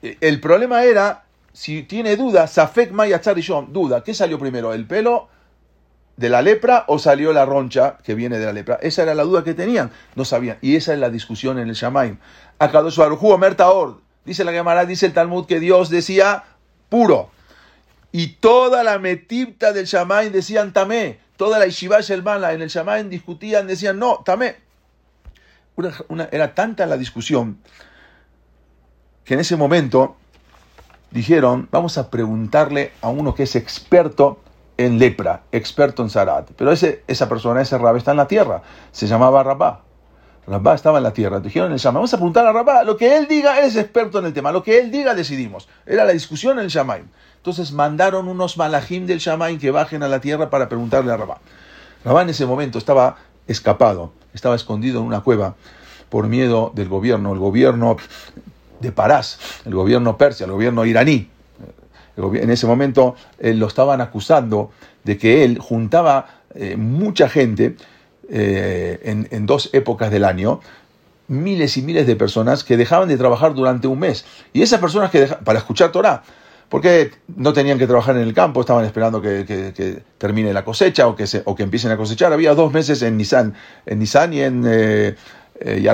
el 0.02 0.40
problema 0.40 0.84
era, 0.84 1.24
si 1.54 1.84
tiene 1.84 2.16
duda, 2.16 2.48
Safek 2.48 2.92
Maya 2.92 3.22
duda, 3.70 4.04
¿qué 4.04 4.14
salió 4.14 4.40
primero? 4.40 4.74
¿El 4.74 4.86
pelo 4.86 5.30
de 6.18 6.30
la 6.30 6.42
lepra 6.42 6.86
o 6.88 7.00
salió 7.00 7.34
la 7.34 7.46
roncha 7.46 7.98
que 8.04 8.16
viene 8.16 8.40
de 8.40 8.46
la 8.46 8.54
lepra? 8.54 8.80
Esa 8.82 9.04
era 9.04 9.14
la 9.14 9.24
duda 9.24 9.44
que 9.44 9.54
tenían, 9.54 9.92
no 10.16 10.26
sabían. 10.26 10.58
Y 10.62 10.76
esa 10.76 10.94
es 10.94 11.00
la 11.00 11.10
discusión 11.10 11.60
en 11.60 11.70
el 11.70 11.76
Shamaim. 11.76 12.18
Akadosh 12.58 12.98
Baruchu 12.98 13.30
Omer 13.30 13.56
Taor, 13.56 14.02
dice 14.26 14.44
la 14.44 14.52
Gemara, 14.52 14.86
dice 14.86 15.06
el 15.06 15.14
Talmud 15.14 15.46
que 15.46 15.60
Dios 15.60 15.90
decía 15.90 16.46
puro. 16.90 17.30
Y 18.12 18.28
toda 18.40 18.84
la 18.84 19.00
metipta 19.00 19.72
del 19.72 19.86
Shamaim 19.86 20.32
decían 20.32 20.74
tamé. 20.74 21.20
Toda 21.38 21.58
la 21.58 21.68
Shelmala 21.68 22.54
en 22.54 22.62
el 22.62 22.70
Shamaim 22.70 23.10
discutían, 23.10 23.68
decían 23.68 23.98
no, 23.98 24.22
tamé. 24.26 24.58
era 26.32 26.54
tanta 26.54 26.86
la 26.86 26.98
discusión 26.98 27.58
que 29.26 29.34
en 29.36 29.40
ese 29.40 29.56
momento 29.56 30.16
dijeron, 31.12 31.68
vamos 31.72 31.98
a 31.98 32.10
preguntarle 32.10 32.92
a 33.02 33.10
uno 33.10 33.36
que 33.36 33.44
es 33.44 33.56
experto 33.56 34.40
en 34.78 34.98
lepra, 34.98 35.44
experto 35.52 36.04
en 36.04 36.10
zarat. 36.10 36.50
Pero 36.56 36.72
ese, 36.72 37.04
esa 37.08 37.30
persona, 37.30 37.62
ese 37.62 37.78
rabá, 37.78 37.98
está 37.98 38.12
en 38.12 38.18
la 38.18 38.28
tierra. 38.28 38.64
Se 38.92 39.08
llamaba 39.08 39.44
Rabá. 39.44 39.82
Rabá 40.48 40.74
estaba 40.74 40.98
en 40.98 41.04
la 41.04 41.14
tierra. 41.14 41.40
Dijeron, 41.40 41.76
vamos 41.84 42.14
a 42.14 42.18
preguntar 42.18 42.46
a 42.46 42.52
Rabá. 42.52 42.84
Lo 42.84 42.98
que 42.98 43.18
él 43.18 43.28
diga, 43.28 43.60
es 43.62 43.76
experto 43.76 44.20
en 44.20 44.26
el 44.26 44.34
tema. 44.34 44.52
Lo 44.52 44.64
que 44.64 44.80
él 44.80 44.92
diga, 44.92 45.14
decidimos. 45.14 45.68
Era 45.86 46.06
la 46.06 46.14
discusión 46.14 46.58
en 46.58 46.66
el 46.66 46.70
Shamaim. 46.70 47.06
Entonces 47.38 47.72
mandaron 47.72 48.28
unos 48.28 48.58
malajim 48.58 49.06
del 49.06 49.20
Shamaim 49.20 49.60
que 49.60 49.72
bajen 49.72 50.04
a 50.04 50.08
la 50.08 50.20
tierra 50.20 50.50
para 50.50 50.68
preguntarle 50.68 51.12
a 51.12 51.18
Rabá. 51.18 51.38
Rabá 52.04 52.24
en 52.24 52.30
ese 52.30 52.46
momento 52.46 52.78
estaba 52.78 53.18
escapado, 53.48 54.12
estaba 54.34 54.56
escondido 54.56 55.02
en 55.02 55.06
una 55.06 55.22
cueva 55.22 55.56
por 56.10 56.28
miedo 56.28 56.72
del 56.74 56.90
gobierno. 56.90 57.34
El 57.34 57.40
gobierno 57.40 57.98
de 58.82 58.92
Parás, 58.92 59.40
el 59.66 59.74
gobierno 59.74 60.18
persia, 60.18 60.46
el 60.46 60.52
gobierno 60.52 60.86
iraní. 60.86 61.30
En 62.18 62.50
ese 62.50 62.68
momento 62.68 63.16
eh, 63.40 63.54
lo 63.54 63.68
estaban 63.68 64.02
acusando 64.02 64.72
de 65.04 65.18
que 65.18 65.44
él 65.44 65.60
juntaba 65.60 66.42
eh, 66.54 66.76
mucha 66.76 67.30
gente 67.30 67.76
eh, 68.30 69.28
en, 69.32 69.46
dos 69.46 69.70
épocas 69.74 70.12
del 70.12 70.26
año, 70.26 70.60
miles 71.28 71.78
y 71.78 71.82
miles 71.82 72.06
de 72.08 72.16
personas 72.16 72.64
que 72.64 72.78
dejaban 72.78 73.08
de 73.08 73.18
trabajar 73.18 73.54
durante 73.54 73.88
un 73.88 74.00
mes. 74.00 74.26
Y 74.54 74.62
esas 74.62 74.80
personas 74.80 75.12
que 75.12 75.26
para 75.44 75.60
escuchar 75.60 75.92
Torah, 75.92 76.24
porque 76.70 77.12
no 77.36 77.54
tenían 77.54 77.78
que 77.78 77.88
trabajar 77.88 78.16
en 78.16 78.24
el 78.24 78.34
campo, 78.34 78.62
estaban 78.62 78.86
esperando 78.86 79.22
que, 79.22 80.04
termine 80.18 80.54
la 80.54 80.64
cosecha 80.64 81.08
o 81.08 81.16
que, 81.16 81.28
se, 81.28 81.42
o 81.46 81.56
que 81.56 81.64
empiecen 81.64 81.92
a 81.92 81.98
cosechar. 81.98 82.32
Había 82.32 82.54
dos 82.54 82.72
meses 82.72 83.02
en 83.02 83.18
Nisan, 83.18 83.54
en 83.86 84.00
Nisan 84.00 84.34
y 84.34 84.42
en 84.42 84.64
eh, 84.66 85.16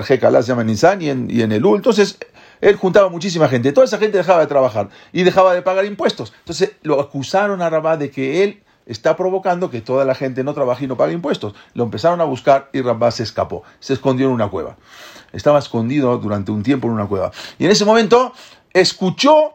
se 0.04 0.48
llama 0.48 0.64
Nisan 0.64 1.02
y 1.02 1.10
en, 1.10 1.30
y 1.30 1.42
en 1.42 1.52
Elul. 1.52 1.78
Entonces, 1.78 2.18
él 2.62 2.76
juntaba 2.76 3.10
muchísima 3.10 3.48
gente. 3.48 3.72
Toda 3.72 3.86
esa 3.86 3.98
gente 3.98 4.18
dejaba 4.18 4.42
de 4.42 4.48
trabajar 4.48 4.90
y 5.12 5.24
dejaba 5.24 5.54
de 5.54 5.62
pagar 5.62 5.86
impuestos. 5.86 6.34
Entonces 6.40 6.74
lo 6.84 7.00
acusaron 7.00 7.62
a 7.62 7.70
Rabá 7.70 7.98
de 7.98 8.12
que 8.12 8.44
él 8.44 8.64
está 8.86 9.16
provocando 9.16 9.70
que 9.70 9.82
toda 9.82 10.06
la 10.06 10.16
gente 10.16 10.44
no 10.44 10.54
trabaje 10.54 10.86
y 10.86 10.88
no 10.88 10.98
pague 10.98 11.14
impuestos. 11.14 11.54
Lo 11.74 11.84
empezaron 11.84 12.22
a 12.22 12.24
buscar 12.24 12.70
y 12.74 12.82
Rabá 12.82 13.12
se 13.12 13.24
escapó. 13.24 13.64
Se 13.80 13.94
escondió 13.94 14.28
en 14.28 14.34
una 14.34 14.50
cueva. 14.50 14.78
Estaba 15.34 15.60
escondido 15.60 16.18
durante 16.18 16.52
un 16.52 16.64
tiempo 16.64 16.88
en 16.88 16.94
una 16.94 17.08
cueva. 17.08 17.32
Y 17.60 17.66
en 17.66 17.72
ese 17.72 17.86
momento 17.86 18.34
escuchó 18.74 19.54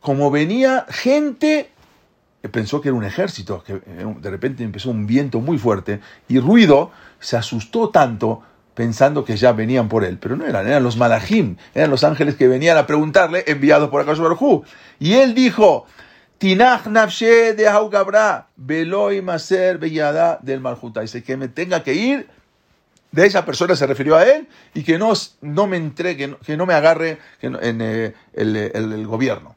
como 0.00 0.30
venía 0.30 0.86
gente 0.88 1.72
pensó 2.52 2.80
que 2.80 2.88
era 2.88 2.96
un 2.96 3.04
ejército, 3.04 3.62
que 3.64 3.74
eh, 3.74 4.14
de 4.20 4.30
repente 4.30 4.62
empezó 4.62 4.90
un 4.90 5.06
viento 5.06 5.40
muy 5.40 5.58
fuerte 5.58 6.00
y 6.28 6.38
ruido, 6.38 6.90
se 7.18 7.36
asustó 7.36 7.90
tanto 7.90 8.42
pensando 8.78 9.24
que 9.24 9.36
ya 9.36 9.50
venían 9.50 9.88
por 9.88 10.04
él, 10.04 10.18
pero 10.18 10.36
no 10.36 10.46
eran, 10.46 10.68
eran 10.68 10.84
los 10.84 10.96
malajim, 10.96 11.56
eran 11.74 11.90
los 11.90 12.04
ángeles 12.04 12.36
que 12.36 12.46
venían 12.46 12.76
a 12.76 12.86
preguntarle, 12.86 13.42
enviados 13.48 13.90
por 13.90 14.00
Akash 14.00 14.20
Baruj 14.20 14.64
Y 15.00 15.14
él 15.14 15.34
dijo, 15.34 15.86
Tinach 16.38 16.86
nafshe 16.86 17.54
de 17.54 17.66
Haugabra, 17.66 18.46
Veloy 18.54 19.20
Maser 19.20 19.78
Beyada 19.78 20.38
del 20.42 20.60
Maljuta. 20.60 21.00
Dice 21.00 21.24
que 21.24 21.36
me 21.36 21.48
tenga 21.48 21.82
que 21.82 21.94
ir, 21.94 22.28
de 23.10 23.26
esa 23.26 23.44
persona 23.44 23.74
se 23.74 23.84
refirió 23.84 24.14
a 24.14 24.22
él, 24.22 24.46
y 24.74 24.84
que 24.84 24.96
no, 24.96 25.12
no 25.40 25.66
me 25.66 25.76
entregue, 25.76 26.36
que 26.46 26.56
no 26.56 26.64
me 26.64 26.74
agarre 26.74 27.18
en 27.42 27.58
eh, 27.82 28.14
el, 28.32 28.54
el 28.54 29.06
gobierno. 29.08 29.56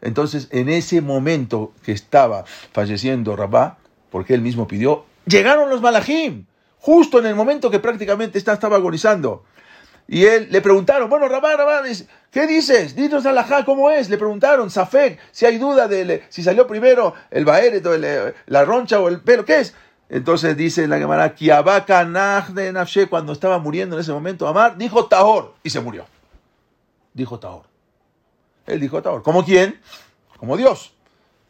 Entonces, 0.00 0.48
en 0.52 0.70
ese 0.70 1.02
momento 1.02 1.74
que 1.84 1.92
estaba 1.92 2.46
falleciendo 2.72 3.36
Rabá, 3.36 3.76
porque 4.08 4.32
él 4.32 4.40
mismo 4.40 4.66
pidió, 4.66 5.04
llegaron 5.26 5.68
los 5.68 5.82
malajim, 5.82 6.46
justo 6.80 7.18
en 7.18 7.26
el 7.26 7.34
momento 7.34 7.70
que 7.70 7.78
prácticamente 7.78 8.38
estaba 8.38 8.76
agonizando. 8.76 9.44
Y 10.08 10.24
él 10.24 10.48
le 10.50 10.60
preguntaron, 10.60 11.08
bueno, 11.08 11.28
Rabá, 11.28 11.56
Rabá, 11.56 11.82
¿qué 12.32 12.46
dices? 12.48 12.96
Dinos 12.96 13.24
alajá, 13.26 13.64
¿cómo 13.64 13.90
es? 13.90 14.10
Le 14.10 14.18
preguntaron, 14.18 14.68
Safek, 14.68 15.20
si 15.30 15.46
hay 15.46 15.58
duda 15.58 15.86
de 15.86 16.24
si 16.30 16.42
salió 16.42 16.66
primero 16.66 17.14
el 17.30 17.44
baeret 17.44 18.34
la 18.46 18.64
roncha 18.64 18.98
o 18.98 19.08
el 19.08 19.20
pelo, 19.20 19.44
¿qué 19.44 19.60
es? 19.60 19.74
Entonces 20.08 20.56
dice 20.56 20.88
la 20.88 20.98
Gemara, 20.98 21.36
de 21.36 23.08
cuando 23.08 23.32
estaba 23.32 23.60
muriendo 23.60 23.94
en 23.94 24.00
ese 24.00 24.12
momento, 24.12 24.48
Amar, 24.48 24.76
dijo 24.76 25.06
Tahor 25.06 25.54
y 25.62 25.70
se 25.70 25.78
murió. 25.78 26.06
Dijo 27.14 27.38
Tahor. 27.38 27.62
Él 28.66 28.80
dijo 28.80 29.00
Tahor. 29.02 29.22
¿Como 29.22 29.44
quién? 29.44 29.80
Como 30.38 30.56
Dios. 30.56 30.92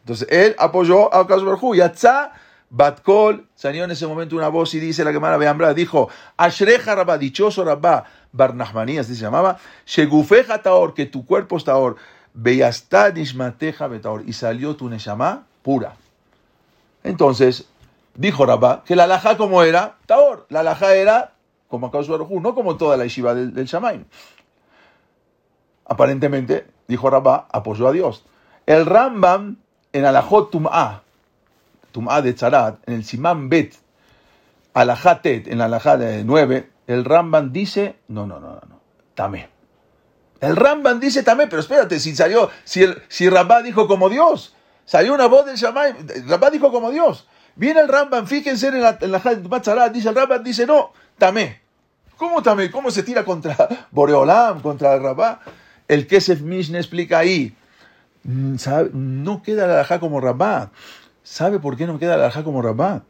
Entonces 0.01 0.27
él 0.29 0.55
apoyó 0.59 1.11
a 1.13 1.25
Kazuberhu. 1.25 1.73
Yatzá 1.73 2.33
Batkol 2.73 3.49
salió 3.53 3.83
en 3.83 3.91
ese 3.91 4.07
momento 4.07 4.37
una 4.37 4.47
voz 4.47 4.73
y 4.73 4.79
dice 4.79 5.03
la 5.03 5.11
Gemara 5.11 5.35
Beambra, 5.35 5.73
dijo, 5.73 6.09
Ashreja 6.37 6.95
Rabba, 6.95 7.17
dichoso 7.17 7.65
Rabba, 7.65 8.05
Barnahmanías 8.31 9.07
se 9.07 9.15
llamaba, 9.15 9.57
Shegufeja 9.85 10.61
Taor, 10.61 10.93
que 10.93 11.05
tu 11.05 11.25
cuerpo 11.25 11.57
es 11.57 11.65
Taor, 11.65 11.97
Beyastá 12.33 13.11
Nishmateja 13.11 13.87
Betaor, 13.87 14.23
y 14.25 14.31
salió 14.31 14.77
tu 14.77 14.87
Neshama 14.87 15.43
pura. 15.63 15.95
Entonces, 17.03 17.67
dijo 18.15 18.45
Rabba, 18.45 18.83
que 18.85 18.95
la 18.95 19.03
alhaja 19.03 19.35
como 19.35 19.63
era, 19.63 19.97
Taor, 20.05 20.45
la 20.47 20.61
alhaja 20.61 20.95
era 20.95 21.33
como 21.67 21.87
acá 21.87 21.99
no 22.07 22.55
como 22.55 22.77
toda 22.77 22.95
la 22.95 23.03
yeshiva 23.03 23.33
del, 23.33 23.53
del 23.53 23.65
Shamaim. 23.65 24.05
Aparentemente, 25.85 26.67
dijo 26.87 27.09
Rabba, 27.09 27.47
apoyó 27.51 27.89
a 27.89 27.91
Dios. 27.91 28.23
El 28.65 28.85
Rambam 28.85 29.57
en 29.91 30.05
Alajot 30.05 30.51
Tum'ah, 30.51 31.00
Tum'ah 31.91 32.21
de 32.21 32.33
Tzarat, 32.33 32.87
en 32.87 32.95
el 32.95 33.03
Simán 33.03 33.49
Bet, 33.49 33.75
Alajatet, 34.73 35.47
en 35.47 35.57
la 35.57 35.65
Alajá 35.65 35.97
de 35.97 36.23
9, 36.23 36.69
el 36.87 37.05
Rambam 37.05 37.51
dice, 37.51 37.95
no, 38.07 38.25
no, 38.25 38.39
no, 38.39 38.53
no, 38.53 38.79
tamé. 39.15 39.49
El 40.39 40.55
Rambam 40.55 40.99
dice 40.99 41.23
tamé, 41.23 41.47
pero 41.47 41.61
espérate, 41.61 41.99
si 41.99 42.15
salió, 42.15 42.49
si, 42.63 42.83
el, 42.83 43.01
si 43.07 43.29
Rabá 43.29 43.61
dijo 43.61 43.87
como 43.87 44.09
Dios, 44.09 44.55
salió 44.85 45.13
una 45.13 45.27
voz 45.27 45.45
del 45.45 45.55
Shammai, 45.55 45.93
Rabá 46.27 46.49
dijo 46.49 46.71
como 46.71 46.89
Dios. 46.91 47.27
Viene 47.55 47.81
el 47.81 47.87
Rambam, 47.87 48.25
fíjense 48.25 48.69
en 48.69 48.81
la, 48.81 48.97
en 48.99 49.11
la 49.11 49.89
dice 49.89 50.09
el 50.09 50.15
Rambam, 50.15 50.43
dice 50.43 50.65
no, 50.65 50.93
tamé. 51.17 51.61
¿Cómo 52.17 52.41
tamé? 52.41 52.71
¿Cómo 52.71 52.91
se 52.91 53.03
tira 53.03 53.23
contra 53.23 53.55
Boreolam, 53.91 54.61
contra 54.61 54.95
el 54.95 55.03
Rabá? 55.03 55.41
El 55.87 56.07
Kesef 56.07 56.41
Mishne 56.41 56.77
explica 56.77 57.19
ahí, 57.19 57.55
mm, 58.23 58.55
no 58.93 59.43
queda 59.43 59.67
la 59.67 59.73
alajá 59.73 59.99
como 59.99 60.19
Rabá. 60.19 60.71
¿Sabe 61.23 61.59
por 61.59 61.77
qué 61.77 61.85
no 61.85 61.99
queda 61.99 62.17
la 62.17 62.43
como 62.43 62.61
Rabá? 62.61 63.03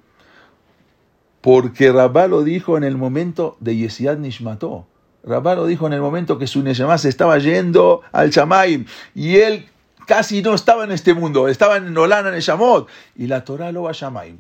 Porque 1.41 1.91
Rabá 1.91 2.28
lo 2.28 2.43
dijo 2.43 2.78
en 2.78 2.84
el 2.84 2.97
momento 2.97 3.57
de 3.59 3.78
Yesiad 3.78 4.18
Nishmató. 4.18 4.86
Rabá 5.24 5.55
lo 5.55 5.66
dijo 5.66 5.88
en 5.88 5.93
el 5.93 6.01
momento 6.01 6.38
que 6.38 6.47
su 6.47 6.62
Neshama 6.64 6.97
se 6.97 7.09
estaba 7.09 7.38
yendo 7.38 8.01
al 8.12 8.32
Shamaim 8.32 8.86
y 9.14 9.38
él 9.38 9.70
casi 10.07 10.41
no 10.41 10.55
estaba 10.55 10.84
en 10.84 10.91
este 10.91 11.14
mundo, 11.14 11.47
estaba 11.47 11.78
en 11.78 11.95
Olana 11.97 12.32
Neshamot 12.32 12.89
y 13.16 13.28
la 13.28 13.43
Torah 13.43 13.72
lo 13.72 13.84
va 13.84 13.91
a 13.91 13.93
Shamaim. 13.93 14.39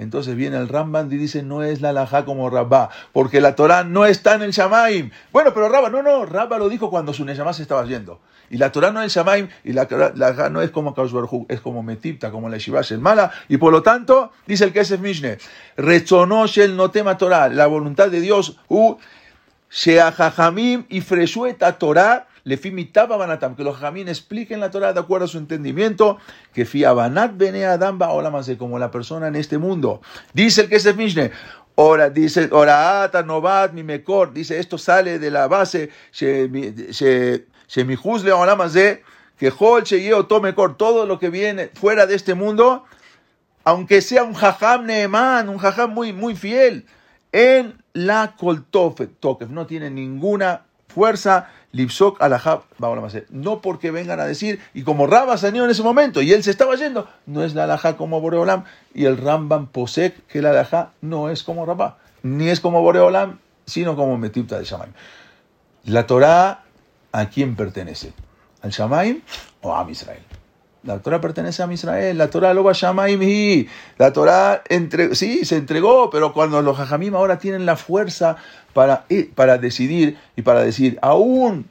Entonces 0.00 0.34
viene 0.34 0.56
el 0.56 0.66
Ramban 0.66 1.12
y 1.12 1.16
dice, 1.16 1.42
no 1.42 1.62
es 1.62 1.82
la 1.82 1.90
alajá 1.90 2.24
como 2.24 2.48
Rabá, 2.48 2.88
porque 3.12 3.42
la 3.42 3.54
Torah 3.54 3.84
no 3.84 4.06
está 4.06 4.34
en 4.34 4.40
el 4.40 4.50
Shamaim. 4.50 5.10
Bueno, 5.30 5.52
pero 5.52 5.68
Rabá, 5.68 5.90
no, 5.90 6.02
no, 6.02 6.24
Rabá 6.24 6.56
lo 6.56 6.70
dijo 6.70 6.88
cuando 6.88 7.12
su 7.12 7.22
Neshama 7.26 7.52
se 7.52 7.60
estaba 7.60 7.84
yendo. 7.84 8.18
Y 8.48 8.56
la 8.56 8.72
Torah 8.72 8.90
no 8.90 9.00
es 9.00 9.04
el 9.04 9.10
Shamaim, 9.10 9.48
y 9.62 9.74
la, 9.74 9.86
la 10.14 10.48
no 10.48 10.62
es 10.62 10.70
como 10.70 10.94
Kaushbarhu, 10.94 11.44
es 11.50 11.60
como 11.60 11.82
Metipta, 11.82 12.30
como 12.30 12.48
la 12.48 12.56
Shivash 12.56 12.92
el 12.92 13.00
Mala. 13.00 13.30
Y 13.50 13.58
por 13.58 13.72
lo 13.72 13.82
tanto, 13.82 14.32
dice 14.46 14.64
el 14.64 14.72
Kesef 14.72 15.00
Mishne, 15.00 15.36
rezonosh 15.76 16.58
el 16.60 16.76
no 16.76 16.90
tema 16.90 17.18
Torah, 17.18 17.50
la 17.50 17.66
voluntad 17.66 18.08
de 18.08 18.22
Dios, 18.22 18.56
u 18.68 18.96
Sheahajamim 19.70 20.84
y 20.88 21.00
Freshueta 21.00 21.78
Torah 21.78 22.26
banatam, 22.44 23.54
que 23.54 23.64
los 23.64 23.76
jamín 23.76 24.08
expliquen 24.08 24.60
la 24.60 24.70
Torah 24.70 24.92
de 24.92 25.00
acuerdo 25.00 25.26
a 25.26 25.28
su 25.28 25.38
entendimiento, 25.38 26.18
que 26.52 26.64
fiabanat 26.64 27.36
bene 27.36 27.64
adam 27.64 27.98
de 27.98 28.56
como 28.56 28.78
la 28.78 28.90
persona 28.90 29.28
en 29.28 29.36
este 29.36 29.58
mundo. 29.58 30.00
Dice 30.32 30.62
el 30.62 30.68
que 30.68 30.76
es 30.76 30.96
Mishne, 30.96 31.32
Ora, 31.76 32.10
dice, 32.10 32.48
oraata, 32.52 33.22
novat, 33.22 33.72
mi 33.72 33.82
mekor, 33.82 34.34
dice, 34.34 34.58
esto 34.58 34.76
sale 34.76 35.18
de 35.18 35.30
la 35.30 35.48
base, 35.48 35.88
shemihuzle 37.68 38.32
de 38.72 39.02
que 39.38 39.52
hol 39.58 40.28
tome 40.28 40.48
mekor, 40.48 40.76
todo 40.76 41.06
lo 41.06 41.18
que 41.18 41.30
viene 41.30 41.70
fuera 41.72 42.04
de 42.06 42.16
este 42.16 42.34
mundo, 42.34 42.84
aunque 43.64 44.02
sea 44.02 44.24
un 44.24 44.34
jajam 44.34 44.84
neemán, 44.84 45.48
un 45.48 45.56
jajam 45.56 45.94
muy, 45.94 46.12
muy 46.12 46.36
fiel, 46.36 46.84
en 47.32 47.79
la 47.92 48.34
koltof, 48.36 49.00
no 49.48 49.66
tiene 49.66 49.90
ninguna 49.90 50.62
fuerza, 50.88 51.48
Lipsok 51.72 52.20
alajab 52.20 52.62
No 53.30 53.60
porque 53.60 53.90
vengan 53.90 54.18
a 54.18 54.24
decir, 54.24 54.60
y 54.74 54.82
como 54.82 55.06
Rabba 55.06 55.36
salió 55.36 55.64
en 55.64 55.70
ese 55.70 55.82
momento 55.82 56.20
y 56.20 56.32
él 56.32 56.42
se 56.42 56.50
estaba 56.50 56.74
yendo, 56.74 57.08
no 57.26 57.44
es 57.44 57.54
la 57.54 57.64
alajá 57.64 57.96
como 57.96 58.20
Boreolam. 58.20 58.64
Y 58.92 59.04
el 59.04 59.16
Rambam 59.16 59.68
posek 59.68 60.26
que 60.26 60.42
la 60.42 60.50
alajá 60.50 60.90
no 61.00 61.30
es 61.30 61.42
como 61.44 61.64
Rabba, 61.64 61.98
ni 62.22 62.48
es 62.48 62.60
como 62.60 62.82
Boreolam, 62.82 63.38
sino 63.66 63.94
como 63.94 64.18
Metipta 64.18 64.58
de 64.58 64.64
Shamaim. 64.64 64.92
La 65.84 66.06
Torah, 66.06 66.64
¿a 67.12 67.26
quién 67.26 67.54
pertenece? 67.54 68.12
¿Al 68.62 68.70
Shamaim 68.70 69.22
o 69.62 69.74
a 69.74 69.88
Israel? 69.88 70.22
La 70.82 70.98
Torah 71.00 71.20
pertenece 71.20 71.62
a 71.62 71.70
Israel, 71.70 72.16
la 72.16 72.30
Torah 72.30 72.54
lo 72.54 72.64
va 72.64 72.72
a 72.72 73.10
y 73.10 73.68
la 73.98 74.12
Torah 74.14 74.62
entre, 74.68 75.14
sí, 75.14 75.44
se 75.44 75.56
entregó, 75.56 76.08
pero 76.08 76.32
cuando 76.32 76.62
los 76.62 76.78
hajamim 76.78 77.14
ahora 77.14 77.38
tienen 77.38 77.66
la 77.66 77.76
fuerza 77.76 78.36
para, 78.72 79.04
para 79.34 79.58
decidir 79.58 80.16
y 80.36 80.42
para 80.42 80.62
decir, 80.62 80.98
aún 81.02 81.66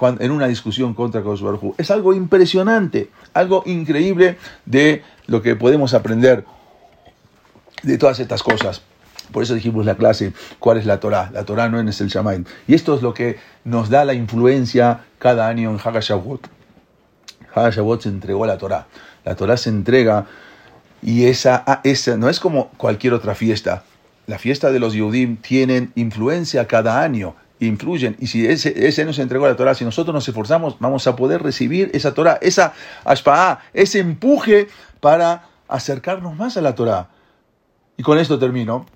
en 0.00 0.30
una 0.30 0.48
discusión 0.48 0.92
contra 0.92 1.22
Kosovo, 1.22 1.74
es 1.78 1.90
algo 1.90 2.12
impresionante, 2.14 3.10
algo 3.32 3.62
increíble 3.64 4.36
de 4.66 5.02
lo 5.26 5.40
que 5.40 5.56
podemos 5.56 5.94
aprender 5.94 6.44
de 7.82 7.98
todas 7.98 8.20
estas 8.20 8.42
cosas. 8.42 8.82
Por 9.32 9.42
eso 9.42 9.54
dijimos 9.54 9.86
la 9.86 9.96
clase, 9.96 10.32
¿cuál 10.58 10.76
es 10.76 10.84
la 10.84 11.00
Torah? 11.00 11.30
La 11.32 11.44
Torah 11.44 11.68
no 11.68 11.80
es 11.80 12.00
el 12.00 12.08
Shamaim. 12.08 12.44
Y 12.66 12.74
esto 12.74 12.94
es 12.94 13.02
lo 13.02 13.14
que 13.14 13.38
nos 13.64 13.88
da 13.88 14.04
la 14.04 14.12
influencia 14.12 15.04
cada 15.18 15.48
año 15.48 15.70
en 15.70 15.80
Hagashavot. 15.82 16.53
Shavuot 17.54 18.02
se 18.02 18.08
entregó 18.08 18.44
a 18.44 18.46
la 18.46 18.58
Torah. 18.58 18.86
La 19.24 19.36
Torah 19.36 19.56
se 19.56 19.70
entrega 19.70 20.26
y 21.02 21.26
esa, 21.26 21.62
ah, 21.66 21.80
esa 21.84 22.16
no 22.16 22.28
es 22.28 22.40
como 22.40 22.68
cualquier 22.76 23.14
otra 23.14 23.34
fiesta. 23.34 23.84
La 24.26 24.38
fiesta 24.38 24.72
de 24.72 24.80
los 24.80 24.94
Yehudim 24.94 25.36
tienen 25.36 25.92
influencia 25.96 26.66
cada 26.66 27.02
año, 27.02 27.34
influyen. 27.60 28.16
Y 28.20 28.28
si 28.28 28.46
ese, 28.46 28.88
ese 28.88 29.12
se 29.12 29.22
entregó 29.22 29.44
a 29.44 29.50
la 29.50 29.56
Torah, 29.56 29.74
si 29.74 29.84
nosotros 29.84 30.14
nos 30.14 30.26
esforzamos, 30.26 30.76
vamos 30.80 31.06
a 31.06 31.14
poder 31.14 31.42
recibir 31.42 31.90
esa 31.92 32.14
Torah, 32.14 32.38
esa 32.40 32.72
ashpa'ah, 33.04 33.58
ese 33.74 33.98
empuje 33.98 34.68
para 35.00 35.50
acercarnos 35.68 36.34
más 36.36 36.56
a 36.56 36.62
la 36.62 36.74
Torah. 36.74 37.10
Y 37.96 38.02
con 38.02 38.18
esto 38.18 38.36
termino. 38.38 38.86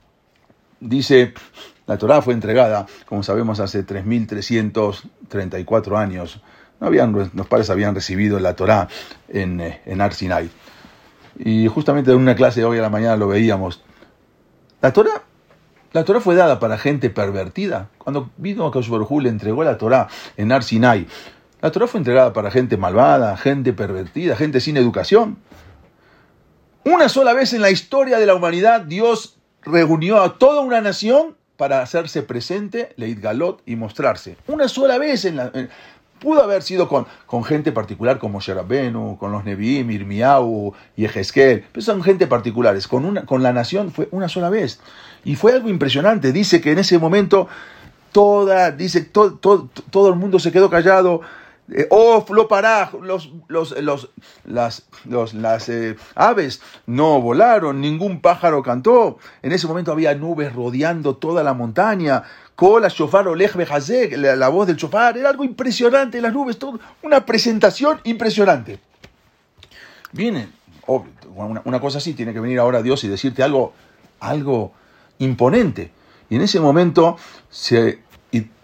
Dice, 0.80 1.34
la 1.86 1.98
Torah 1.98 2.22
fue 2.22 2.34
entregada, 2.34 2.86
como 3.04 3.22
sabemos, 3.22 3.60
hace 3.60 3.84
3.334 3.84 5.98
años 5.98 6.40
habían, 6.80 7.12
los 7.12 7.46
padres 7.46 7.70
habían 7.70 7.94
recibido 7.94 8.38
la 8.38 8.54
Torá 8.54 8.88
en, 9.28 9.60
eh, 9.60 9.80
en 9.86 10.00
Ar 10.00 10.14
Sinai. 10.14 10.50
Y 11.38 11.68
justamente 11.68 12.10
en 12.10 12.18
una 12.18 12.34
clase 12.34 12.60
de 12.60 12.66
hoy 12.66 12.78
a 12.78 12.82
la 12.82 12.90
mañana 12.90 13.16
lo 13.16 13.28
veíamos. 13.28 13.82
La 14.80 14.92
Torá, 14.92 15.22
la 15.92 16.04
Torá 16.04 16.20
fue 16.20 16.34
dada 16.34 16.58
para 16.58 16.78
gente 16.78 17.10
pervertida. 17.10 17.88
Cuando 17.98 18.30
vino 18.36 18.66
a 18.66 18.70
Baruj 18.70 19.26
entregó 19.26 19.64
la 19.64 19.78
Torá 19.78 20.08
en 20.36 20.52
Ar 20.52 20.62
Sinai, 20.62 21.06
la 21.60 21.72
Torá 21.72 21.86
fue 21.86 21.98
entregada 21.98 22.32
para 22.32 22.50
gente 22.50 22.76
malvada, 22.76 23.36
gente 23.36 23.72
pervertida, 23.72 24.36
gente 24.36 24.60
sin 24.60 24.76
educación. 24.76 25.38
Una 26.84 27.08
sola 27.08 27.32
vez 27.32 27.52
en 27.52 27.62
la 27.62 27.70
historia 27.70 28.18
de 28.18 28.26
la 28.26 28.34
humanidad 28.34 28.82
Dios 28.82 29.38
reunió 29.62 30.22
a 30.22 30.38
toda 30.38 30.60
una 30.60 30.80
nación 30.80 31.36
para 31.56 31.82
hacerse 31.82 32.22
presente, 32.22 32.92
Leit 32.96 33.20
Galot, 33.20 33.62
y 33.66 33.74
mostrarse. 33.74 34.36
Una 34.46 34.68
sola 34.68 34.96
vez 34.96 35.24
en 35.24 35.36
la, 35.36 35.52
Pudo 36.20 36.42
haber 36.42 36.62
sido 36.62 36.88
con, 36.88 37.06
con 37.26 37.44
gente 37.44 37.72
particular 37.72 38.18
como 38.18 38.40
Sherabenu, 38.40 39.16
con 39.18 39.32
los 39.32 39.44
Nevi'im, 39.44 39.90
Irmiau 39.90 40.74
y 40.96 41.04
Ejesquel, 41.04 41.64
pero 41.72 41.84
son 41.84 42.02
gente 42.02 42.26
particulares. 42.26 42.88
Con, 42.88 43.04
una, 43.04 43.24
con 43.24 43.42
la 43.42 43.52
nación 43.52 43.92
fue 43.92 44.08
una 44.10 44.28
sola 44.28 44.50
vez. 44.50 44.80
Y 45.24 45.36
fue 45.36 45.52
algo 45.52 45.68
impresionante. 45.68 46.32
Dice 46.32 46.60
que 46.60 46.72
en 46.72 46.78
ese 46.78 46.98
momento 46.98 47.48
toda, 48.12 48.70
dice, 48.70 49.02
todo, 49.02 49.34
todo, 49.34 49.68
todo 49.90 50.08
el 50.08 50.16
mundo 50.16 50.38
se 50.38 50.52
quedó 50.52 50.70
callado. 50.70 51.20
Eh, 51.70 51.86
oh, 51.90 52.24
lo 52.30 52.48
pará, 52.48 52.90
los, 53.02 53.30
los, 53.48 53.72
los, 53.82 54.10
las, 54.44 54.86
las 55.04 55.68
eh, 55.68 55.96
aves 56.14 56.62
no 56.86 57.20
volaron, 57.20 57.80
ningún 57.80 58.22
pájaro 58.22 58.62
cantó. 58.62 59.18
En 59.42 59.52
ese 59.52 59.66
momento 59.66 59.92
había 59.92 60.14
nubes 60.14 60.54
rodeando 60.54 61.16
toda 61.16 61.42
la 61.42 61.52
montaña. 61.52 62.24
Cola, 62.58 62.88
shofar, 62.88 63.28
olej, 63.28 63.54
la, 64.16 64.34
la 64.34 64.48
voz 64.48 64.66
del 64.66 64.74
shofar, 64.74 65.16
era 65.16 65.28
algo 65.28 65.44
impresionante, 65.44 66.20
las 66.20 66.32
nubes, 66.32 66.58
todo, 66.58 66.80
una 67.04 67.24
presentación 67.24 68.00
impresionante. 68.02 68.80
Viene, 70.10 70.48
una, 71.64 71.80
cosa 71.80 71.98
así, 71.98 72.14
tiene 72.14 72.32
que 72.32 72.40
venir 72.40 72.58
ahora 72.58 72.82
Dios 72.82 73.04
y 73.04 73.08
decirte 73.08 73.44
algo 73.44 73.74
algo 74.18 74.72
imponente. 75.20 75.92
Y 76.30 76.34
en 76.34 76.42
ese 76.42 76.58
momento 76.58 77.16
se, 77.48 78.00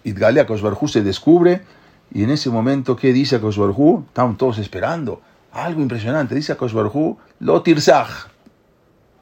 Idgalea 0.03 0.45
Kosbarjú 0.45 0.89
se 0.89 1.03
descubre 1.03 1.63
y 2.13 2.25
en 2.25 2.31
ese 2.31 2.51
momento, 2.51 2.97
¿qué 2.97 3.13
dice 3.13 3.41
Kosbarjú? 3.41 4.07
Estaban 4.09 4.37
todos 4.37 4.59
esperando. 4.59 5.23
Algo 5.53 5.81
impresionante. 5.81 6.35
Dice 6.35 6.57
Kosbarjú, 6.57 7.17
lo 7.39 7.63
tirzaj, 7.63 8.27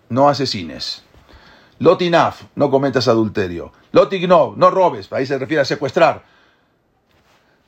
no 0.09 0.31
asesines. 0.31 1.03
Lotinaf, 1.79 2.43
no 2.55 2.71
cometas 2.71 3.09
adulterio. 3.09 3.73
Lotignov, 3.93 4.57
no 4.57 4.71
robes. 4.71 5.13
Ahí 5.13 5.27
se 5.27 5.39
refiere 5.39 5.63
a 5.63 5.65
secuestrar. 5.65 6.23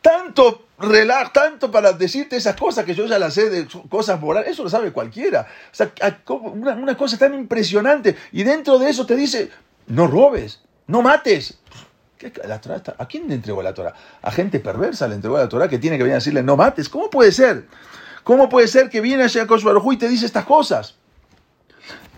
Tanto 0.01 0.67
relax, 0.79 1.33
tanto 1.33 1.71
para 1.71 1.93
decirte 1.93 2.37
esas 2.37 2.57
cosas 2.57 2.85
que 2.85 2.95
yo 2.95 3.07
ya 3.07 3.19
las 3.19 3.35
sé 3.35 3.51
de 3.51 3.67
cosas 3.89 4.21
morales. 4.21 4.51
Eso 4.51 4.65
lo 4.65 4.71
sabe 4.71 4.93
cualquiera. 4.93 5.47
O 5.73 5.75
sea, 5.75 5.93
una, 6.27 6.97
cosa 6.97 7.19
tan 7.19 7.35
impresionante. 7.35 8.17
Y 8.33 8.43
dentro 8.43 8.79
de 8.79 8.91
eso 8.91 9.07
te 9.07 9.17
dice, 9.17 9.51
no 9.87 10.07
robes, 10.07 10.61
no 10.87 11.03
mates. 11.03 11.59
¿A 12.99 13.07
quién 13.07 13.29
le 13.29 13.35
entregó 13.35 13.63
la 13.63 13.75
Torah? 13.75 13.95
A 14.23 14.31
gente 14.31 14.61
perversa 14.61 15.07
le 15.09 15.17
entregó 15.17 15.37
la 15.37 15.49
Torah 15.49 15.69
que 15.69 15.79
tiene 15.79 15.97
que 15.99 16.05
venir 16.05 16.15
a 16.15 16.19
decirle 16.19 16.43
no 16.43 16.57
mates. 16.57 16.89
¿Cómo 16.89 17.11
puede 17.11 17.33
ser? 17.33 17.67
¿Cómo 18.23 18.49
puede 18.49 18.69
ser 18.69 18.89
que 18.89 19.01
viene 19.01 19.25
a 19.25 19.27
Yaakov 19.27 19.93
y 19.93 19.97
te 19.99 20.09
dice 20.09 20.25
estas 20.25 20.47
cosas? 20.47 20.97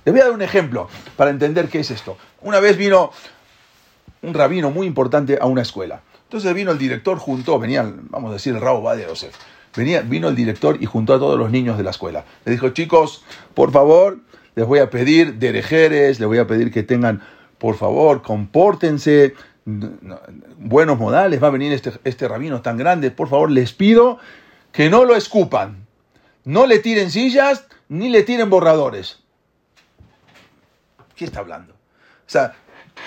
Les 0.06 0.12
voy 0.12 0.20
a 0.20 0.26
dar 0.26 0.34
un 0.34 0.42
ejemplo 0.42 0.88
para 1.16 1.30
entender 1.30 1.68
qué 1.68 1.80
es 1.80 1.90
esto. 1.90 2.16
Una 2.40 2.60
vez 2.60 2.76
vino 2.76 3.10
un 4.22 4.34
rabino 4.34 4.70
muy 4.70 4.86
importante 4.86 5.36
a 5.40 5.46
una 5.46 5.62
escuela. 5.62 6.00
Entonces 6.22 6.54
vino 6.54 6.70
el 6.70 6.78
director, 6.78 7.18
juntó, 7.18 7.58
venía, 7.58 7.92
vamos 8.10 8.30
a 8.30 8.34
decir, 8.34 8.54
el 8.54 8.60
rabo 8.60 8.88
de 8.94 9.02
Yosef. 9.02 9.34
Venía, 9.76 10.02
vino 10.02 10.28
el 10.28 10.36
director 10.36 10.78
y 10.80 10.86
juntó 10.86 11.14
a 11.14 11.18
todos 11.18 11.36
los 11.36 11.50
niños 11.50 11.76
de 11.76 11.82
la 11.82 11.90
escuela. 11.90 12.24
Le 12.44 12.52
dijo, 12.52 12.68
chicos, 12.68 13.24
por 13.52 13.72
favor, 13.72 14.18
les 14.54 14.64
voy 14.64 14.78
a 14.78 14.90
pedir 14.90 15.40
derejeres, 15.40 16.20
les 16.20 16.28
voy 16.28 16.38
a 16.38 16.46
pedir 16.46 16.70
que 16.70 16.84
tengan, 16.84 17.20
por 17.58 17.74
favor, 17.74 18.22
compórtense, 18.22 19.34
buenos 19.64 21.00
modales, 21.00 21.42
va 21.42 21.48
a 21.48 21.50
venir 21.50 21.72
este, 21.72 21.90
este 22.04 22.28
rabino 22.28 22.62
tan 22.62 22.76
grande, 22.76 23.10
por 23.10 23.28
favor, 23.28 23.50
les 23.50 23.72
pido 23.72 24.20
que 24.70 24.88
no 24.88 25.04
lo 25.04 25.16
escupan, 25.16 25.84
no 26.44 26.64
le 26.66 26.78
tiren 26.78 27.10
sillas, 27.10 27.66
ni 27.88 28.08
le 28.08 28.22
tiren 28.22 28.50
borradores. 28.50 29.25
¿Qué 31.16 31.24
está 31.24 31.40
hablando? 31.40 31.72
O 31.72 32.28
sea, 32.28 32.54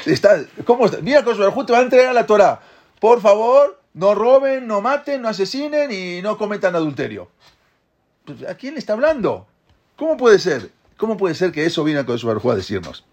está, 0.06 0.44
¿cómo 0.66 0.86
está? 0.86 0.98
Mira, 1.02 1.24
Kosovo 1.24 1.66
te 1.66 1.74
va 1.74 1.80
a 1.80 1.84
entregar 1.84 2.14
la 2.14 2.26
Torah. 2.26 2.60
Por 3.00 3.22
favor, 3.22 3.80
no 3.94 4.16
roben, 4.16 4.68
no 4.68 4.82
maten, 4.82 5.22
no 5.22 5.30
asesinen 5.30 5.92
y 5.92 6.22
no 6.22 6.38
cometan 6.38 6.76
adulterio. 6.76 7.30
Pues, 8.26 8.44
¿A 8.48 8.56
quién 8.56 8.74
le 8.74 8.80
está 8.80 8.94
hablando? 8.94 9.48
¿Cómo 9.96 10.18
puede 10.18 10.40
ser? 10.40 10.72
¿Cómo 10.98 11.18
puede 11.18 11.36
ser 11.36 11.52
que 11.52 11.66
eso 11.66 11.84
viene 11.84 12.02
a 12.02 12.06
Kosovo 12.06 12.52
a 12.52 12.56
decirnos? 12.56 13.06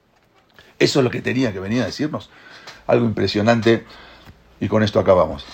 Eso 0.79 1.01
es 1.01 1.05
lo 1.05 1.11
que 1.11 1.23
tenía 1.23 1.53
que 1.53 1.61
venir 1.61 1.83
a 1.83 1.87
decirnos. 1.87 2.31
Algo 2.87 3.05
impresionante. 3.05 3.85
Y 4.61 4.69
con 4.69 4.83
esto 4.83 4.99
acabamos. 4.99 5.45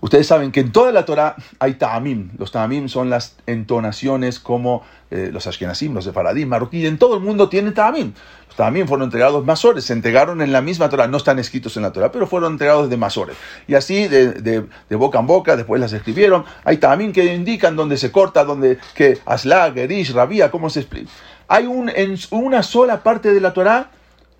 Ustedes 0.00 0.26
saben 0.26 0.52
que 0.52 0.60
en 0.60 0.72
toda 0.72 0.92
la 0.92 1.04
Torah 1.04 1.36
hay 1.58 1.74
ta'amim. 1.74 2.30
Los 2.38 2.52
ta'amim 2.52 2.88
son 2.88 3.10
las 3.10 3.36
entonaciones 3.46 4.38
como 4.38 4.82
eh, 5.10 5.30
los 5.32 5.46
ashkenazim, 5.46 5.94
los 5.94 6.04
sefaradim, 6.04 6.48
marroquí. 6.48 6.86
En 6.86 6.98
todo 6.98 7.14
el 7.14 7.22
mundo 7.22 7.48
tienen 7.48 7.72
ta'amim. 7.72 8.12
Los 8.46 8.56
ta'amim 8.56 8.86
fueron 8.86 9.06
entregados 9.06 9.44
masores, 9.44 9.84
se 9.84 9.92
entregaron 9.94 10.42
en 10.42 10.52
la 10.52 10.60
misma 10.60 10.88
Torah. 10.88 11.06
No 11.06 11.16
están 11.16 11.38
escritos 11.38 11.76
en 11.76 11.82
la 11.82 11.92
Torah, 11.92 12.12
pero 12.12 12.26
fueron 12.26 12.52
entregados 12.52 12.90
de 12.90 12.96
masores. 12.96 13.36
Y 13.66 13.74
así, 13.74 14.06
de, 14.08 14.66
boca 14.90 15.18
en 15.18 15.26
boca, 15.26 15.56
después 15.56 15.80
las 15.80 15.92
escribieron. 15.92 16.44
Hay 16.64 16.76
ta'amim 16.76 17.12
que 17.12 17.34
indican 17.34 17.74
dónde 17.74 17.96
se 17.96 18.12
corta, 18.12 18.44
dónde, 18.44 18.78
que 18.94 19.18
asla, 19.24 19.72
gerish, 19.72 20.12
rabia, 20.12 20.50
cómo 20.50 20.68
se 20.68 20.80
explica. 20.80 21.10
Hay 21.48 21.66
un, 21.66 21.88
en 21.88 22.18
una 22.30 22.62
sola 22.62 23.02
parte 23.02 23.32
de 23.32 23.40
la 23.40 23.52
Torah 23.52 23.90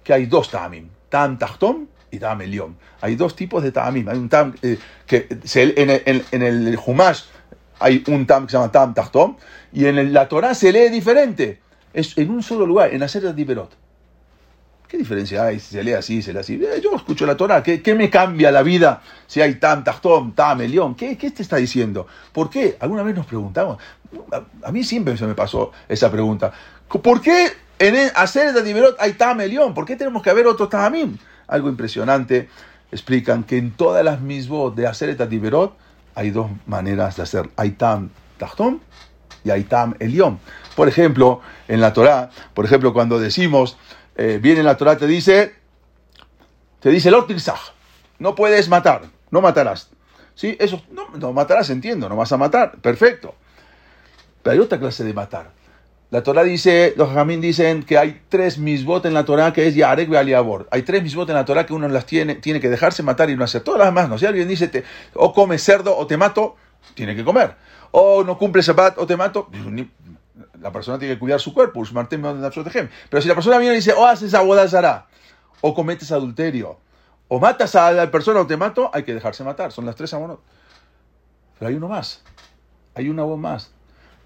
que 0.04 0.12
hay 0.12 0.26
dos 0.26 0.50
ta'amim. 0.50 0.88
Ta'am 1.08 1.38
tachtom 1.38 1.86
y 2.10 2.18
Ta'am 2.18 2.42
Elión. 2.42 2.76
Hay 3.00 3.16
dos 3.16 3.36
tipos 3.36 3.62
de 3.62 3.72
Ta'amim. 3.72 4.08
Hay 4.08 4.18
un 4.18 4.28
Ta'am 4.28 4.54
eh, 4.62 4.78
que 5.06 5.26
en, 5.54 5.90
el, 5.90 6.24
en 6.30 6.42
el 6.42 6.78
Humash 6.84 7.22
hay 7.78 8.02
un 8.06 8.26
Ta'am 8.26 8.46
que 8.46 8.52
se 8.52 8.56
llama 8.56 8.72
Ta'am 8.72 8.94
Tachtom 8.94 9.36
y 9.72 9.86
en 9.86 10.12
la 10.12 10.28
Torah 10.28 10.54
se 10.54 10.72
lee 10.72 10.88
diferente. 10.88 11.60
Es 11.92 12.16
en 12.18 12.30
un 12.30 12.42
solo 12.42 12.66
lugar, 12.66 12.92
en 12.92 13.02
Hacer 13.02 13.34
Diberot. 13.34 13.70
¿Qué 14.88 14.98
diferencia 14.98 15.44
hay 15.44 15.58
si 15.58 15.74
se 15.74 15.82
lee 15.82 15.94
así, 15.94 16.22
se 16.22 16.32
lee 16.32 16.38
así? 16.38 16.54
Eh, 16.54 16.80
yo 16.82 16.94
escucho 16.94 17.26
la 17.26 17.36
Torah, 17.36 17.62
¿qué, 17.62 17.94
me 17.94 18.08
cambia 18.08 18.52
la 18.52 18.62
vida 18.62 19.02
si 19.26 19.40
hay 19.40 19.56
Tam 19.56 19.82
Tachtom, 19.82 20.32
Tam 20.32 20.60
Elión? 20.60 20.94
¿Qué, 20.94 21.18
¿Qué 21.18 21.30
te 21.30 21.42
está 21.42 21.56
diciendo? 21.56 22.06
¿Por 22.32 22.50
qué? 22.50 22.76
Alguna 22.80 23.02
vez 23.02 23.16
nos 23.16 23.26
preguntamos. 23.26 23.78
A, 24.62 24.72
mí 24.72 24.84
siempre 24.84 25.16
se 25.16 25.26
me 25.26 25.34
pasó 25.34 25.72
esa 25.88 26.10
pregunta. 26.10 26.52
¿Por 26.88 27.20
qué 27.20 27.48
en 27.78 28.10
Hacer 28.14 28.62
Diberot 28.62 28.96
hay 29.00 29.14
Tam 29.14 29.40
Elión? 29.40 29.74
¿Por 29.74 29.84
qué 29.84 29.96
tenemos 29.96 30.22
que 30.22 30.30
haber 30.30 30.46
otro 30.46 30.68
Tamim? 30.68 31.18
Algo 31.48 31.68
impresionante. 31.68 32.48
Explican 32.92 33.44
que 33.44 33.58
en 33.58 33.72
todas 33.72 34.04
las 34.04 34.20
misbot 34.20 34.74
de 34.74 34.86
hacer 34.86 35.10
et 35.10 35.20
hay 36.14 36.30
dos 36.30 36.50
maneras 36.66 37.16
de 37.16 37.22
hacer. 37.22 37.50
Hay 37.56 37.72
tam 37.72 38.10
tachtom 38.38 38.80
y 39.44 39.50
hay 39.50 39.64
tam 39.64 39.94
elión. 39.98 40.38
Por 40.74 40.88
ejemplo, 40.88 41.40
en 41.68 41.80
la 41.80 41.92
Torah, 41.92 42.30
por 42.54 42.64
ejemplo, 42.64 42.92
cuando 42.92 43.18
decimos, 43.18 43.76
eh, 44.16 44.38
viene 44.42 44.62
la 44.62 44.76
Torah, 44.76 44.96
te 44.96 45.06
dice, 45.06 45.54
te 46.80 46.90
dice, 46.90 47.10
no 48.18 48.34
puedes 48.34 48.68
matar, 48.68 49.02
no 49.30 49.40
matarás. 49.40 49.90
¿Sí? 50.34 50.56
Eso, 50.60 50.82
no, 50.90 51.08
no 51.16 51.32
matarás, 51.32 51.70
entiendo, 51.70 52.08
no 52.08 52.16
vas 52.16 52.32
a 52.32 52.36
matar, 52.36 52.78
perfecto. 52.80 53.34
Pero 54.42 54.54
hay 54.54 54.58
otra 54.58 54.78
clase 54.78 55.02
de 55.02 55.14
matar. 55.14 55.50
La 56.16 56.22
Torah 56.22 56.44
dice, 56.44 56.94
los 56.96 57.10
jamín 57.10 57.42
dicen 57.42 57.82
que 57.82 57.98
hay 57.98 58.22
tres 58.30 58.56
misbot 58.56 59.04
en 59.04 59.12
la 59.12 59.26
Torah 59.26 59.52
que 59.52 59.66
es 59.66 59.74
Yarek 59.74 60.08
y 60.08 60.16
Aliabor. 60.16 60.66
Hay 60.70 60.80
tres 60.80 61.02
misbot 61.02 61.28
en 61.28 61.34
la 61.34 61.44
Torah 61.44 61.66
que 61.66 61.74
uno 61.74 61.86
las 61.88 62.06
tiene, 62.06 62.36
tiene 62.36 62.58
que 62.58 62.70
dejarse 62.70 63.02
matar 63.02 63.28
y 63.28 63.36
no 63.36 63.44
hacer. 63.44 63.60
Todas 63.60 63.80
las 63.80 63.88
demás 63.88 64.08
no. 64.08 64.16
Si 64.16 64.24
alguien 64.24 64.48
dice, 64.48 64.68
te, 64.68 64.82
o 65.12 65.34
come 65.34 65.58
cerdo 65.58 65.94
o 65.94 66.06
te 66.06 66.16
mato, 66.16 66.56
tiene 66.94 67.14
que 67.14 67.22
comer. 67.22 67.56
O 67.90 68.24
no 68.24 68.38
cumple 68.38 68.62
Shabbat 68.62 68.96
o 68.96 69.06
te 69.06 69.14
mato, 69.14 69.50
la 70.58 70.72
persona 70.72 70.98
tiene 70.98 71.16
que 71.16 71.20
cuidar 71.20 71.38
su 71.38 71.52
cuerpo. 71.52 71.82
Pero 71.84 73.20
si 73.20 73.28
la 73.28 73.34
persona 73.34 73.58
viene 73.58 73.74
y 73.74 73.76
dice, 73.76 73.92
o 73.92 74.00
oh, 74.00 74.06
haces 74.06 74.32
abodazara, 74.32 75.08
o 75.60 75.74
cometes 75.74 76.12
adulterio, 76.12 76.78
o 77.28 77.38
matas 77.38 77.76
a 77.76 77.92
la 77.92 78.10
persona 78.10 78.40
o 78.40 78.46
te 78.46 78.56
mato, 78.56 78.90
hay 78.94 79.02
que 79.02 79.12
dejarse 79.12 79.44
matar. 79.44 79.70
Son 79.70 79.84
las 79.84 79.96
tres 79.96 80.14
amonot. 80.14 80.40
Pero 81.58 81.68
hay 81.68 81.74
uno 81.74 81.88
más. 81.88 82.22
Hay 82.94 83.10
una 83.10 83.24
voz 83.24 83.38
más. 83.38 83.70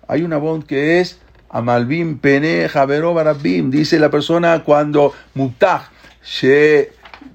Hay 0.07 0.23
una 0.23 0.37
voz 0.37 0.65
que 0.65 1.01
es 1.01 1.21
Amalbim 1.51 2.19
pene 2.19 2.69
javero 2.69 3.15
barabim. 3.15 3.71
Dice 3.71 3.99
la 3.99 4.11
persona 4.11 4.63
cuando 4.65 5.15
mutah, 5.35 5.91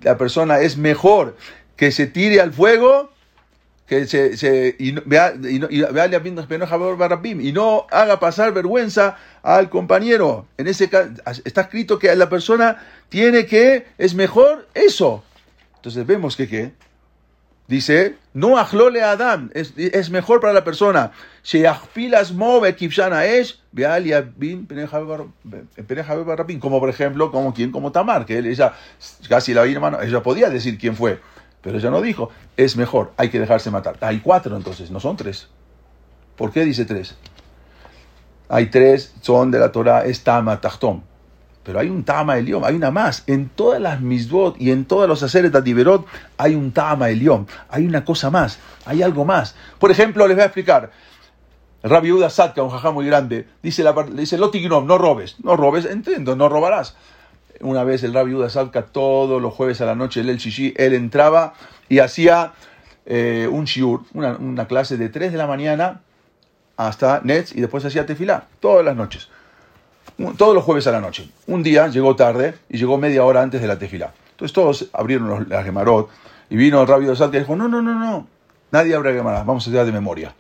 la 0.02 0.18
persona 0.18 0.62
es 0.62 0.78
mejor 0.78 1.38
que 1.76 1.92
se 1.92 2.08
tire 2.08 2.42
al 2.42 2.54
fuego 2.54 3.12
que 3.88 4.08
se, 4.08 4.36
se 4.36 4.76
y, 4.80 4.90
y, 4.90 4.94
no 7.52 7.86
haga 7.92 8.20
pasar 8.20 8.54
vergüenza 8.54 9.18
al 9.44 9.70
compañero. 9.70 10.48
En 10.58 10.68
ese 10.68 10.90
está 11.44 11.62
escrito 11.62 12.00
que 12.00 12.16
la 12.16 12.30
persona 12.30 12.84
tiene 13.10 13.46
que, 13.46 13.86
es 14.00 14.16
mejor 14.16 14.68
eso. 14.74 15.24
Entonces 15.76 16.08
vemos 16.08 16.36
que 16.36 16.48
qué 16.48 16.72
Dice, 17.68 18.18
no 18.34 18.60
ajlole 18.60 19.02
Adam, 19.02 19.50
es, 19.56 19.74
es 19.76 20.12
mejor 20.12 20.40
para 20.40 20.54
la 20.54 20.64
persona. 20.64 21.12
Como 26.60 26.80
por 26.80 26.90
ejemplo, 26.90 27.32
como 27.32 27.54
quien, 27.56 27.72
como 27.72 27.92
Tamar, 27.92 28.26
que 28.26 28.38
él, 28.38 28.46
ella, 28.46 28.74
casi 29.28 29.54
la 29.56 29.66
hermano, 29.66 30.00
ella 30.02 30.22
podía 30.22 30.50
decir 30.50 30.78
quién 30.78 30.96
fue, 30.96 31.20
pero 31.62 31.80
ella 31.80 31.90
no 31.90 32.02
dijo, 32.02 32.30
es 32.56 32.78
mejor, 32.78 33.14
hay 33.18 33.30
que 33.30 33.40
dejarse 33.40 33.72
matar. 33.72 33.98
Hay 34.02 34.20
cuatro 34.20 34.56
entonces, 34.56 34.92
no 34.92 35.00
son 35.00 35.18
tres. 35.18 35.48
¿Por 36.36 36.52
qué 36.52 36.66
dice 36.66 36.86
tres? 36.86 37.16
Hay 38.48 38.68
tres, 38.68 39.16
son 39.22 39.50
de 39.50 39.58
la 39.58 39.72
Torah, 39.72 40.06
es 40.06 40.24
Tama, 40.24 40.62
pero 41.66 41.80
hay 41.80 41.90
un 41.90 42.04
Tama 42.04 42.38
Elión, 42.38 42.64
hay 42.64 42.76
una 42.76 42.92
más. 42.92 43.24
En 43.26 43.50
todas 43.50 43.82
las 43.82 44.00
Misbot 44.00 44.56
y 44.62 44.70
en 44.70 44.86
todos 44.86 45.10
los 45.10 45.24
Aceres 45.24 45.52
de 45.52 46.00
hay 46.38 46.56
un 46.56 46.72
Tama 46.72 47.10
Elión, 47.10 47.48
hay 47.70 47.86
una 47.86 48.06
cosa 48.06 48.30
más, 48.30 48.60
hay 48.86 49.02
algo 49.02 49.26
más. 49.26 49.56
Por 49.80 49.90
ejemplo, 49.90 50.28
les 50.28 50.38
voy 50.38 50.44
a 50.44 50.46
explicar. 50.46 50.92
El 51.82 51.90
Rabbi 51.90 52.12
Uda 52.12 52.30
Satka, 52.30 52.64
un 52.64 52.70
jajá 52.70 52.92
muy 52.92 53.06
grande, 53.06 53.48
dice, 53.62 53.84
la, 53.84 53.94
dice 54.12 54.38
Lotignom, 54.38 54.88
no 54.88 54.98
robes, 54.98 55.38
no 55.44 55.56
robes, 55.56 55.86
entiendo, 55.86 56.36
no 56.36 56.50
robarás. 56.50 56.96
Una 57.62 57.84
vez 57.84 58.04
el 58.04 58.14
Rabbi 58.14 58.34
Uda 58.34 58.50
Satka, 58.50 58.84
todos 58.84 59.42
los 59.42 59.54
jueves 59.54 59.82
a 59.82 59.86
la 59.86 59.96
noche, 59.96 60.22
el 60.22 60.38
Shishi, 60.38 60.74
él 60.78 60.94
entraba 60.94 61.54
y 61.90 62.00
hacía 62.00 62.54
eh, 63.06 63.48
un 63.52 63.66
shiur, 63.66 64.02
una, 64.14 64.68
clase 64.68 64.98
de 64.98 65.10
3 65.10 65.32
de 65.32 65.38
la 65.38 65.48
mañana 65.48 66.02
hasta 66.78 67.22
Nets 67.24 67.56
y 67.56 67.62
después 67.62 67.86
hacía 67.86 68.06
tefilá, 68.06 68.48
todas 68.60 68.84
las 68.84 68.96
noches 68.96 69.30
todos 70.38 70.54
los 70.54 70.64
jueves 70.64 70.88
a 70.88 70.92
la 70.92 71.02
noche. 71.02 71.30
Un 71.48 71.64
día 71.64 71.88
llegó 71.88 72.16
tarde 72.16 72.56
y 72.70 72.78
llegó 72.78 72.98
media 72.98 73.24
hora 73.24 73.42
antes 73.42 73.62
de 73.62 73.68
la 73.68 73.78
tefila. 73.78 74.14
Entonces 74.32 74.54
todos 74.54 74.90
abrieron 74.94 75.28
los, 75.28 75.48
la 75.48 75.64
gemarot 75.64 76.10
y 76.50 76.56
vino 76.56 76.82
el 76.82 76.88
rabio 76.88 77.10
de 77.10 77.16
Salta 77.16 77.38
y 77.38 77.42
dijo, 77.42 77.56
no, 77.56 77.68
no, 77.68 77.82
no, 77.82 77.94
no, 77.94 78.28
nadie 78.72 78.96
abre 78.96 79.14
gemarot, 79.14 79.46
vamos 79.46 79.64
a 79.64 79.66
estudiar 79.66 79.86
de 79.86 79.92
memoria. 79.92 80.34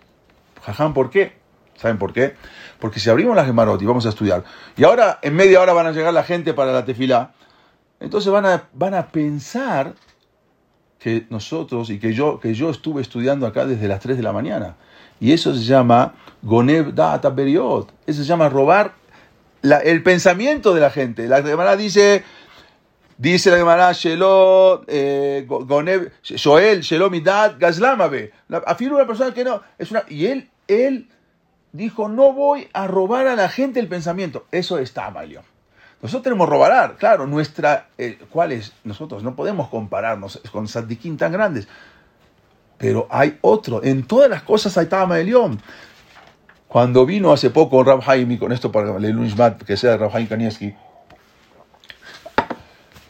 Jaján, 0.63 0.93
¿por 0.93 1.09
qué? 1.09 1.33
¿Saben 1.75 1.97
por 1.97 2.13
qué? 2.13 2.35
Porque 2.79 2.99
si 2.99 3.09
abrimos 3.09 3.35
la 3.35 3.45
gemarot 3.45 3.81
y 3.81 3.85
vamos 3.85 4.05
a 4.05 4.09
estudiar, 4.09 4.43
y 4.77 4.83
ahora 4.83 5.19
en 5.21 5.35
media 5.35 5.61
hora 5.61 5.73
van 5.73 5.87
a 5.87 5.91
llegar 5.91 6.13
la 6.13 6.23
gente 6.23 6.53
para 6.53 6.71
la 6.71 6.85
tefila, 6.85 7.33
Entonces 7.99 8.31
van 8.31 8.45
a, 8.45 8.63
van 8.73 8.93
a 8.93 9.07
pensar 9.07 9.93
que 10.99 11.25
nosotros 11.29 11.89
y 11.89 11.99
que 11.99 12.13
yo, 12.13 12.39
que 12.39 12.53
yo 12.53 12.69
estuve 12.69 13.01
estudiando 13.01 13.45
acá 13.45 13.65
desde 13.65 13.87
las 13.87 13.99
3 13.99 14.17
de 14.17 14.23
la 14.23 14.33
mañana. 14.33 14.75
Y 15.19 15.31
eso 15.31 15.53
se 15.53 15.63
llama 15.63 16.15
Gonev 16.41 16.93
Data 16.93 17.33
Period. 17.33 17.85
Eso 18.05 18.21
se 18.21 18.27
llama 18.27 18.49
robar 18.49 18.93
el 19.71 20.03
pensamiento 20.03 20.73
de 20.73 20.81
la 20.81 20.89
gente. 20.89 21.27
La 21.27 21.41
Gemara 21.41 21.75
dice, 21.75 22.23
dice 23.17 23.51
la 23.51 23.57
Gemara, 23.57 23.91
Shelo, 23.91 24.83
eh, 24.87 25.47
Joel, 26.41 26.81
Shelo 26.81 27.09
Midat, 27.09 27.57
Gazlamabe. 27.59 28.31
La- 28.47 28.63
Afirma 28.65 28.97
una 28.97 29.07
persona 29.07 29.33
que 29.33 29.43
no, 29.43 29.61
es 29.77 29.91
una, 29.91 30.03
y 30.07 30.27
él, 30.27 30.49
él 30.67 31.09
dijo, 31.71 32.07
no 32.09 32.33
voy 32.33 32.67
a 32.73 32.87
robar 32.87 33.27
a 33.27 33.35
la 33.35 33.49
gente 33.49 33.79
el 33.79 33.87
pensamiento. 33.87 34.45
Eso 34.51 34.77
está 34.77 35.07
Amalio. 35.07 35.43
Nosotros 36.01 36.23
tenemos 36.23 36.47
robar, 36.47 36.97
claro, 36.97 37.25
nuestra, 37.25 37.87
eh, 37.97 38.19
¿cuál 38.29 38.51
es? 38.51 38.73
Nosotros 38.83 39.23
no 39.23 39.35
podemos 39.35 39.69
compararnos 39.69 40.39
con 40.51 40.67
Sadiquín 40.67 41.17
tan 41.17 41.31
grandes. 41.31 41.67
Pero 42.77 43.07
hay 43.09 43.37
otro, 43.41 43.83
en 43.83 44.05
todas 44.05 44.29
las 44.29 44.43
cosas 44.43 44.77
hay 44.77 44.85
Tama. 44.87 45.17
Cuando 46.75 47.05
vino 47.05 47.31
hace 47.31 47.51
poco 47.51 47.85
Rab 47.85 48.01
Haim, 48.05 48.29
y 48.33 48.37
con 48.37 48.51
esto 48.51 48.69
para 48.69 48.97
el 48.97 49.11
Lunishmat, 49.11 49.63
que 49.63 49.77
sea 49.77 49.95
Rab 49.95 50.13
Haim 50.13 50.27
Kanievski, 50.27 50.73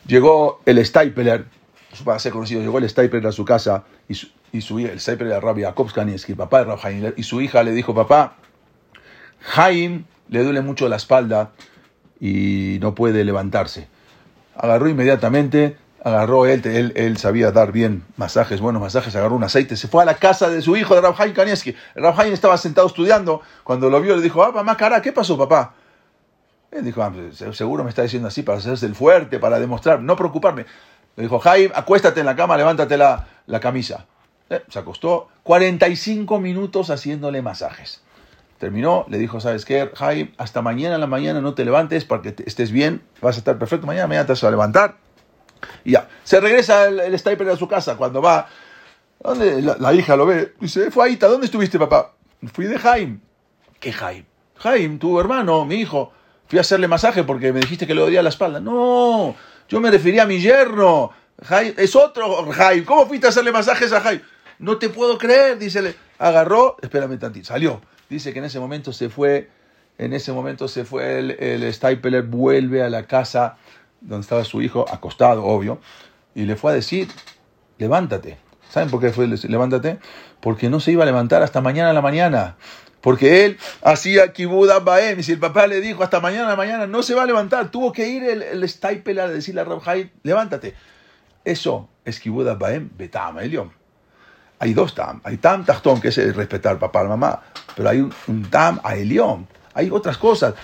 llegó 0.05 0.61
el 0.68 0.86
Stapler, 0.86 1.45
para 2.03 2.20
ser 2.20 2.32
conocido, 2.32 2.61
llegó 2.61 2.78
el 2.78 2.88
Stapler 2.88 3.26
a 3.26 3.32
su 3.32 3.43
casa 3.43 3.86
y 4.07 4.13
su, 4.13 4.28
y 4.51 4.61
su 4.61 4.80
hija, 4.80 4.91
el 4.91 4.99
Stapler 4.99 5.30
era 5.30 5.39
Rabbi 5.39 5.63
papá 5.63 6.59
de 6.59 6.66
Rab 6.66 6.80
Haim, 6.84 7.13
y 7.18 7.24
su 7.24 7.41
hija 7.41 7.63
le 7.63 7.72
dijo, 7.72 7.95
papá, 7.95 8.36
Haim 9.55 10.05
le 10.30 10.43
duele 10.43 10.61
mucho 10.61 10.88
la 10.88 10.97
espalda 10.97 11.53
y 12.20 12.78
no 12.82 12.93
puede 12.93 13.24
levantarse. 13.24 13.88
Agarró 14.55 14.89
inmediatamente, 14.89 15.76
agarró 16.05 16.45
él, 16.45 16.61
él, 16.65 16.93
él 16.95 17.17
sabía 17.17 17.51
dar 17.51 17.71
bien 17.71 18.03
masajes, 18.15 18.61
buenos 18.61 18.79
masajes, 18.79 19.15
agarró 19.15 19.35
un 19.35 19.43
aceite, 19.43 19.75
se 19.75 19.87
fue 19.87 20.03
a 20.03 20.05
la 20.05 20.13
casa 20.13 20.49
de 20.49 20.61
su 20.61 20.77
hijo 20.77 20.93
de 20.93 21.01
Rabhaim 21.01 21.33
Kanievski. 21.33 21.75
Rabhaim 21.95 22.31
estaba 22.31 22.57
sentado 22.59 22.85
estudiando, 22.85 23.41
cuando 23.63 23.89
lo 23.89 23.99
vio 23.99 24.15
le 24.15 24.21
dijo, 24.21 24.43
ah, 24.43 24.51
mamá, 24.51 24.77
cara, 24.77 25.01
¿qué 25.01 25.11
pasó, 25.11 25.35
papá? 25.35 25.73
Él 26.69 26.85
dijo, 26.85 27.01
ah, 27.01 27.11
pues, 27.11 27.57
seguro 27.57 27.83
me 27.83 27.89
está 27.89 28.03
diciendo 28.03 28.27
así 28.27 28.43
para 28.43 28.59
hacerse 28.59 28.85
el 28.85 28.93
fuerte, 28.93 29.39
para 29.39 29.59
demostrar, 29.59 29.99
no 29.99 30.15
preocuparme. 30.15 30.67
Le 31.15 31.23
dijo, 31.23 31.39
Jaime, 31.39 31.71
acuéstate 31.73 32.19
en 32.19 32.27
la 32.27 32.35
cama, 32.35 32.55
levántate 32.55 32.97
la, 32.97 33.25
la 33.47 33.59
camisa. 33.59 34.05
Eh, 34.51 34.61
se 34.69 34.77
acostó 34.77 35.29
45 35.41 36.39
minutos 36.39 36.91
haciéndole 36.91 37.41
masajes. 37.41 38.03
Terminó, 38.59 39.05
le 39.09 39.17
dijo, 39.17 39.39
¿sabes 39.39 39.65
qué, 39.65 39.89
Jaime? 39.95 40.33
Hasta 40.37 40.61
mañana 40.61 40.95
en 40.95 41.01
la 41.01 41.07
mañana 41.07 41.41
no 41.41 41.55
te 41.55 41.65
levantes 41.65 42.05
para 42.05 42.21
que 42.21 42.35
estés 42.45 42.71
bien, 42.71 43.01
vas 43.21 43.37
a 43.37 43.39
estar 43.39 43.57
perfecto. 43.57 43.87
Mañana, 43.87 44.05
mañana 44.05 44.27
te 44.27 44.33
vas 44.33 44.43
a 44.43 44.51
levantar. 44.51 45.04
Y 45.83 45.91
ya, 45.91 46.07
se 46.23 46.39
regresa 46.39 46.87
el, 46.87 46.99
el 46.99 47.49
a 47.49 47.55
su 47.55 47.67
casa. 47.67 47.95
Cuando 47.95 48.21
va, 48.21 48.47
¿dónde? 49.23 49.61
La, 49.61 49.93
hija 49.93 50.15
lo 50.15 50.25
ve, 50.25 50.53
dice, 50.59 50.91
fue 50.91 51.05
Aita, 51.05 51.27
¿dónde 51.27 51.45
estuviste, 51.45 51.79
papá? 51.79 52.13
Fui 52.53 52.65
de 52.65 52.77
Jaime. 52.77 53.19
¿Qué 53.79 53.91
Jaime? 53.91 54.25
Jaime, 54.57 54.97
tu 54.97 55.19
hermano, 55.19 55.65
mi 55.65 55.75
hijo. 55.75 56.11
Fui 56.47 56.59
a 56.59 56.61
hacerle 56.61 56.87
masaje 56.87 57.23
porque 57.23 57.51
me 57.51 57.59
dijiste 57.59 57.87
que 57.87 57.95
le 57.95 58.01
dolía 58.01 58.21
la 58.21 58.29
espalda. 58.29 58.59
No, 58.59 59.35
yo 59.67 59.79
me 59.79 59.89
refería 59.89 60.23
a 60.23 60.25
mi 60.25 60.39
yerno. 60.39 61.11
Jaime, 61.43 61.73
es 61.77 61.95
otro 61.95 62.51
Jaime. 62.51 62.85
¿Cómo 62.85 63.07
fuiste 63.07 63.27
a 63.27 63.29
hacerle 63.29 63.51
masajes 63.51 63.91
a 63.91 64.01
Jaime? 64.01 64.21
No 64.59 64.77
te 64.77 64.89
puedo 64.89 65.17
creer, 65.17 65.57
dice. 65.57 65.95
Agarró, 66.17 66.77
espérame 66.81 67.19
tantito, 67.19 67.47
salió. 67.47 67.81
Dice 68.09 68.31
que 68.31 68.39
en 68.39 68.45
ese 68.45 68.59
momento 68.59 68.93
se 68.93 69.09
fue, 69.09 69.49
en 69.97 70.13
ese 70.13 70.31
momento 70.31 70.67
se 70.67 70.85
fue 70.85 71.19
el, 71.19 71.31
el 71.31 72.23
vuelve 72.23 72.83
a 72.83 72.89
la 72.89 73.07
casa 73.07 73.57
donde 74.07 74.21
estaba 74.21 74.43
su 74.43 74.61
hijo, 74.61 74.85
acostado, 74.91 75.43
obvio, 75.43 75.79
y 76.33 76.43
le 76.45 76.55
fue 76.55 76.71
a 76.71 76.75
decir, 76.75 77.07
levántate. 77.77 78.37
¿Saben 78.69 78.89
por 78.89 78.99
qué 78.99 79.11
fue 79.11 79.25
el 79.25 79.39
levántate? 79.47 79.99
Porque 80.41 80.69
no 80.69 80.79
se 80.79 80.91
iba 80.91 81.03
a 81.03 81.05
levantar 81.05 81.43
hasta 81.43 81.61
mañana 81.61 81.91
a 81.91 81.93
la 81.93 82.01
mañana. 82.01 82.57
Porque 83.01 83.45
él 83.45 83.57
hacía 83.83 84.33
kibuda 84.33 84.79
baem. 84.79 85.19
Y 85.19 85.23
si 85.23 85.33
el 85.33 85.39
papá 85.39 85.67
le 85.67 85.79
dijo 85.79 86.03
hasta 86.03 86.19
mañana 86.19 86.47
a 86.47 86.49
la 86.49 86.55
mañana, 86.55 86.87
no 86.87 87.03
se 87.03 87.13
va 87.13 87.23
a 87.23 87.25
levantar. 87.25 87.69
Tuvo 87.69 87.91
que 87.91 88.09
ir 88.09 88.23
el, 88.23 88.41
el 88.41 88.67
Stapler 88.67 89.19
a 89.19 89.27
decirle 89.27 89.61
a 89.61 89.63
Rabjai, 89.63 90.11
levántate. 90.23 90.75
Eso 91.43 91.87
es 92.03 92.19
kibuda 92.19 92.55
baem 92.55 92.89
betam 92.97 93.37
elion. 93.39 93.71
Hay 94.59 94.73
dos 94.73 94.95
tam. 94.95 95.21
Hay 95.23 95.37
tam 95.37 95.63
tachtón, 95.65 96.01
que 96.01 96.07
es 96.07 96.17
el 96.17 96.33
respetar 96.33 96.79
papá, 96.79 97.01
a 97.01 97.03
mamá. 97.05 97.43
Pero 97.75 97.89
hay 97.89 97.99
un, 97.99 98.13
un 98.27 98.49
tam 98.49 98.79
a 98.83 98.95
elión. 98.95 99.47
Hay 99.73 99.89
otras 99.91 100.17
cosas. 100.17 100.55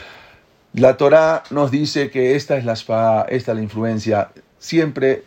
La 0.74 0.95
Torah 0.95 1.43
nos 1.49 1.69
dice 1.69 2.09
que 2.09 2.36
esta 2.36 2.55
es 2.57 2.63
la 2.65 2.74
spa, 2.74 3.26
esta 3.30 3.51
es 3.51 3.57
la 3.57 3.63
influencia. 3.63 4.30
Siempre, 4.57 5.24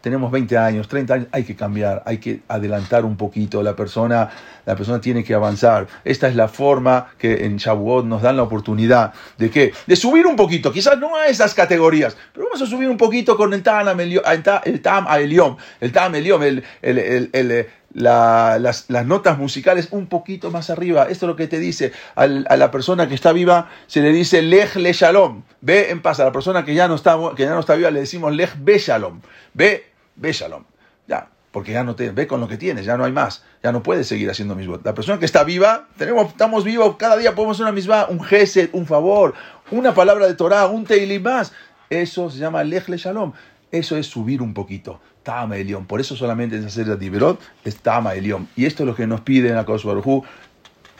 tenemos 0.00 0.30
20 0.30 0.56
años, 0.56 0.86
30 0.86 1.14
años, 1.14 1.26
hay 1.32 1.42
que 1.42 1.56
cambiar, 1.56 2.04
hay 2.06 2.18
que 2.18 2.40
adelantar 2.46 3.04
un 3.04 3.16
poquito. 3.16 3.64
La 3.64 3.74
persona, 3.74 4.30
la 4.64 4.76
persona 4.76 5.00
tiene 5.00 5.24
que 5.24 5.34
avanzar. 5.34 5.88
Esta 6.04 6.28
es 6.28 6.36
la 6.36 6.46
forma 6.46 7.08
que 7.18 7.46
en 7.46 7.56
Shavuot 7.56 8.04
nos 8.06 8.22
dan 8.22 8.36
la 8.36 8.44
oportunidad 8.44 9.12
de 9.38 9.50
que, 9.50 9.72
de 9.88 9.96
subir 9.96 10.24
un 10.24 10.36
poquito, 10.36 10.70
quizás 10.72 10.98
no 10.98 11.16
a 11.16 11.26
esas 11.26 11.52
categorías, 11.52 12.16
pero 12.32 12.46
vamos 12.46 12.62
a 12.62 12.66
subir 12.66 12.88
un 12.88 12.96
poquito 12.96 13.36
con 13.36 13.52
el 13.52 13.62
Tam, 13.64 13.98
el 13.98 14.20
Tam- 14.22 14.62
el 14.64 14.80
Tam 14.82 16.14
Eliom, 16.14 16.42
el, 16.42 16.64
el, 16.80 17.66
la- 17.94 18.58
las, 18.58 18.88
notas 19.06 19.38
musicales 19.38 19.88
un 19.90 20.06
poquito 20.06 20.50
más 20.50 20.70
arriba. 20.70 21.04
Esto 21.04 21.26
es 21.26 21.28
lo 21.28 21.36
que 21.36 21.46
te 21.48 21.58
dice 21.58 21.92
a 22.14 22.26
la 22.26 22.70
persona 22.70 23.08
que 23.08 23.14
está 23.14 23.32
viva, 23.32 23.68
se 23.86 24.00
le 24.00 24.10
dice 24.12 24.42
Lej 24.42 24.76
le 24.76 24.92
Shalom, 24.92 25.42
ve 25.60 25.90
en 25.90 26.02
paz. 26.02 26.20
A 26.20 26.24
la 26.24 26.32
persona 26.32 26.64
que 26.64 26.74
ya 26.74 26.88
no 26.88 26.94
está, 26.94 27.16
que 27.36 27.44
ya 27.44 27.50
no 27.50 27.60
está 27.60 27.74
viva 27.74 27.90
le 27.90 28.00
decimos 28.00 28.34
Lej 28.34 28.50
be 28.58 28.78
Shalom, 28.78 29.20
ve, 29.54 29.86
ve 30.16 30.32
Shalom. 30.32 30.64
Ya, 31.06 31.28
porque 31.50 31.72
ya 31.72 31.82
no 31.84 31.94
te 31.96 32.10
ve 32.10 32.26
con 32.26 32.40
lo 32.40 32.48
que 32.48 32.58
tienes, 32.58 32.84
ya 32.84 32.96
no 32.98 33.04
hay 33.04 33.12
más, 33.12 33.42
ya 33.62 33.72
no 33.72 33.82
puedes 33.82 34.06
seguir 34.06 34.28
haciendo 34.30 34.54
misbot. 34.54 34.84
La 34.84 34.94
persona 34.94 35.18
que 35.18 35.24
está 35.24 35.42
viva, 35.44 35.88
tenemos, 35.96 36.28
estamos 36.28 36.64
vivos, 36.64 36.96
cada 36.96 37.16
día 37.16 37.34
podemos 37.34 37.56
hacer 37.56 37.64
una 37.64 37.72
misma, 37.72 38.06
un 38.10 38.22
gesed, 38.22 38.68
un 38.72 38.86
favor, 38.86 39.34
una 39.70 39.94
palabra 39.94 40.26
de 40.26 40.34
Torah, 40.34 40.66
un 40.66 40.84
teilim 40.84 41.22
más. 41.22 41.52
Eso 41.88 42.28
se 42.30 42.38
llama 42.38 42.62
Lej 42.64 42.88
le 42.90 42.98
Shalom. 42.98 43.32
Eso 43.72 43.96
es 43.96 44.06
subir 44.06 44.42
un 44.42 44.52
poquito. 44.54 45.00
Tama 45.28 45.58
Elión. 45.58 45.84
Por 45.84 46.00
eso 46.00 46.16
solamente 46.16 46.56
es 46.56 46.64
hacer 46.64 46.88
la 46.88 46.98
Tiberot, 46.98 47.38
es 47.62 47.76
Tama 47.76 48.14
Elión. 48.14 48.48
Y 48.56 48.64
esto 48.64 48.82
es 48.82 48.86
lo 48.86 48.94
que 48.94 49.06
nos 49.06 49.20
pide 49.20 49.50
en 49.50 49.56
la 49.56 49.66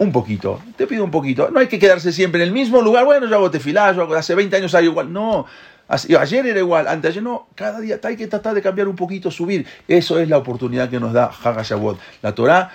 un 0.00 0.12
poquito. 0.12 0.60
Te 0.76 0.86
pido 0.86 1.02
un 1.02 1.10
poquito. 1.10 1.50
No 1.50 1.60
hay 1.60 1.66
que 1.66 1.78
quedarse 1.78 2.12
siempre 2.12 2.42
en 2.42 2.48
el 2.48 2.52
mismo 2.52 2.82
lugar. 2.82 3.06
Bueno, 3.06 3.26
yo 3.26 3.36
hago 3.36 3.50
tefilá, 3.50 3.90
yo 3.92 4.02
hago, 4.02 4.14
hace 4.14 4.34
20 4.34 4.54
años 4.54 4.74
hay 4.74 4.84
igual. 4.84 5.10
No. 5.10 5.46
Ayer 5.88 6.46
era 6.46 6.58
igual, 6.58 6.86
antes 6.86 7.12
ayer 7.12 7.22
no, 7.22 7.48
cada 7.54 7.80
día 7.80 7.98
hay 8.04 8.16
que 8.18 8.26
tratar 8.26 8.54
de 8.54 8.60
cambiar 8.60 8.88
un 8.88 8.96
poquito, 8.96 9.30
subir. 9.30 9.66
Eso 9.88 10.18
es 10.18 10.28
la 10.28 10.36
oportunidad 10.36 10.90
que 10.90 11.00
nos 11.00 11.14
da 11.14 11.30
Haga 11.42 11.62
Shavuot. 11.62 11.98
La 12.20 12.34
Torah 12.34 12.70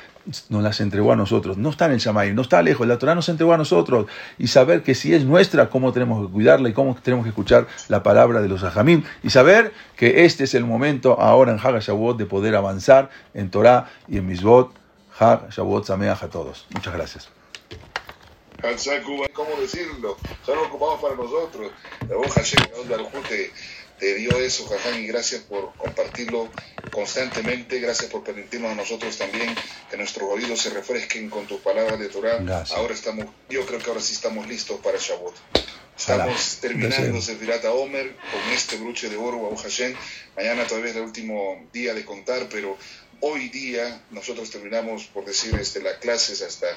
nos 0.50 0.64
las 0.64 0.80
entregó 0.80 1.12
a 1.12 1.16
nosotros, 1.16 1.58
no 1.58 1.70
está 1.70 1.86
en 1.86 1.94
el 1.94 2.00
Shamayim, 2.00 2.36
no 2.36 2.42
está 2.42 2.62
lejos, 2.62 2.88
la 2.88 2.98
Torah 2.98 3.16
nos 3.16 3.28
entregó 3.30 3.54
a 3.54 3.58
nosotros. 3.58 4.08
Y 4.38 4.48
saber 4.48 4.84
que 4.84 4.96
si 4.96 5.14
es 5.14 5.26
nuestra, 5.26 5.70
cómo 5.70 5.92
tenemos 5.92 6.26
que 6.26 6.32
cuidarla 6.32 6.70
y 6.70 6.74
cómo 6.74 6.96
tenemos 7.02 7.26
que 7.26 7.30
escuchar 7.30 7.68
la 7.90 8.04
palabra 8.04 8.42
de 8.42 8.48
los 8.48 8.64
Ajamim. 8.64 9.04
Y 9.22 9.30
saber 9.30 9.74
que 9.96 10.26
este 10.26 10.46
es 10.46 10.54
el 10.54 10.66
momento 10.66 11.20
ahora 11.20 11.52
en 11.52 11.60
Haga 11.60 11.80
Shavuot 11.80 12.18
de 12.18 12.26
poder 12.26 12.56
avanzar 12.56 13.10
en 13.34 13.50
Torah 13.50 13.90
y 14.08 14.18
en 14.18 14.28
Misbot. 14.28 14.74
Hag 15.20 15.50
Shavuot 15.50 15.86
Sameach 15.86 16.24
a 16.24 16.30
todos. 16.30 16.66
Muchas 16.74 16.94
gracias. 16.94 17.30
¿cómo 19.34 19.50
decirlo? 19.60 20.18
Ocupados 20.48 21.02
para 21.02 21.16
nosotros. 21.16 21.72
Te, 24.04 24.16
dio 24.16 24.38
eso, 24.38 24.68
Jaján, 24.68 25.02
y 25.02 25.08
gracias 25.08 25.44
por 25.44 25.74
compartirlo 25.78 26.50
constantemente. 26.92 27.80
Gracias 27.80 28.12
por 28.12 28.22
permitirnos 28.22 28.74
a 28.74 28.76
nosotros 28.76 29.18
también 29.18 29.56
que 29.90 29.96
nuestros 29.96 30.30
oídos 30.30 30.62
se 30.62 30.72
refresquen 30.72 31.30
con 31.30 31.48
tus 31.48 31.62
palabras 31.62 31.98
de 31.98 32.10
Torah. 32.10 32.40
Gracias. 32.42 32.78
Ahora 32.78 32.94
estamos, 32.94 33.28
yo 33.50 33.66
creo 33.66 33.80
que 33.80 33.90
ahora 33.90 34.02
sí 34.02 34.12
estamos 34.12 34.46
listos 34.46 34.82
para 34.82 34.98
Shabbat. 34.98 35.34
Estamos 35.98 36.58
terminando. 36.60 37.22
Sefirata 37.22 37.72
Omer 37.72 38.14
con 38.14 38.54
este 38.54 38.76
bruche 38.76 39.08
de 39.08 39.16
oro, 39.16 39.42
Baruch 39.42 39.62
Hashem. 39.62 39.96
Mañana 40.36 40.68
todavía 40.68 40.90
es 40.90 40.98
el 40.98 41.04
último 41.04 41.66
día 41.72 41.94
de 41.94 42.04
contar, 42.04 42.50
pero 42.50 42.78
hoy 43.26 43.48
día 43.48 44.02
nosotros 44.12 44.52
terminamos, 44.52 45.06
por 45.06 45.24
decir, 45.24 45.56
este, 45.56 45.82
las 45.82 45.96
clases 45.96 46.42
hasta, 46.42 46.68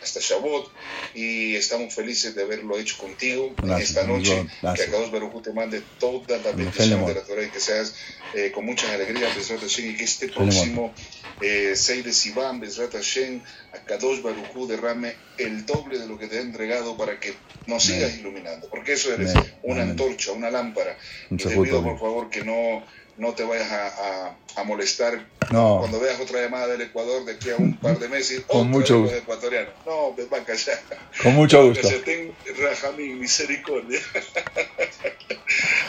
hasta 0.00 0.20
Shabbat 0.20 0.66
y 1.14 1.56
estamos 1.56 1.92
felices 1.92 2.36
de 2.36 2.44
haberlo 2.44 2.78
hecho 2.78 2.96
contigo 2.96 3.52
Gracias, 3.60 3.90
esta 3.90 4.06
noche. 4.06 4.46
Gracias. 4.62 4.88
Que 4.88 4.94
Akadosh 4.94 5.10
Baruj 5.10 5.34
Hu 5.34 5.42
te 5.42 5.52
mande 5.52 5.82
todas 5.98 6.44
las 6.44 6.54
bendiciones 6.56 7.06
de 7.08 7.14
la 7.14 7.22
Torah 7.22 7.42
y 7.42 7.50
que 7.50 7.58
seas 7.58 7.96
eh, 8.34 8.52
con 8.52 8.64
muchas 8.64 8.90
alegrías, 8.90 9.34
Besrat 9.34 9.60
Hashem, 9.60 9.90
y 9.90 9.96
que 9.96 10.04
este 10.04 10.28
próximo 10.28 10.94
eh, 11.40 11.72
6 11.74 12.04
de 12.04 12.12
Sivan, 12.12 12.60
Besrat 12.60 12.92
Hashem, 12.92 13.42
Akadosh 13.72 14.22
Baruj 14.22 14.54
Hu 14.54 14.68
derrame 14.68 15.16
el 15.38 15.66
doble 15.66 15.98
de 15.98 16.06
lo 16.06 16.16
que 16.18 16.28
te 16.28 16.38
ha 16.38 16.40
entregado 16.40 16.96
para 16.96 17.18
que 17.18 17.34
nos 17.66 17.82
sigas 17.82 18.14
iluminando, 18.14 18.68
porque 18.70 18.92
eso 18.92 19.12
eres 19.12 19.34
Amén. 19.34 19.54
una 19.64 19.82
Amén. 19.82 19.90
antorcha, 19.90 20.30
una 20.30 20.52
lámpara. 20.52 20.96
Y 21.30 21.36
te 21.36 21.48
pido 21.48 21.82
por 21.82 21.98
favor 21.98 22.30
que 22.30 22.44
no 22.44 22.84
no 23.18 23.32
te 23.32 23.44
vayas 23.44 23.70
a, 23.70 24.36
a, 24.56 24.64
molestar 24.64 25.26
no. 25.50 25.78
cuando 25.80 26.00
veas 26.00 26.20
otra 26.20 26.40
llamada 26.40 26.66
del 26.68 26.82
Ecuador 26.82 27.24
de 27.24 27.32
aquí 27.32 27.50
a 27.50 27.56
un 27.56 27.76
par 27.76 27.98
de 27.98 28.08
meses. 28.08 28.42
Con 28.46 28.70
mucho 28.70 29.00
gusto. 29.00 29.16
ecuatoriano. 29.16 29.70
No, 29.86 30.14
me 30.16 30.24
va 30.26 30.38
a 30.38 30.44
callar. 30.44 30.78
Con 31.22 31.34
mucho 31.34 31.66
gusto. 31.66 31.88
Ten 32.04 32.34
Rajamín, 32.60 33.18
misericordia. 33.18 34.00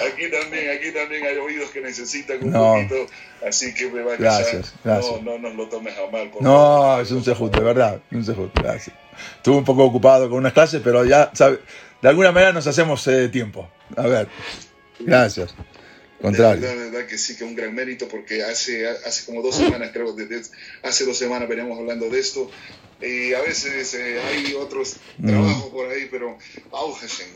aquí 0.08 0.32
también, 0.32 0.78
aquí 0.78 0.92
también 0.94 1.26
hay 1.26 1.38
oídos 1.38 1.70
que 1.72 1.82
necesitan 1.82 2.44
un 2.44 2.54
poquito, 2.54 3.08
así 3.46 3.74
que 3.74 3.90
me 3.90 4.04
va 4.04 4.14
a 4.14 4.18
callar. 4.18 4.42
Gracias, 4.42 4.74
gracias. 4.84 5.22
No, 5.22 5.38
no 5.38 5.50
nos 5.50 5.56
lo 5.56 5.68
tomes 5.68 5.98
a 5.98 6.10
mal. 6.10 6.30
Por 6.30 6.42
no, 6.42 6.54
favor. 6.54 7.02
es 7.02 7.12
un 7.12 7.24
sejut, 7.24 7.54
de 7.54 7.64
verdad, 7.64 8.02
un 8.12 8.24
sejut, 8.24 8.54
gracias. 8.54 8.96
Estuve 9.36 9.58
un 9.58 9.66
poco 9.66 9.84
ocupado 9.84 10.30
con 10.30 10.38
unas 10.38 10.54
clases, 10.54 10.82
pero 10.84 11.04
ya, 11.04 11.32
sabe, 11.34 11.60
de 12.02 12.10
alguna 12.10 12.32
manera 12.32 12.54
nos 12.54 12.68
hacemos 12.68 13.06
eh, 13.08 13.28
tiempo. 13.30 13.68
A 13.96 14.08
ver, 14.08 14.28
gracias. 15.00 15.56
Contrario. 16.22 16.68
La 16.68 16.74
verdad, 16.74 17.06
que 17.06 17.18
sí, 17.18 17.36
que 17.36 17.44
un 17.44 17.56
gran 17.56 17.74
mérito 17.76 18.08
porque 18.08 18.44
hace, 18.44 18.88
hace 18.88 19.26
como 19.26 19.42
dos 19.42 19.56
semanas, 19.56 19.92
creo, 19.94 20.14
desde 20.14 20.50
hace 20.84 21.06
dos 21.06 21.18
semanas 21.18 21.48
veníamos 21.48 21.78
hablando 21.78 22.10
de 22.10 22.20
esto 22.20 22.50
y 23.02 23.34
a 23.34 23.42
veces 23.42 23.94
eh, 23.94 24.20
hay 24.22 24.54
otros 24.56 24.98
mm. 25.18 25.28
trabajos 25.28 25.70
por 25.72 25.90
ahí, 25.90 26.08
pero 26.10 26.38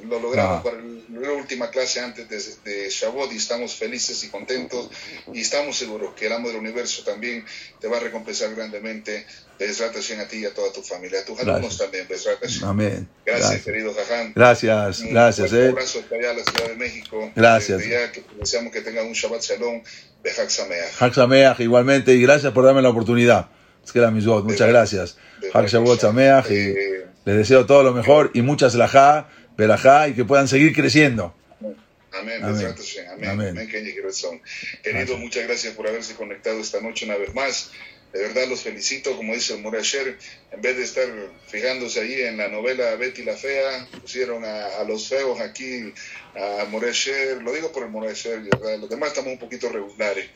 lo 0.07 0.19
logramos 0.19 0.63
para 0.63 0.77
la 0.77 1.31
última 1.33 1.69
clase 1.69 1.99
antes 1.99 2.27
de, 2.29 2.71
de 2.71 2.89
Shabbat 2.89 3.31
y 3.31 3.37
estamos 3.37 3.75
felices 3.75 4.23
y 4.23 4.29
contentos 4.29 4.89
y 5.31 5.41
estamos 5.41 5.77
seguros 5.77 6.13
que 6.15 6.27
el 6.27 6.33
amo 6.33 6.47
del 6.47 6.57
universo 6.57 7.03
también 7.03 7.45
te 7.79 7.87
va 7.87 7.97
a 7.97 7.99
recompensar 7.99 8.53
grandemente 8.55 9.25
Bezrat 9.59 9.95
a 9.95 10.27
ti 10.27 10.37
y 10.37 10.45
a 10.45 10.53
toda 10.55 10.73
tu 10.73 10.81
familia, 10.81 11.19
a 11.19 11.25
tus 11.25 11.39
alumnos 11.39 11.77
también, 11.77 12.07
Bezrat 12.07 12.39
Amén. 12.63 13.07
Gracias, 13.23 13.61
querido 13.61 13.93
Jaján. 13.93 14.33
Gracias, 14.35 15.03
gracias. 15.03 15.51
Un 15.51 15.59
eh. 15.59 15.69
abrazo 15.69 15.99
hasta 15.99 16.15
allá 16.15 16.31
a 16.31 16.33
la 16.33 16.43
Ciudad 16.43 16.69
de 16.69 16.75
México. 16.75 17.31
Gracias. 17.35 17.81
que 17.83 18.23
deseamos 18.39 18.73
que 18.73 18.81
tengan 18.81 19.05
un 19.05 19.13
Shabbat 19.13 19.41
Shalom 19.43 19.83
de 20.23 20.31
Hak 20.31 20.49
Sameach. 20.49 21.59
igualmente, 21.59 22.13
y 22.13 22.21
gracias 22.23 22.51
por 22.53 22.65
darme 22.65 22.81
la 22.81 22.89
oportunidad. 22.89 23.49
Es 23.83 23.91
que 23.91 23.99
era 23.99 24.11
mi 24.11 24.21
muchas 24.21 24.67
gracias. 24.67 25.17
Hak 25.53 25.67
Shabbat 25.67 25.99
Sameach, 25.99 26.49
y 26.49 26.55
eh, 26.55 27.05
les 27.25 27.37
deseo 27.37 27.65
todo 27.65 27.83
lo 27.83 27.93
mejor 27.93 28.31
y 28.33 28.41
muchas 28.41 28.75
lajá, 28.75 29.29
verajá, 29.57 30.07
y 30.07 30.13
que 30.13 30.25
puedan 30.25 30.47
seguir 30.47 30.73
creciendo. 30.73 31.33
Amén, 32.13 32.43
amén. 32.43 32.75
amén. 33.17 33.29
amén. 33.29 33.49
amén. 33.49 33.69
Querido, 34.83 35.17
muchas 35.17 35.47
gracias 35.47 35.73
por 35.73 35.87
haberse 35.87 36.15
conectado 36.15 36.59
esta 36.59 36.81
noche 36.81 37.05
una 37.05 37.17
vez 37.17 37.33
más. 37.33 37.71
De 38.13 38.19
verdad 38.19 38.45
los 38.49 38.61
felicito, 38.61 39.15
como 39.15 39.33
dice 39.33 39.53
el 39.53 39.61
Morasher, 39.61 40.17
en 40.51 40.61
vez 40.61 40.75
de 40.75 40.83
estar 40.83 41.07
fijándose 41.47 42.01
ahí 42.01 42.21
en 42.21 42.35
la 42.35 42.49
novela 42.49 42.95
Betty 42.95 43.23
la 43.23 43.37
Fea, 43.37 43.87
pusieron 44.01 44.43
a, 44.43 44.83
los 44.85 45.07
feos 45.07 45.39
aquí, 45.39 45.93
a 46.35 46.65
Morasher, 46.65 47.41
lo 47.41 47.53
digo 47.53 47.71
por 47.71 47.83
el 47.83 47.89
Morasher, 47.89 48.41
los 48.79 48.89
demás 48.89 49.09
estamos 49.09 49.31
un 49.31 49.39
poquito 49.39 49.69
regulares. 49.69 50.29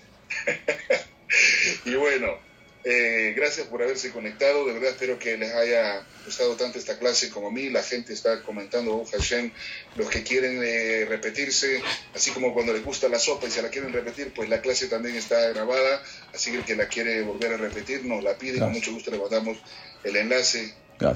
y 1.85 1.95
bueno, 1.95 2.39
eh, 2.87 3.33
gracias 3.35 3.65
por 3.65 3.81
haberse 3.81 4.11
conectado. 4.11 4.67
De 4.67 4.73
verdad 4.73 4.91
espero 4.91 5.17
que 5.17 5.37
les 5.37 5.51
haya 5.55 6.05
gustado 6.23 6.55
tanto 6.55 6.77
esta 6.77 6.99
clase 6.99 7.31
como 7.31 7.47
a 7.47 7.51
mí. 7.51 7.71
La 7.71 7.81
gente 7.81 8.13
está 8.13 8.43
comentando, 8.43 8.95
oh 8.95 9.05
Hashem, 9.05 9.51
los 9.95 10.07
que 10.07 10.21
quieren 10.21 10.61
eh, 10.63 11.05
repetirse, 11.09 11.81
así 12.13 12.29
como 12.29 12.53
cuando 12.53 12.73
les 12.73 12.85
gusta 12.85 13.09
la 13.09 13.17
sopa 13.17 13.47
y 13.47 13.51
se 13.51 13.63
la 13.63 13.69
quieren 13.69 13.91
repetir, 13.91 14.31
pues 14.35 14.49
la 14.49 14.61
clase 14.61 14.85
también 14.85 15.15
está 15.15 15.49
grabada. 15.49 16.03
Así 16.31 16.51
que 16.51 16.57
el 16.57 16.63
que 16.63 16.75
la 16.75 16.87
quiere 16.87 17.23
volver 17.23 17.53
a 17.53 17.57
repetir 17.57 18.05
nos 18.05 18.23
la 18.23 18.37
pide. 18.37 18.59
Con 18.59 18.73
mucho 18.73 18.93
gusto 18.93 19.09
le 19.09 19.17
mandamos 19.17 19.57
el 20.03 20.15
enlace. 20.15 20.71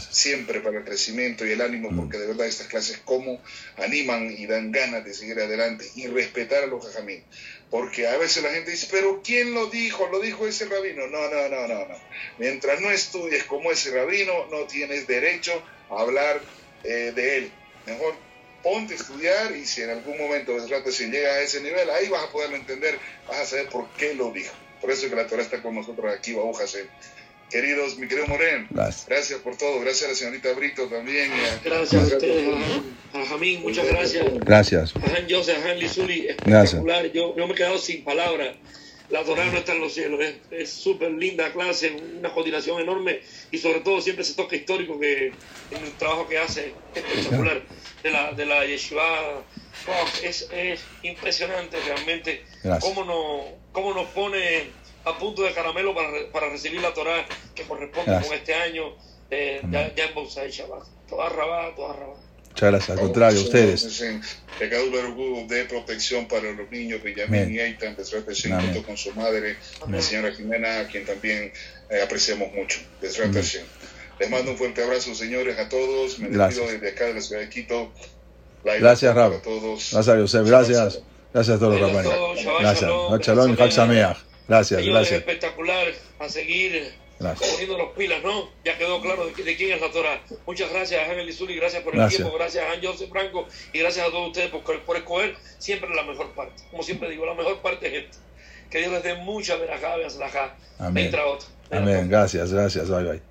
Siempre 0.09 0.59
para 0.59 0.79
el 0.79 0.83
crecimiento 0.83 1.45
y 1.45 1.51
el 1.51 1.61
ánimo, 1.61 1.89
mm. 1.89 1.95
porque 1.95 2.17
de 2.17 2.27
verdad 2.27 2.47
estas 2.47 2.67
clases 2.67 2.97
como 3.05 3.39
animan 3.77 4.29
y 4.29 4.45
dan 4.45 4.73
ganas 4.73 5.05
de 5.05 5.13
seguir 5.13 5.39
adelante 5.39 5.85
y 5.95 6.07
respetar 6.07 6.63
a 6.63 6.67
los 6.67 6.85
jajamín. 6.85 7.23
Porque 7.69 8.07
a 8.07 8.17
veces 8.17 8.41
la 8.43 8.51
gente 8.51 8.71
dice, 8.71 8.87
pero 8.89 9.21
¿quién 9.23 9.53
lo 9.53 9.67
dijo? 9.67 10.07
¿Lo 10.07 10.19
dijo 10.19 10.47
ese 10.47 10.65
rabino? 10.65 11.07
No, 11.07 11.29
no, 11.29 11.49
no, 11.49 11.67
no, 11.67 11.85
no. 11.87 11.95
Mientras 12.39 12.81
no 12.81 12.89
estudies 12.89 13.43
como 13.43 13.71
ese 13.71 13.91
rabino, 13.91 14.47
no 14.47 14.65
tienes 14.65 15.05
derecho 15.05 15.61
a 15.89 16.01
hablar 16.01 16.41
eh, 16.83 17.11
de 17.13 17.37
él. 17.37 17.51
Mejor 17.85 18.15
ponte 18.63 18.93
a 18.93 18.97
estudiar 18.97 19.55
y 19.55 19.65
si 19.65 19.83
en 19.83 19.91
algún 19.91 20.17
momento 20.17 20.53
si 20.91 21.05
llega 21.05 21.29
a 21.29 21.41
ese 21.41 21.61
nivel, 21.61 21.89
ahí 21.91 22.09
vas 22.09 22.23
a 22.23 22.31
poderlo 22.31 22.55
entender, 22.55 22.97
vas 23.27 23.39
a 23.39 23.45
saber 23.45 23.69
por 23.69 23.87
qué 23.91 24.15
lo 24.15 24.31
dijo. 24.31 24.53
Por 24.81 24.91
eso 24.91 25.05
es 25.05 25.09
que 25.09 25.15
la 25.15 25.27
Torah 25.27 25.43
está 25.43 25.61
con 25.61 25.75
nosotros 25.75 26.13
aquí, 26.13 26.33
Baújase. 26.33 26.87
Queridos, 27.49 27.97
mi 27.97 28.07
querido 28.07 28.27
Morén, 28.27 28.67
gracias. 28.69 29.39
por 29.39 29.57
todo. 29.57 29.79
Gracias 29.79 30.05
a 30.05 30.07
la 30.09 30.15
señorita 30.15 30.53
Brito 30.53 30.87
también. 30.87 31.31
gracias 31.63 32.03
a 32.03 32.05
ustedes, 32.05 32.47
a, 33.13 33.25
Jamín, 33.25 33.61
muchas 33.61 33.87
gracias. 33.87 34.25
Gracias. 34.41 34.93
A 34.95 35.17
Han 35.17 35.27
Joseph, 35.27 35.65
a 35.65 35.69
Han 35.71 35.79
Lizuli, 35.79 36.27
espectacular. 36.27 37.11
Yo, 37.11 37.35
yo 37.35 37.47
me 37.47 37.53
he 37.53 37.55
quedado 37.55 37.79
sin 37.79 38.03
palabras. 38.03 38.55
La 39.09 39.23
Torah 39.23 39.45
no 39.45 39.57
está 39.57 39.73
en 39.73 39.81
los 39.81 39.93
cielos. 39.93 40.19
Es 40.51 40.69
súper 40.69 41.11
linda 41.11 41.51
clase, 41.51 41.91
una 42.19 42.31
coordinación 42.31 42.79
enorme 42.79 43.21
y 43.49 43.57
sobre 43.57 43.79
todo 43.79 43.99
siempre 43.99 44.21
ese 44.21 44.35
toque 44.35 44.57
histórico 44.57 44.99
que 44.99 45.27
en 45.71 45.83
el 45.83 45.91
trabajo 45.97 46.27
que 46.27 46.37
hace 46.37 46.73
espectacular 46.93 47.63
de 48.03 48.11
la, 48.11 48.31
de 48.33 48.45
la 48.45 48.65
yeshiva. 48.67 49.43
es, 50.23 50.47
es 50.53 50.81
impresionante 51.01 51.77
realmente 51.83 52.43
cómo, 52.79 53.03
no, 53.03 53.45
cómo 53.71 53.95
nos 53.95 54.07
pone 54.09 54.67
a 55.09 55.17
punto 55.17 55.43
de 55.43 55.53
caramelo 55.53 55.93
para, 55.93 56.09
para 56.31 56.49
recibir 56.49 56.81
la 56.81 56.93
Torah 56.93 57.25
que 57.55 57.63
corresponde 57.63 58.19
con 58.21 58.33
este 58.33 58.53
año 58.53 58.95
eh, 59.31 59.61
ya, 59.69 59.93
ya, 59.95 60.05
en 60.05 60.15
Bolsa 60.15 60.45
y 60.45 60.51
Shabbat. 60.51 60.83
Toda 61.07 61.29
rabá, 61.29 61.73
toda 61.75 61.93
rabá. 61.93 62.15
Muchas 62.49 62.71
gracias, 62.71 62.89
al 62.89 62.99
contrario, 62.99 63.41
ustedes. 63.41 64.03
Pecado 64.57 64.85
de 65.47 65.65
protección 65.65 66.27
para 66.27 66.51
los 66.51 66.69
niños, 66.71 67.01
Villamín 67.03 67.53
y 67.53 67.59
Eitan, 67.59 67.95
junto 67.95 68.83
con 68.83 68.97
su 68.97 69.13
madre, 69.13 69.55
la 69.87 70.01
señora 70.01 70.31
Jimena, 70.33 70.79
a 70.79 70.87
quien 70.87 71.05
también 71.05 71.53
eh, 71.89 72.01
apreciamos 72.03 72.51
mucho. 72.53 72.79
Les 74.19 74.29
mando 74.29 74.51
un 74.51 74.57
fuerte 74.57 74.83
abrazo, 74.83 75.15
señores, 75.15 75.57
a 75.57 75.69
todos. 75.69 76.19
Me 76.19 76.27
despido 76.29 76.67
desde 76.67 76.89
acá 76.89 77.05
de 77.05 77.13
la 77.13 77.21
ciudad 77.21 77.41
de 77.41 77.49
Quito. 77.49 77.91
gracias, 78.63 79.15
Rab. 79.15 79.41
Gracias, 79.41 80.17
José. 80.17 80.43
Gracias. 80.43 81.01
Gracias 81.33 81.57
a 81.57 81.59
todos 81.59 81.79
los 81.79 81.91
Gracias. 82.59 82.91
Shalom 83.21 83.53
y 83.53 84.28
Gracias, 84.49 84.83
gracias. 84.83 85.19
espectacular 85.19 85.87
a 86.17 86.27
seguir 86.27 86.91
poniendo 87.19 87.77
los 87.77 87.91
pilas, 87.95 88.23
¿no? 88.23 88.49
Ya 88.65 88.77
quedó 88.79 88.99
claro 88.99 89.27
de, 89.27 89.55
quién 89.55 89.73
es 89.73 89.79
la 89.81 89.91
Torah. 89.91 90.21
Muchas 90.47 90.71
gracias 90.71 91.07
a 91.07 91.11
Ángel 91.11 91.29
Izuli, 91.29 91.55
gracias 91.55 91.83
por 91.83 91.95
el 91.95 92.09
tiempo, 92.09 92.33
gracias 92.35 92.65
a 92.65 92.81
Joseph 92.81 93.09
Franco 93.11 93.47
y 93.71 93.79
gracias 93.79 94.07
a 94.07 94.09
todos 94.09 94.27
ustedes 94.29 94.49
por, 94.49 94.63
por, 94.83 94.97
escoger 94.97 95.35
siempre 95.59 95.93
la 95.93 96.03
mejor 96.03 96.33
parte. 96.33 96.63
Como 96.71 96.81
siempre 96.81 97.11
digo, 97.11 97.27
la 97.27 97.35
mejor 97.35 97.61
parte 97.61 97.87
es 97.87 98.05
esta. 98.05 98.17
Que 98.71 98.79
Dios 98.79 98.91
les 98.91 99.03
dé 99.03 99.15
mucha 99.15 99.55
verajá, 99.55 99.97
la 99.97 100.55
Amén. 100.79 101.13
Amén, 101.71 102.09
gracias, 102.09 102.51
gracias, 102.51 102.89
bye 102.89 103.03
bye. 103.03 103.28